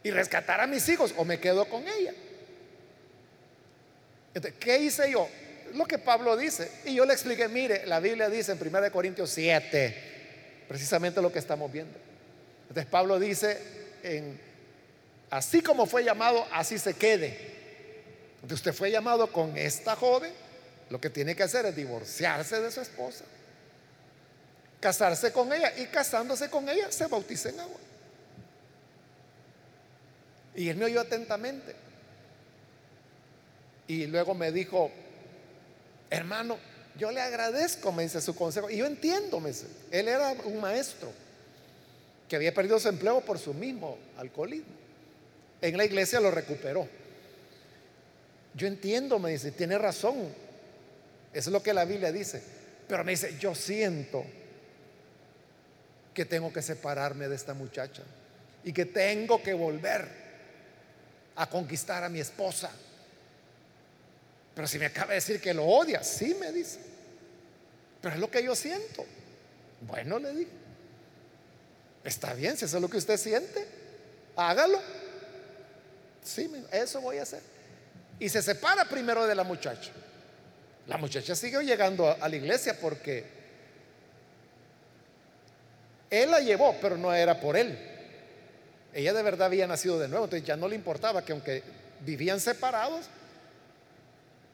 y 0.02 0.10
rescatar 0.10 0.60
a 0.60 0.66
mis 0.66 0.88
hijos 0.88 1.14
o 1.16 1.24
me 1.24 1.40
quedo 1.40 1.64
con 1.68 1.82
ella. 1.88 2.12
Entonces, 4.34 4.58
¿qué 4.60 4.78
hice 4.78 5.10
yo? 5.10 5.28
Lo 5.74 5.84
que 5.84 5.98
Pablo 5.98 6.36
dice. 6.36 6.70
Y 6.84 6.94
yo 6.94 7.04
le 7.04 7.12
expliqué, 7.12 7.48
mire, 7.48 7.86
la 7.86 8.00
Biblia 8.00 8.28
dice 8.28 8.52
en 8.52 8.58
1 8.60 8.92
Corintios 8.92 9.30
7, 9.30 10.64
precisamente 10.68 11.20
lo 11.20 11.32
que 11.32 11.38
estamos 11.38 11.70
viendo. 11.72 11.98
Entonces 12.68 12.86
Pablo 12.86 13.18
dice, 13.18 13.58
en, 14.02 14.38
así 15.34 15.60
como 15.60 15.84
fue 15.84 16.04
llamado, 16.04 16.46
así 16.52 16.78
se 16.78 16.94
quede. 16.94 17.36
Usted 18.48 18.72
fue 18.72 18.92
llamado 18.92 19.32
con 19.32 19.58
esta 19.58 19.96
joven, 19.96 20.32
lo 20.90 21.00
que 21.00 21.10
tiene 21.10 21.34
que 21.34 21.42
hacer 21.42 21.66
es 21.66 21.74
divorciarse 21.74 22.60
de 22.60 22.70
su 22.70 22.80
esposa, 22.80 23.24
casarse 24.78 25.32
con 25.32 25.52
ella 25.52 25.72
y 25.76 25.86
casándose 25.86 26.48
con 26.48 26.68
ella 26.68 26.92
se 26.92 27.08
bautiza 27.08 27.48
en 27.48 27.58
agua. 27.58 27.80
Y 30.54 30.68
él 30.68 30.76
me 30.76 30.84
oyó 30.84 31.00
atentamente. 31.00 31.74
Y 33.88 34.06
luego 34.06 34.34
me 34.34 34.52
dijo, 34.52 34.92
hermano, 36.10 36.58
yo 36.96 37.10
le 37.10 37.20
agradezco, 37.20 37.90
me 37.90 38.04
dice 38.04 38.20
su 38.20 38.36
consejo. 38.36 38.70
Y 38.70 38.76
yo 38.76 38.86
entiendo, 38.86 39.40
me 39.40 39.48
dice, 39.48 39.66
él 39.90 40.06
era 40.06 40.30
un 40.44 40.60
maestro 40.60 41.10
que 42.28 42.36
había 42.36 42.54
perdido 42.54 42.78
su 42.78 42.88
empleo 42.88 43.20
por 43.20 43.40
su 43.40 43.52
mismo 43.52 43.98
alcoholismo. 44.16 44.83
En 45.64 45.78
la 45.78 45.86
iglesia 45.86 46.20
lo 46.20 46.30
recuperó. 46.30 46.86
Yo 48.52 48.66
entiendo, 48.66 49.18
me 49.18 49.30
dice, 49.30 49.50
tiene 49.50 49.78
razón. 49.78 50.28
Es 51.32 51.46
lo 51.46 51.62
que 51.62 51.72
la 51.72 51.86
Biblia 51.86 52.12
dice. 52.12 52.42
Pero 52.86 53.02
me 53.02 53.12
dice, 53.12 53.38
yo 53.38 53.54
siento 53.54 54.26
que 56.12 56.26
tengo 56.26 56.52
que 56.52 56.60
separarme 56.60 57.28
de 57.28 57.34
esta 57.34 57.54
muchacha 57.54 58.02
y 58.62 58.74
que 58.74 58.84
tengo 58.84 59.42
que 59.42 59.54
volver 59.54 60.06
a 61.34 61.48
conquistar 61.48 62.04
a 62.04 62.10
mi 62.10 62.20
esposa. 62.20 62.70
Pero 64.54 64.68
si 64.68 64.78
me 64.78 64.84
acaba 64.84 65.08
de 65.08 65.14
decir 65.14 65.40
que 65.40 65.54
lo 65.54 65.64
odia, 65.64 66.04
sí 66.04 66.36
me 66.38 66.52
dice. 66.52 66.78
Pero 68.02 68.16
es 68.16 68.20
lo 68.20 68.30
que 68.30 68.44
yo 68.44 68.54
siento. 68.54 69.06
Bueno, 69.80 70.18
le 70.18 70.30
dije. 70.34 70.50
Está 72.04 72.34
bien, 72.34 72.54
si 72.58 72.66
eso 72.66 72.76
es 72.76 72.82
lo 72.82 72.90
que 72.90 72.98
usted 72.98 73.16
siente, 73.16 73.66
hágalo. 74.36 75.03
Sí, 76.24 76.50
eso 76.72 77.00
voy 77.02 77.18
a 77.18 77.22
hacer. 77.22 77.42
Y 78.18 78.28
se 78.28 78.42
separa 78.42 78.86
primero 78.86 79.26
de 79.26 79.34
la 79.34 79.44
muchacha. 79.44 79.92
La 80.86 80.96
muchacha 80.96 81.34
siguió 81.34 81.60
llegando 81.60 82.10
a, 82.10 82.28
la 82.28 82.36
iglesia 82.36 82.78
porque 82.80 83.24
él 86.10 86.30
la 86.30 86.40
llevó, 86.40 86.76
pero 86.80 86.96
no 86.96 87.12
era 87.12 87.38
por 87.38 87.56
él. 87.56 87.78
Ella 88.92 89.12
de 89.12 89.22
verdad 89.22 89.46
había 89.46 89.66
nacido 89.66 89.98
de 89.98 90.08
nuevo, 90.08 90.24
entonces 90.24 90.46
ya 90.46 90.56
no 90.56 90.68
le 90.68 90.76
importaba 90.76 91.24
que 91.24 91.32
aunque 91.32 91.62
vivían 92.00 92.40
separados, 92.40 93.06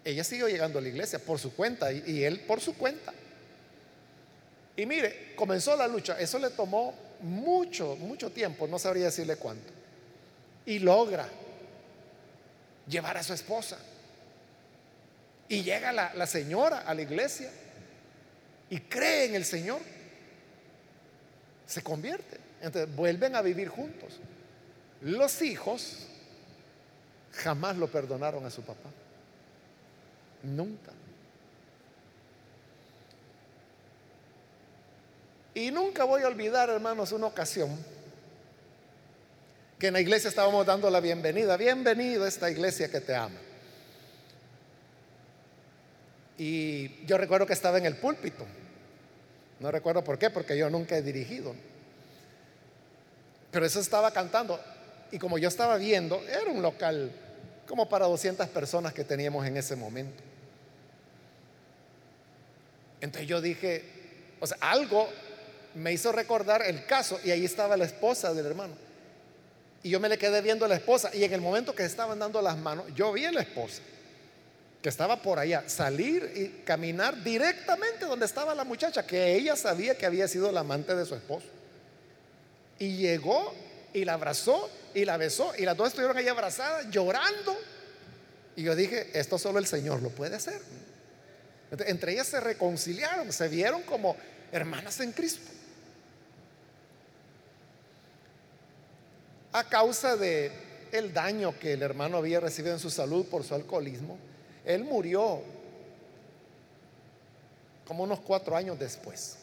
ella 0.04 0.24
siguió 0.24 0.48
llegando 0.48 0.78
a 0.78 0.82
la 0.82 0.88
iglesia 0.88 1.18
por 1.18 1.38
su 1.38 1.54
cuenta 1.54 1.92
y, 1.92 2.24
él 2.24 2.40
por 2.40 2.60
su 2.60 2.76
cuenta. 2.76 3.12
Y 4.76 4.86
mire, 4.86 5.34
comenzó 5.36 5.76
la 5.76 5.86
lucha. 5.86 6.18
Eso 6.18 6.38
le 6.38 6.50
tomó 6.50 6.94
mucho, 7.20 7.96
mucho 7.96 8.30
tiempo, 8.30 8.66
no 8.66 8.78
sabría 8.78 9.06
decirle 9.06 9.36
cuánto. 9.36 9.72
Y 10.64 10.78
logra 10.78 11.28
llevar 12.90 13.16
a 13.16 13.22
su 13.22 13.32
esposa. 13.32 13.78
Y 15.48 15.62
llega 15.62 15.92
la, 15.92 16.14
la 16.14 16.26
señora 16.26 16.80
a 16.80 16.94
la 16.94 17.02
iglesia 17.02 17.50
y 18.68 18.80
cree 18.80 19.24
en 19.24 19.34
el 19.34 19.44
Señor. 19.44 19.80
Se 21.66 21.82
convierte. 21.82 22.38
Entonces 22.60 22.94
vuelven 22.94 23.34
a 23.34 23.42
vivir 23.42 23.68
juntos. 23.68 24.18
Los 25.00 25.40
hijos 25.42 26.06
jamás 27.32 27.76
lo 27.76 27.88
perdonaron 27.88 28.44
a 28.44 28.50
su 28.50 28.62
papá. 28.62 28.90
Nunca. 30.42 30.92
Y 35.54 35.70
nunca 35.70 36.04
voy 36.04 36.22
a 36.22 36.28
olvidar, 36.28 36.70
hermanos, 36.70 37.12
una 37.12 37.26
ocasión 37.26 37.76
que 39.80 39.86
en 39.86 39.94
la 39.94 40.00
iglesia 40.00 40.28
estábamos 40.28 40.66
dando 40.66 40.90
la 40.90 41.00
bienvenida. 41.00 41.56
Bienvenido 41.56 42.24
a 42.24 42.28
esta 42.28 42.50
iglesia 42.50 42.90
que 42.90 43.00
te 43.00 43.14
ama. 43.14 43.38
Y 46.36 47.06
yo 47.06 47.16
recuerdo 47.16 47.46
que 47.46 47.54
estaba 47.54 47.78
en 47.78 47.86
el 47.86 47.96
púlpito. 47.96 48.46
No 49.58 49.70
recuerdo 49.70 50.04
por 50.04 50.18
qué, 50.18 50.28
porque 50.28 50.56
yo 50.56 50.68
nunca 50.68 50.98
he 50.98 51.02
dirigido. 51.02 51.54
Pero 53.50 53.64
eso 53.64 53.80
estaba 53.80 54.10
cantando. 54.10 54.60
Y 55.12 55.18
como 55.18 55.38
yo 55.38 55.48
estaba 55.48 55.78
viendo, 55.78 56.22
era 56.28 56.50
un 56.50 56.60
local 56.60 57.10
como 57.66 57.88
para 57.88 58.04
200 58.04 58.48
personas 58.48 58.92
que 58.92 59.04
teníamos 59.04 59.46
en 59.46 59.56
ese 59.56 59.76
momento. 59.76 60.22
Entonces 63.00 63.26
yo 63.26 63.40
dije, 63.40 63.82
o 64.40 64.46
sea, 64.46 64.58
algo 64.60 65.08
me 65.74 65.90
hizo 65.90 66.12
recordar 66.12 66.60
el 66.66 66.84
caso 66.84 67.18
y 67.24 67.30
ahí 67.30 67.46
estaba 67.46 67.78
la 67.78 67.86
esposa 67.86 68.34
del 68.34 68.44
hermano. 68.44 68.89
Y 69.82 69.90
yo 69.90 70.00
me 70.00 70.08
le 70.08 70.18
quedé 70.18 70.42
viendo 70.42 70.64
a 70.64 70.68
la 70.68 70.76
esposa 70.76 71.10
y 71.14 71.24
en 71.24 71.32
el 71.32 71.40
momento 71.40 71.74
que 71.74 71.84
estaban 71.84 72.18
dando 72.18 72.42
las 72.42 72.58
manos, 72.58 72.86
yo 72.94 73.12
vi 73.12 73.24
a 73.24 73.32
la 73.32 73.40
esposa 73.40 73.80
que 74.82 74.88
estaba 74.88 75.20
por 75.20 75.38
allá, 75.38 75.64
salir 75.68 76.32
y 76.34 76.64
caminar 76.64 77.22
directamente 77.22 78.06
donde 78.06 78.24
estaba 78.24 78.54
la 78.54 78.64
muchacha, 78.64 79.06
que 79.06 79.34
ella 79.34 79.54
sabía 79.54 79.96
que 79.96 80.06
había 80.06 80.26
sido 80.26 80.50
la 80.52 80.60
amante 80.60 80.94
de 80.94 81.04
su 81.04 81.14
esposo. 81.14 81.46
Y 82.78 82.96
llegó 82.96 83.54
y 83.92 84.04
la 84.04 84.14
abrazó 84.14 84.70
y 84.94 85.04
la 85.04 85.18
besó 85.18 85.52
y 85.56 85.62
las 85.62 85.76
dos 85.76 85.88
estuvieron 85.88 86.16
ahí 86.16 86.28
abrazadas 86.28 86.90
llorando. 86.90 87.56
Y 88.56 88.62
yo 88.62 88.74
dije, 88.74 89.10
esto 89.12 89.38
solo 89.38 89.58
el 89.58 89.66
Señor 89.66 90.02
lo 90.02 90.10
puede 90.10 90.36
hacer. 90.36 90.60
entre 91.86 92.12
ellas 92.12 92.28
se 92.28 92.40
reconciliaron, 92.40 93.32
se 93.32 93.48
vieron 93.48 93.82
como 93.82 94.16
hermanas 94.50 94.98
en 95.00 95.12
Cristo. 95.12 95.59
A 99.52 99.64
causa 99.64 100.16
de 100.16 100.52
el 100.92 101.12
daño 101.12 101.58
que 101.58 101.72
el 101.72 101.82
hermano 101.82 102.18
había 102.18 102.40
recibido 102.40 102.74
en 102.74 102.80
su 102.80 102.90
salud 102.90 103.26
por 103.26 103.44
su 103.44 103.54
alcoholismo, 103.54 104.18
él 104.64 104.84
murió 104.84 105.42
como 107.86 108.04
unos 108.04 108.20
cuatro 108.20 108.56
años 108.56 108.78
después. 108.78 109.36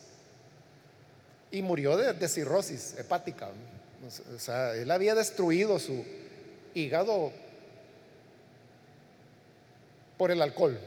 Y 1.51 1.61
murió 1.61 1.97
de, 1.97 2.27
cirrosis 2.27 2.95
hepática. 2.97 3.49
O 4.35 4.39
sea, 4.39 4.73
él 4.73 4.89
había 4.91 5.15
destruido 5.15 5.79
su 5.79 6.05
hígado 6.73 7.31
por 10.17 10.31
el 10.31 10.41
alcohol. 10.41 10.79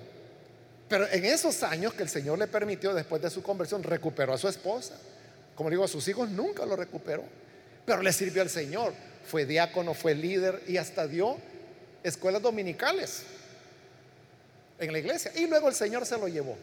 Pero 0.89 1.07
en 1.09 1.25
esos 1.25 1.63
años 1.63 1.95
que 1.95 2.03
el 2.03 2.09
Señor 2.09 2.39
le 2.39 2.47
permitió, 2.47 2.95
después 2.95 3.23
de 3.23 3.31
su 3.31 3.43
conversión, 3.43 3.83
recuperó 3.83 4.33
a 4.33 4.39
su 4.39 4.49
esposa. 4.49 4.97
Como 5.55 5.71
digo, 5.71 5.85
a 5.85 5.89
sus 5.89 6.07
hijos 6.09 6.31
nunca 6.31 6.65
lo 6.67 6.77
recuperó. 6.77 7.25
Pero 7.85 8.03
le 8.03 8.13
sirvió 8.13 8.43
al 8.43 8.51
Señor. 8.51 8.93
Fue 9.25 9.47
diácono, 9.47 9.95
fue 9.95 10.15
líder 10.15 10.63
y 10.67 10.77
hasta 10.77 11.07
dio 11.07 11.37
escuelas 12.03 12.43
dominicales 12.43 13.25
en 14.79 14.93
la 14.93 14.99
iglesia. 14.99 15.33
Y 15.37 15.47
luego 15.47 15.69
el 15.69 15.75
Señor 15.75 16.07
se 16.07 16.19
lo 16.19 16.27
llevó. 16.29 16.57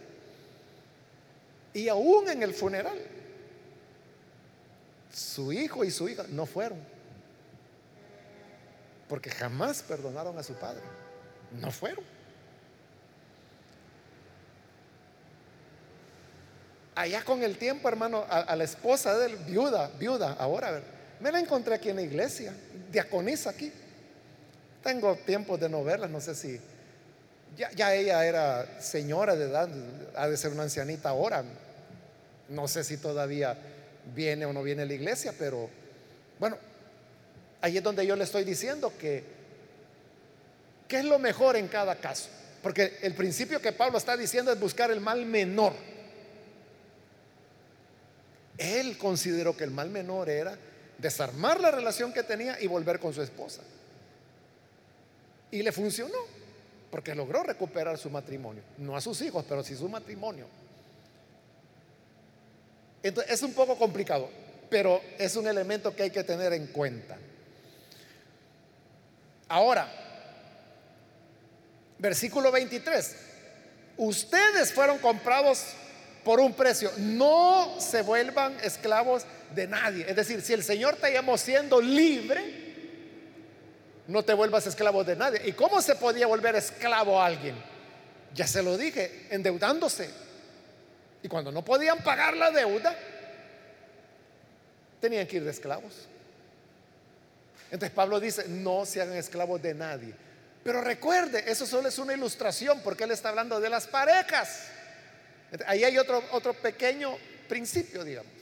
Y 1.74 1.88
aún 1.90 2.30
en 2.30 2.44
el 2.44 2.54
funeral, 2.54 2.98
su 5.14 5.54
hijo 5.54 5.84
y 5.84 5.92
su 5.92 6.10
hija 6.10 6.26
no 6.30 6.46
fueron. 6.46 6.80
Porque 9.08 9.30
jamás 9.30 9.84
perdonaron 9.84 10.38
a 10.38 10.44
su 10.44 10.54
padre. 10.56 10.82
No 11.62 11.72
fueron. 11.72 12.04
Allá 16.96 17.24
con 17.24 17.44
el 17.44 17.58
tiempo, 17.58 17.88
hermano, 17.88 18.26
a, 18.28 18.56
la 18.56 18.64
esposa 18.64 19.16
de 19.20 19.28
él, 19.28 19.38
viuda, 19.46 19.92
viuda, 20.00 20.34
ahora, 20.40 20.82
me 21.20 21.32
la 21.32 21.40
encontré 21.40 21.76
aquí 21.76 21.90
en 21.90 21.98
la 21.98 22.02
iglesia, 22.02 22.54
diaconisa 22.92 23.50
aquí. 23.50 23.72
Tengo 24.84 25.16
tiempo 25.18 25.58
de 25.58 25.68
no 25.68 25.84
verla, 25.84 26.08
no 26.08 26.22
sé 26.22 26.36
si 26.36 26.60
ya, 27.58 27.94
ella 27.96 28.26
era 28.26 28.82
señora 28.82 29.36
de 29.36 29.46
edad, 29.46 29.70
ha 30.16 30.28
de 30.28 30.38
ser 30.38 30.52
una 30.52 30.64
ancianita 30.64 31.10
ahora. 31.10 31.44
No 32.50 32.68
sé 32.68 32.84
si 32.84 32.98
todavía 32.98 33.58
viene 34.16 34.46
o 34.46 34.54
no 34.54 34.62
viene 34.64 34.84
a 34.84 34.86
la 34.86 34.94
iglesia, 34.94 35.34
pero 35.38 35.70
bueno, 36.40 36.58
ahí 37.62 37.78
es 37.78 37.84
donde 37.84 38.06
yo 38.06 38.16
le 38.16 38.24
estoy 38.24 38.44
diciendo 38.44 38.94
que, 39.00 39.24
¿qué 40.88 41.00
es 41.00 41.06
lo 41.06 41.20
mejor 41.20 41.56
en 41.56 41.68
cada 41.68 41.96
caso? 41.96 42.30
Porque 42.62 43.00
el 43.02 43.16
principio 43.16 43.60
que 43.60 43.72
Pablo 43.72 43.98
está 43.98 44.16
diciendo 44.16 44.52
es 44.52 44.60
buscar 44.60 44.92
el 44.92 45.02
mal 45.02 45.26
menor. 45.26 45.74
Él 48.58 48.98
consideró 48.98 49.56
que 49.58 49.64
el 49.64 49.72
mal 49.72 49.90
menor 49.90 50.30
era 50.30 50.58
desarmar 50.98 51.60
la 51.60 51.72
relación 51.72 52.12
que 52.14 52.24
tenía 52.24 52.60
y 52.62 52.68
volver 52.68 53.00
con 53.00 53.14
su 53.14 53.22
esposa. 53.22 53.62
Y 55.52 55.62
le 55.64 55.72
funcionó 55.72 56.18
porque 56.92 57.14
logró 57.16 57.44
recuperar 57.44 57.98
su 57.98 58.10
matrimonio. 58.10 58.64
No 58.78 58.96
a 58.96 59.02
sus 59.02 59.22
hijos, 59.22 59.46
pero 59.48 59.64
sí 59.64 59.76
su 59.76 59.90
matrimonio. 59.90 60.46
Entonces 63.04 63.34
es 63.34 63.42
un 63.44 63.54
poco 63.54 63.78
complicado, 63.78 64.30
pero 64.70 65.02
es 65.18 65.36
un 65.36 65.48
elemento 65.48 65.96
que 65.96 66.04
hay 66.04 66.10
que 66.10 66.24
tener 66.24 66.54
en 66.54 66.68
cuenta. 66.68 67.18
Ahora, 69.48 69.90
versículo 72.00 72.52
23. 72.52 73.16
Ustedes 73.98 74.74
fueron 74.74 75.00
comprados 75.00 75.74
por 76.24 76.40
un 76.40 76.54
precio. 76.54 76.92
No 76.98 77.80
se 77.80 78.02
vuelvan 78.02 78.58
esclavos 78.64 79.26
de 79.54 79.68
nadie. 79.68 80.06
Es 80.08 80.16
decir, 80.16 80.42
si 80.42 80.54
el 80.54 80.64
Señor 80.64 80.96
te 80.96 81.12
llamó 81.12 81.38
siendo 81.38 81.82
libre, 81.82 82.66
no 84.08 84.24
te 84.24 84.34
vuelvas 84.34 84.68
esclavo 84.68 85.04
de 85.04 85.16
nadie. 85.16 85.42
¿Y 85.46 85.54
cómo 85.54 85.82
se 85.82 85.96
podía 85.96 86.28
volver 86.28 86.56
esclavo 86.56 87.22
a 87.22 87.26
alguien? 87.26 87.56
Ya 88.34 88.48
se 88.48 88.62
lo 88.64 88.78
dije, 88.78 89.28
endeudándose. 89.30 90.10
Y 91.24 91.28
cuando 91.28 91.52
no 91.52 91.64
podían 91.64 92.04
pagar 92.04 92.38
la 92.38 92.52
deuda, 92.52 92.96
tenían 95.00 95.28
que 95.28 95.38
ir 95.38 95.44
de 95.44 95.52
esclavos. 95.52 96.08
Entonces 97.70 97.92
Pablo 97.92 98.20
dice, 98.20 98.46
no 98.48 98.86
se 98.86 99.02
hagan 99.02 99.18
esclavos 99.18 99.62
de 99.62 99.74
nadie. 99.74 100.14
Pero 100.64 100.82
recuerde, 100.82 101.44
eso 101.50 101.66
solo 101.66 101.90
es 101.90 101.98
una 101.98 102.14
ilustración 102.14 102.82
porque 102.82 103.04
él 103.04 103.12
está 103.12 103.30
hablando 103.30 103.60
de 103.60 103.70
las 103.70 103.88
parejas. 103.88 104.68
Ahí 105.66 105.84
hay 105.84 105.98
otro, 105.98 106.24
otro 106.32 106.54
pequeño 106.54 107.18
principio, 107.48 108.04
digamos. 108.04 108.37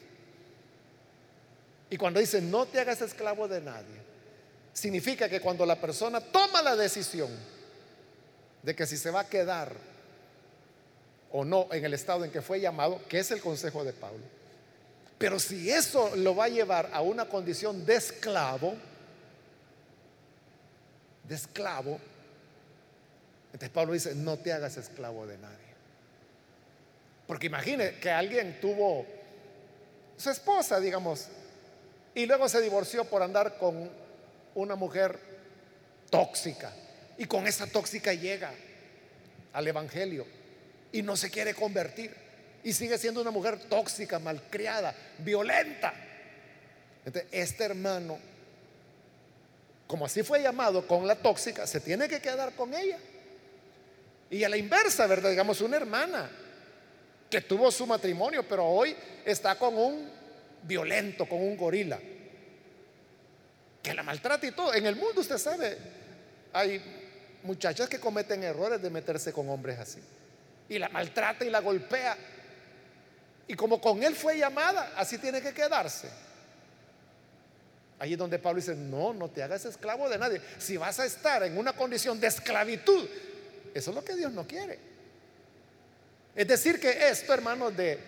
Y 1.89 1.97
cuando 1.97 2.19
dice, 2.19 2.41
no 2.41 2.65
te 2.65 2.79
hagas 2.79 3.01
esclavo 3.01 3.47
de 3.47 3.61
nadie, 3.61 4.01
significa 4.73 5.29
que 5.29 5.39
cuando 5.39 5.65
la 5.65 5.79
persona 5.79 6.19
toma 6.19 6.61
la 6.61 6.75
decisión 6.75 7.29
de 8.63 8.75
que 8.75 8.85
si 8.85 8.97
se 8.97 9.11
va 9.11 9.21
a 9.21 9.29
quedar 9.29 9.73
o 11.31 11.45
no 11.45 11.67
en 11.71 11.85
el 11.85 11.93
estado 11.93 12.25
en 12.25 12.31
que 12.31 12.41
fue 12.41 12.59
llamado, 12.59 13.01
que 13.07 13.19
es 13.19 13.31
el 13.31 13.41
consejo 13.41 13.83
de 13.83 13.93
Pablo, 13.93 14.23
pero 15.17 15.39
si 15.39 15.69
eso 15.69 16.15
lo 16.15 16.35
va 16.35 16.45
a 16.45 16.49
llevar 16.49 16.89
a 16.91 17.01
una 17.01 17.25
condición 17.25 17.85
de 17.85 17.95
esclavo, 17.95 18.75
de 21.23 21.35
esclavo, 21.35 21.99
entonces 23.45 23.69
Pablo 23.69 23.93
dice, 23.93 24.13
no 24.13 24.37
te 24.37 24.51
hagas 24.51 24.75
esclavo 24.75 25.25
de 25.25 25.37
nadie. 25.37 25.55
Porque 27.25 27.47
imagine 27.47 27.95
que 27.99 28.11
alguien 28.11 28.59
tuvo 28.59 29.05
su 30.17 30.29
esposa, 30.29 30.79
digamos, 30.79 31.27
y 32.15 32.25
luego 32.25 32.47
se 32.49 32.61
divorció 32.61 33.05
por 33.05 33.21
andar 33.21 33.57
con 33.57 33.91
una 34.55 34.75
mujer 34.75 35.19
tóxica 36.09 36.73
y 37.17 37.25
con 37.25 37.45
esa 37.45 37.67
tóxica 37.67 38.13
llega 38.13 38.51
al 39.53 39.67
Evangelio 39.67 40.25
y 40.91 41.01
no 41.01 41.17
se 41.17 41.29
quiere 41.29 41.53
convertir 41.53 42.15
y 42.63 42.73
sigue 42.73 42.97
siendo 42.97 43.21
una 43.21 43.31
mujer 43.31 43.59
tóxica, 43.69 44.17
malcriada, 44.17 44.95
violenta. 45.19 45.93
Entonces, 47.05 47.29
este 47.31 47.65
hermano, 47.65 48.17
como 49.85 50.05
así 50.05 50.23
fue 50.23 50.41
llamado 50.41 50.87
con 50.87 51.05
la 51.05 51.15
tóxica, 51.15 51.67
se 51.67 51.79
tiene 51.79 52.07
que 52.07 52.19
quedar 52.19 52.53
con 52.53 52.73
ella. 52.73 52.97
Y 54.31 54.43
a 54.43 54.49
la 54.49 54.57
inversa, 54.57 55.05
¿verdad? 55.05 55.29
Digamos, 55.29 55.61
una 55.61 55.77
hermana 55.77 56.31
que 57.29 57.41
tuvo 57.41 57.69
su 57.71 57.85
matrimonio, 57.85 58.43
pero 58.47 58.65
hoy 58.65 58.95
está 59.25 59.55
con 59.59 59.77
un 59.77 60.09
violento, 60.65 61.27
con 61.27 61.41
un 61.41 61.55
gorila 61.55 61.99
que 63.85 63.93
la 63.93 64.03
maltrata 64.03 64.47
y 64.47 64.51
todo. 64.51 64.73
En 64.73 64.85
el 64.87 64.95
mundo 64.95 65.21
usted 65.21 65.37
sabe, 65.37 65.77
hay 66.51 66.81
muchachas 67.43 67.87
que 67.87 67.99
cometen 67.99 68.43
errores 68.43 68.81
de 68.81 68.89
meterse 68.89 69.31
con 69.31 69.47
hombres 69.47 69.79
así. 69.79 69.99
Y 70.67 70.79
la 70.79 70.89
maltrata 70.89 71.45
y 71.45 71.51
la 71.51 71.59
golpea. 71.59 72.17
Y 73.47 73.53
como 73.53 73.79
con 73.79 74.01
él 74.01 74.15
fue 74.15 74.39
llamada, 74.39 74.93
así 74.97 75.19
tiene 75.19 75.39
que 75.39 75.53
quedarse. 75.53 76.09
Ahí 77.99 78.13
es 78.13 78.17
donde 78.17 78.39
Pablo 78.39 78.59
dice, 78.59 78.75
no, 78.75 79.13
no 79.13 79.29
te 79.29 79.43
hagas 79.43 79.63
esclavo 79.65 80.09
de 80.09 80.17
nadie. 80.17 80.41
Si 80.57 80.77
vas 80.77 80.99
a 80.99 81.05
estar 81.05 81.43
en 81.43 81.55
una 81.55 81.73
condición 81.73 82.19
de 82.19 82.27
esclavitud, 82.27 83.07
eso 83.73 83.91
es 83.91 83.95
lo 83.95 84.03
que 84.03 84.15
Dios 84.15 84.31
no 84.31 84.47
quiere. 84.47 84.79
Es 86.35 86.47
decir, 86.47 86.79
que 86.79 87.07
esto, 87.07 87.33
hermanos, 87.33 87.77
de 87.77 87.99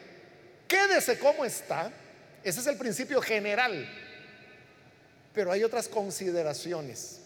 quédese 0.67 1.19
como 1.19 1.45
está, 1.45 1.91
ese 2.43 2.59
es 2.59 2.67
el 2.67 2.77
principio 2.77 3.21
general. 3.21 3.87
Pero 5.33 5.51
hay 5.51 5.63
otras 5.63 5.87
consideraciones. 5.87 7.19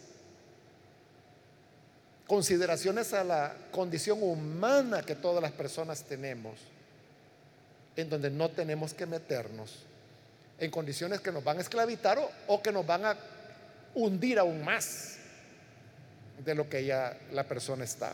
Consideraciones 2.28 3.14
a 3.14 3.24
la 3.24 3.56
condición 3.72 4.22
humana 4.22 5.04
que 5.04 5.16
todas 5.16 5.42
las 5.42 5.52
personas 5.52 6.04
tenemos, 6.04 6.60
en 7.96 8.10
donde 8.10 8.30
no 8.30 8.50
tenemos 8.50 8.94
que 8.94 9.06
meternos 9.06 9.86
en 10.62 10.70
condiciones 10.70 11.20
que 11.22 11.32
nos 11.32 11.44
van 11.44 11.58
a 11.58 11.62
esclavitar 11.62 12.20
o, 12.48 12.62
que 12.62 12.72
nos 12.72 12.86
van 12.86 13.04
a 13.04 13.18
hundir 13.96 14.38
aún 14.38 14.64
más 14.64 15.16
de 16.46 16.54
lo 16.54 16.70
que 16.70 16.86
ya 16.86 17.18
la 17.32 17.44
persona 17.44 17.84
está. 17.84 18.14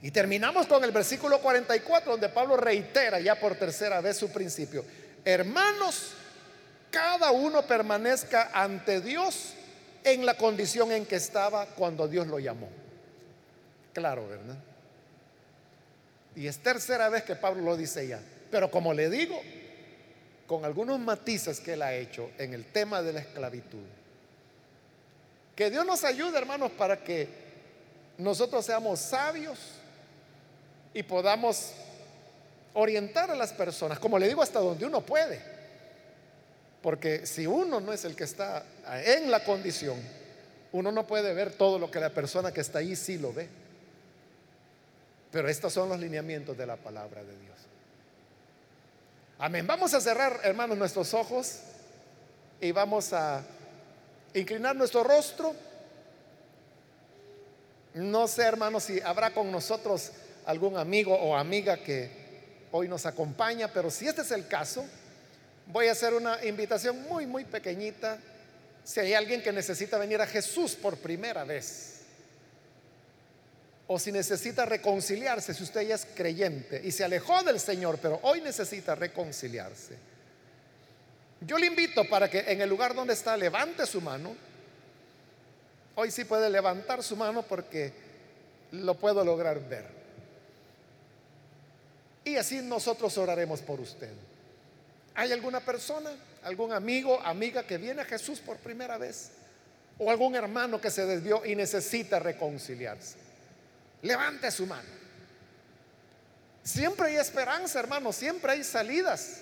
Y 0.00 0.10
terminamos 0.10 0.66
con 0.66 0.82
el 0.82 0.90
versículo 0.90 1.42
44, 1.42 2.12
donde 2.12 2.30
Pablo 2.30 2.56
reitera 2.56 3.20
ya 3.20 3.38
por 3.38 3.54
tercera 3.56 4.00
vez 4.00 4.16
su 4.16 4.30
principio. 4.30 4.82
Hermanos, 5.28 6.12
cada 6.90 7.32
uno 7.32 7.60
permanezca 7.60 8.50
ante 8.50 9.02
Dios 9.02 9.52
en 10.02 10.24
la 10.24 10.38
condición 10.38 10.90
en 10.90 11.04
que 11.04 11.16
estaba 11.16 11.66
cuando 11.66 12.08
Dios 12.08 12.26
lo 12.26 12.38
llamó. 12.38 12.70
Claro, 13.92 14.26
¿verdad? 14.26 14.56
Y 16.34 16.46
es 16.46 16.56
tercera 16.60 17.10
vez 17.10 17.24
que 17.24 17.36
Pablo 17.36 17.60
lo 17.60 17.76
dice 17.76 18.08
ya. 18.08 18.18
Pero 18.50 18.70
como 18.70 18.94
le 18.94 19.10
digo, 19.10 19.38
con 20.46 20.64
algunos 20.64 20.98
matices 20.98 21.60
que 21.60 21.74
él 21.74 21.82
ha 21.82 21.92
hecho 21.92 22.30
en 22.38 22.54
el 22.54 22.64
tema 22.64 23.02
de 23.02 23.12
la 23.12 23.20
esclavitud. 23.20 23.84
Que 25.54 25.68
Dios 25.68 25.84
nos 25.84 26.04
ayude, 26.04 26.38
hermanos, 26.38 26.70
para 26.70 27.04
que 27.04 27.28
nosotros 28.16 28.64
seamos 28.64 28.98
sabios 28.98 29.58
y 30.94 31.02
podamos 31.02 31.74
orientar 32.78 33.28
a 33.30 33.34
las 33.34 33.52
personas, 33.52 33.98
como 33.98 34.18
le 34.18 34.28
digo, 34.28 34.40
hasta 34.40 34.60
donde 34.60 34.86
uno 34.86 35.00
puede. 35.00 35.40
Porque 36.80 37.26
si 37.26 37.44
uno 37.44 37.80
no 37.80 37.92
es 37.92 38.04
el 38.04 38.14
que 38.14 38.22
está 38.22 38.64
en 39.04 39.32
la 39.32 39.42
condición, 39.42 40.00
uno 40.70 40.92
no 40.92 41.04
puede 41.04 41.34
ver 41.34 41.52
todo 41.52 41.80
lo 41.80 41.90
que 41.90 41.98
la 41.98 42.10
persona 42.10 42.52
que 42.52 42.60
está 42.60 42.78
ahí 42.78 42.94
sí 42.94 43.18
lo 43.18 43.32
ve. 43.32 43.48
Pero 45.32 45.48
estos 45.48 45.72
son 45.72 45.88
los 45.88 45.98
lineamientos 45.98 46.56
de 46.56 46.66
la 46.66 46.76
palabra 46.76 47.24
de 47.24 47.36
Dios. 47.36 47.56
Amén. 49.40 49.66
Vamos 49.66 49.92
a 49.94 50.00
cerrar, 50.00 50.40
hermanos, 50.44 50.78
nuestros 50.78 51.12
ojos 51.14 51.58
y 52.60 52.70
vamos 52.70 53.12
a 53.12 53.42
inclinar 54.34 54.76
nuestro 54.76 55.02
rostro. 55.02 55.52
No 57.94 58.28
sé, 58.28 58.42
hermanos, 58.44 58.84
si 58.84 59.00
habrá 59.00 59.34
con 59.34 59.50
nosotros 59.50 60.12
algún 60.46 60.76
amigo 60.76 61.14
o 61.14 61.36
amiga 61.36 61.76
que 61.78 62.27
hoy 62.72 62.88
nos 62.88 63.06
acompaña, 63.06 63.68
pero 63.72 63.90
si 63.90 64.06
este 64.06 64.22
es 64.22 64.30
el 64.30 64.46
caso, 64.48 64.84
voy 65.66 65.88
a 65.88 65.92
hacer 65.92 66.14
una 66.14 66.44
invitación 66.44 67.02
muy, 67.02 67.26
muy 67.26 67.44
pequeñita. 67.44 68.18
Si 68.84 69.00
hay 69.00 69.14
alguien 69.14 69.42
que 69.42 69.52
necesita 69.52 69.98
venir 69.98 70.20
a 70.20 70.26
Jesús 70.26 70.74
por 70.74 70.96
primera 70.98 71.44
vez, 71.44 71.98
o 73.86 73.98
si 73.98 74.12
necesita 74.12 74.66
reconciliarse, 74.66 75.54
si 75.54 75.62
usted 75.62 75.80
ya 75.80 75.94
es 75.94 76.06
creyente 76.14 76.80
y 76.84 76.92
se 76.92 77.04
alejó 77.04 77.42
del 77.42 77.58
Señor, 77.58 77.98
pero 78.00 78.20
hoy 78.22 78.42
necesita 78.42 78.94
reconciliarse. 78.94 79.96
Yo 81.40 81.56
le 81.56 81.66
invito 81.66 82.06
para 82.08 82.28
que 82.28 82.40
en 82.40 82.60
el 82.60 82.68
lugar 82.68 82.94
donde 82.94 83.14
está 83.14 83.36
levante 83.36 83.86
su 83.86 84.00
mano. 84.00 84.36
Hoy 85.94 86.10
sí 86.10 86.24
puede 86.24 86.50
levantar 86.50 87.02
su 87.02 87.16
mano 87.16 87.42
porque 87.42 87.92
lo 88.72 88.94
puedo 88.94 89.24
lograr 89.24 89.66
ver. 89.68 89.97
Y 92.28 92.36
así 92.36 92.60
nosotros 92.60 93.16
oraremos 93.16 93.62
por 93.62 93.80
usted. 93.80 94.12
¿Hay 95.14 95.32
alguna 95.32 95.60
persona, 95.60 96.10
algún 96.42 96.72
amigo, 96.72 97.18
amiga 97.22 97.62
que 97.62 97.78
viene 97.78 98.02
a 98.02 98.04
Jesús 98.04 98.38
por 98.38 98.58
primera 98.58 98.98
vez? 98.98 99.30
¿O 99.98 100.10
algún 100.10 100.34
hermano 100.34 100.78
que 100.78 100.90
se 100.90 101.06
desvió 101.06 101.44
y 101.46 101.56
necesita 101.56 102.18
reconciliarse? 102.18 103.16
Levante 104.02 104.50
su 104.50 104.66
mano. 104.66 104.88
Siempre 106.62 107.08
hay 107.08 107.16
esperanza, 107.16 107.80
hermano, 107.80 108.12
siempre 108.12 108.52
hay 108.52 108.62
salidas. 108.62 109.38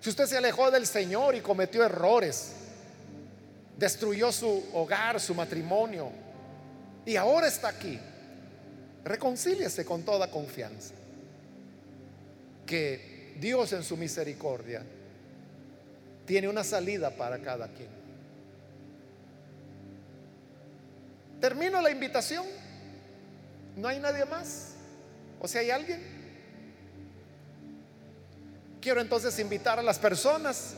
Si 0.00 0.10
usted 0.10 0.26
se 0.26 0.36
alejó 0.36 0.68
del 0.72 0.88
Señor 0.88 1.36
y 1.36 1.40
cometió 1.40 1.84
errores, 1.84 2.50
destruyó 3.78 4.32
su 4.32 4.68
hogar, 4.72 5.20
su 5.20 5.32
matrimonio, 5.32 6.10
y 7.06 7.14
ahora 7.14 7.46
está 7.46 7.68
aquí, 7.68 8.00
reconcíliese 9.04 9.84
con 9.84 10.02
toda 10.02 10.28
confianza. 10.28 10.94
Que 12.70 13.34
Dios 13.40 13.72
en 13.72 13.82
su 13.82 13.96
misericordia 13.96 14.84
tiene 16.24 16.46
una 16.46 16.62
salida 16.62 17.10
para 17.10 17.40
cada 17.40 17.66
quien. 17.66 17.88
Termino 21.40 21.82
la 21.82 21.90
invitación. 21.90 22.46
¿No 23.76 23.88
hay 23.88 23.98
nadie 23.98 24.24
más? 24.24 24.74
¿O 25.40 25.48
si 25.48 25.58
hay 25.58 25.70
alguien? 25.70 26.00
Quiero 28.80 29.00
entonces 29.00 29.36
invitar 29.40 29.80
a 29.80 29.82
las 29.82 29.98
personas 29.98 30.74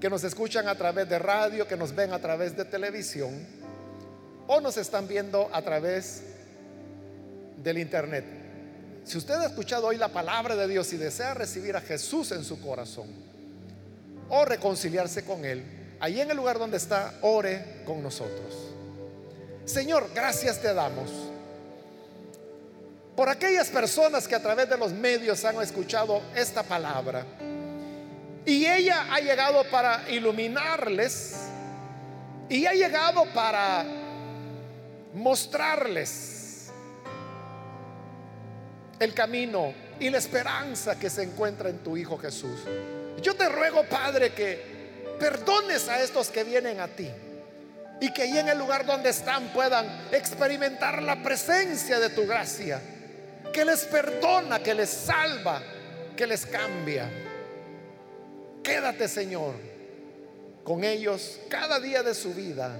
que 0.00 0.08
nos 0.08 0.22
escuchan 0.22 0.68
a 0.68 0.76
través 0.76 1.08
de 1.08 1.18
radio, 1.18 1.66
que 1.66 1.76
nos 1.76 1.92
ven 1.92 2.12
a 2.12 2.20
través 2.20 2.56
de 2.56 2.64
televisión 2.64 3.44
o 4.46 4.60
nos 4.60 4.76
están 4.76 5.08
viendo 5.08 5.50
a 5.52 5.62
través 5.62 6.22
del 7.56 7.78
internet. 7.78 8.35
Si 9.06 9.16
usted 9.16 9.34
ha 9.34 9.46
escuchado 9.46 9.86
hoy 9.86 9.98
la 9.98 10.08
palabra 10.08 10.56
de 10.56 10.66
Dios 10.66 10.92
y 10.92 10.96
desea 10.96 11.32
recibir 11.32 11.76
a 11.76 11.80
Jesús 11.80 12.32
en 12.32 12.42
su 12.42 12.60
corazón 12.60 13.06
o 14.28 14.44
reconciliarse 14.44 15.24
con 15.24 15.44
Él, 15.44 15.62
ahí 16.00 16.20
en 16.20 16.28
el 16.28 16.36
lugar 16.36 16.58
donde 16.58 16.76
está, 16.76 17.14
ore 17.22 17.84
con 17.86 18.02
nosotros. 18.02 18.52
Señor, 19.64 20.10
gracias 20.12 20.60
te 20.60 20.74
damos 20.74 21.08
por 23.14 23.28
aquellas 23.28 23.68
personas 23.68 24.26
que 24.26 24.34
a 24.34 24.42
través 24.42 24.68
de 24.68 24.76
los 24.76 24.90
medios 24.92 25.44
han 25.44 25.62
escuchado 25.62 26.20
esta 26.34 26.64
palabra. 26.64 27.24
Y 28.44 28.66
ella 28.66 29.06
ha 29.12 29.20
llegado 29.20 29.62
para 29.70 30.10
iluminarles 30.10 31.36
y 32.48 32.66
ha 32.66 32.72
llegado 32.72 33.24
para 33.32 33.86
mostrarles 35.14 36.35
el 38.98 39.14
camino 39.14 39.72
y 40.00 40.10
la 40.10 40.18
esperanza 40.18 40.98
que 40.98 41.10
se 41.10 41.22
encuentra 41.22 41.68
en 41.68 41.78
tu 41.78 41.96
Hijo 41.96 42.18
Jesús. 42.18 42.60
Yo 43.22 43.34
te 43.34 43.48
ruego, 43.48 43.84
Padre, 43.84 44.32
que 44.32 45.16
perdones 45.18 45.88
a 45.88 46.02
estos 46.02 46.28
que 46.28 46.44
vienen 46.44 46.80
a 46.80 46.88
ti 46.88 47.10
y 48.00 48.12
que 48.12 48.22
ahí 48.22 48.38
en 48.38 48.48
el 48.48 48.58
lugar 48.58 48.84
donde 48.84 49.10
están 49.10 49.48
puedan 49.48 49.86
experimentar 50.12 51.02
la 51.02 51.22
presencia 51.22 51.98
de 51.98 52.10
tu 52.10 52.26
gracia 52.26 52.80
que 53.52 53.64
les 53.64 53.84
perdona, 53.84 54.62
que 54.62 54.74
les 54.74 54.90
salva, 54.90 55.62
que 56.14 56.26
les 56.26 56.44
cambia. 56.44 57.08
Quédate, 58.62 59.08
Señor, 59.08 59.54
con 60.62 60.84
ellos 60.84 61.40
cada 61.48 61.80
día 61.80 62.02
de 62.02 62.14
su 62.14 62.34
vida. 62.34 62.76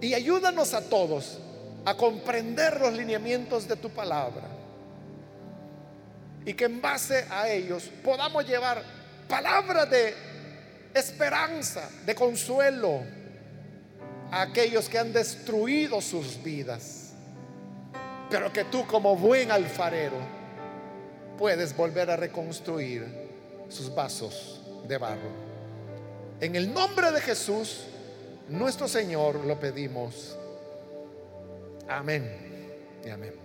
Y 0.00 0.14
ayúdanos 0.14 0.74
a 0.74 0.80
todos 0.80 1.38
a 1.84 1.96
comprender 1.96 2.80
los 2.80 2.92
lineamientos 2.92 3.66
de 3.66 3.76
tu 3.76 3.90
palabra. 3.90 4.48
Y 6.44 6.54
que 6.54 6.64
en 6.64 6.80
base 6.80 7.26
a 7.30 7.48
ellos 7.48 7.90
podamos 8.02 8.46
llevar 8.46 8.82
palabras 9.28 9.90
de 9.90 10.14
esperanza, 10.94 11.88
de 12.04 12.14
consuelo 12.14 13.02
a 14.30 14.42
aquellos 14.42 14.88
que 14.88 14.98
han 14.98 15.12
destruido 15.12 16.00
sus 16.00 16.42
vidas 16.42 17.10
pero 18.30 18.52
que 18.52 18.64
tú 18.64 18.86
como 18.86 19.16
buen 19.16 19.50
alfarero 19.50 20.16
puedes 21.36 21.76
volver 21.76 22.10
a 22.10 22.16
reconstruir 22.16 23.04
sus 23.68 23.92
vasos 23.92 24.62
de 24.86 24.96
barro. 24.96 25.50
En 26.40 26.54
el 26.54 26.72
nombre 26.72 27.10
de 27.10 27.20
Jesús, 27.20 27.84
nuestro 28.48 28.88
Señor, 28.88 29.44
lo 29.44 29.58
pedimos. 29.58 30.36
Amén 31.90 32.22
y 33.04 33.10
amén. 33.10 33.39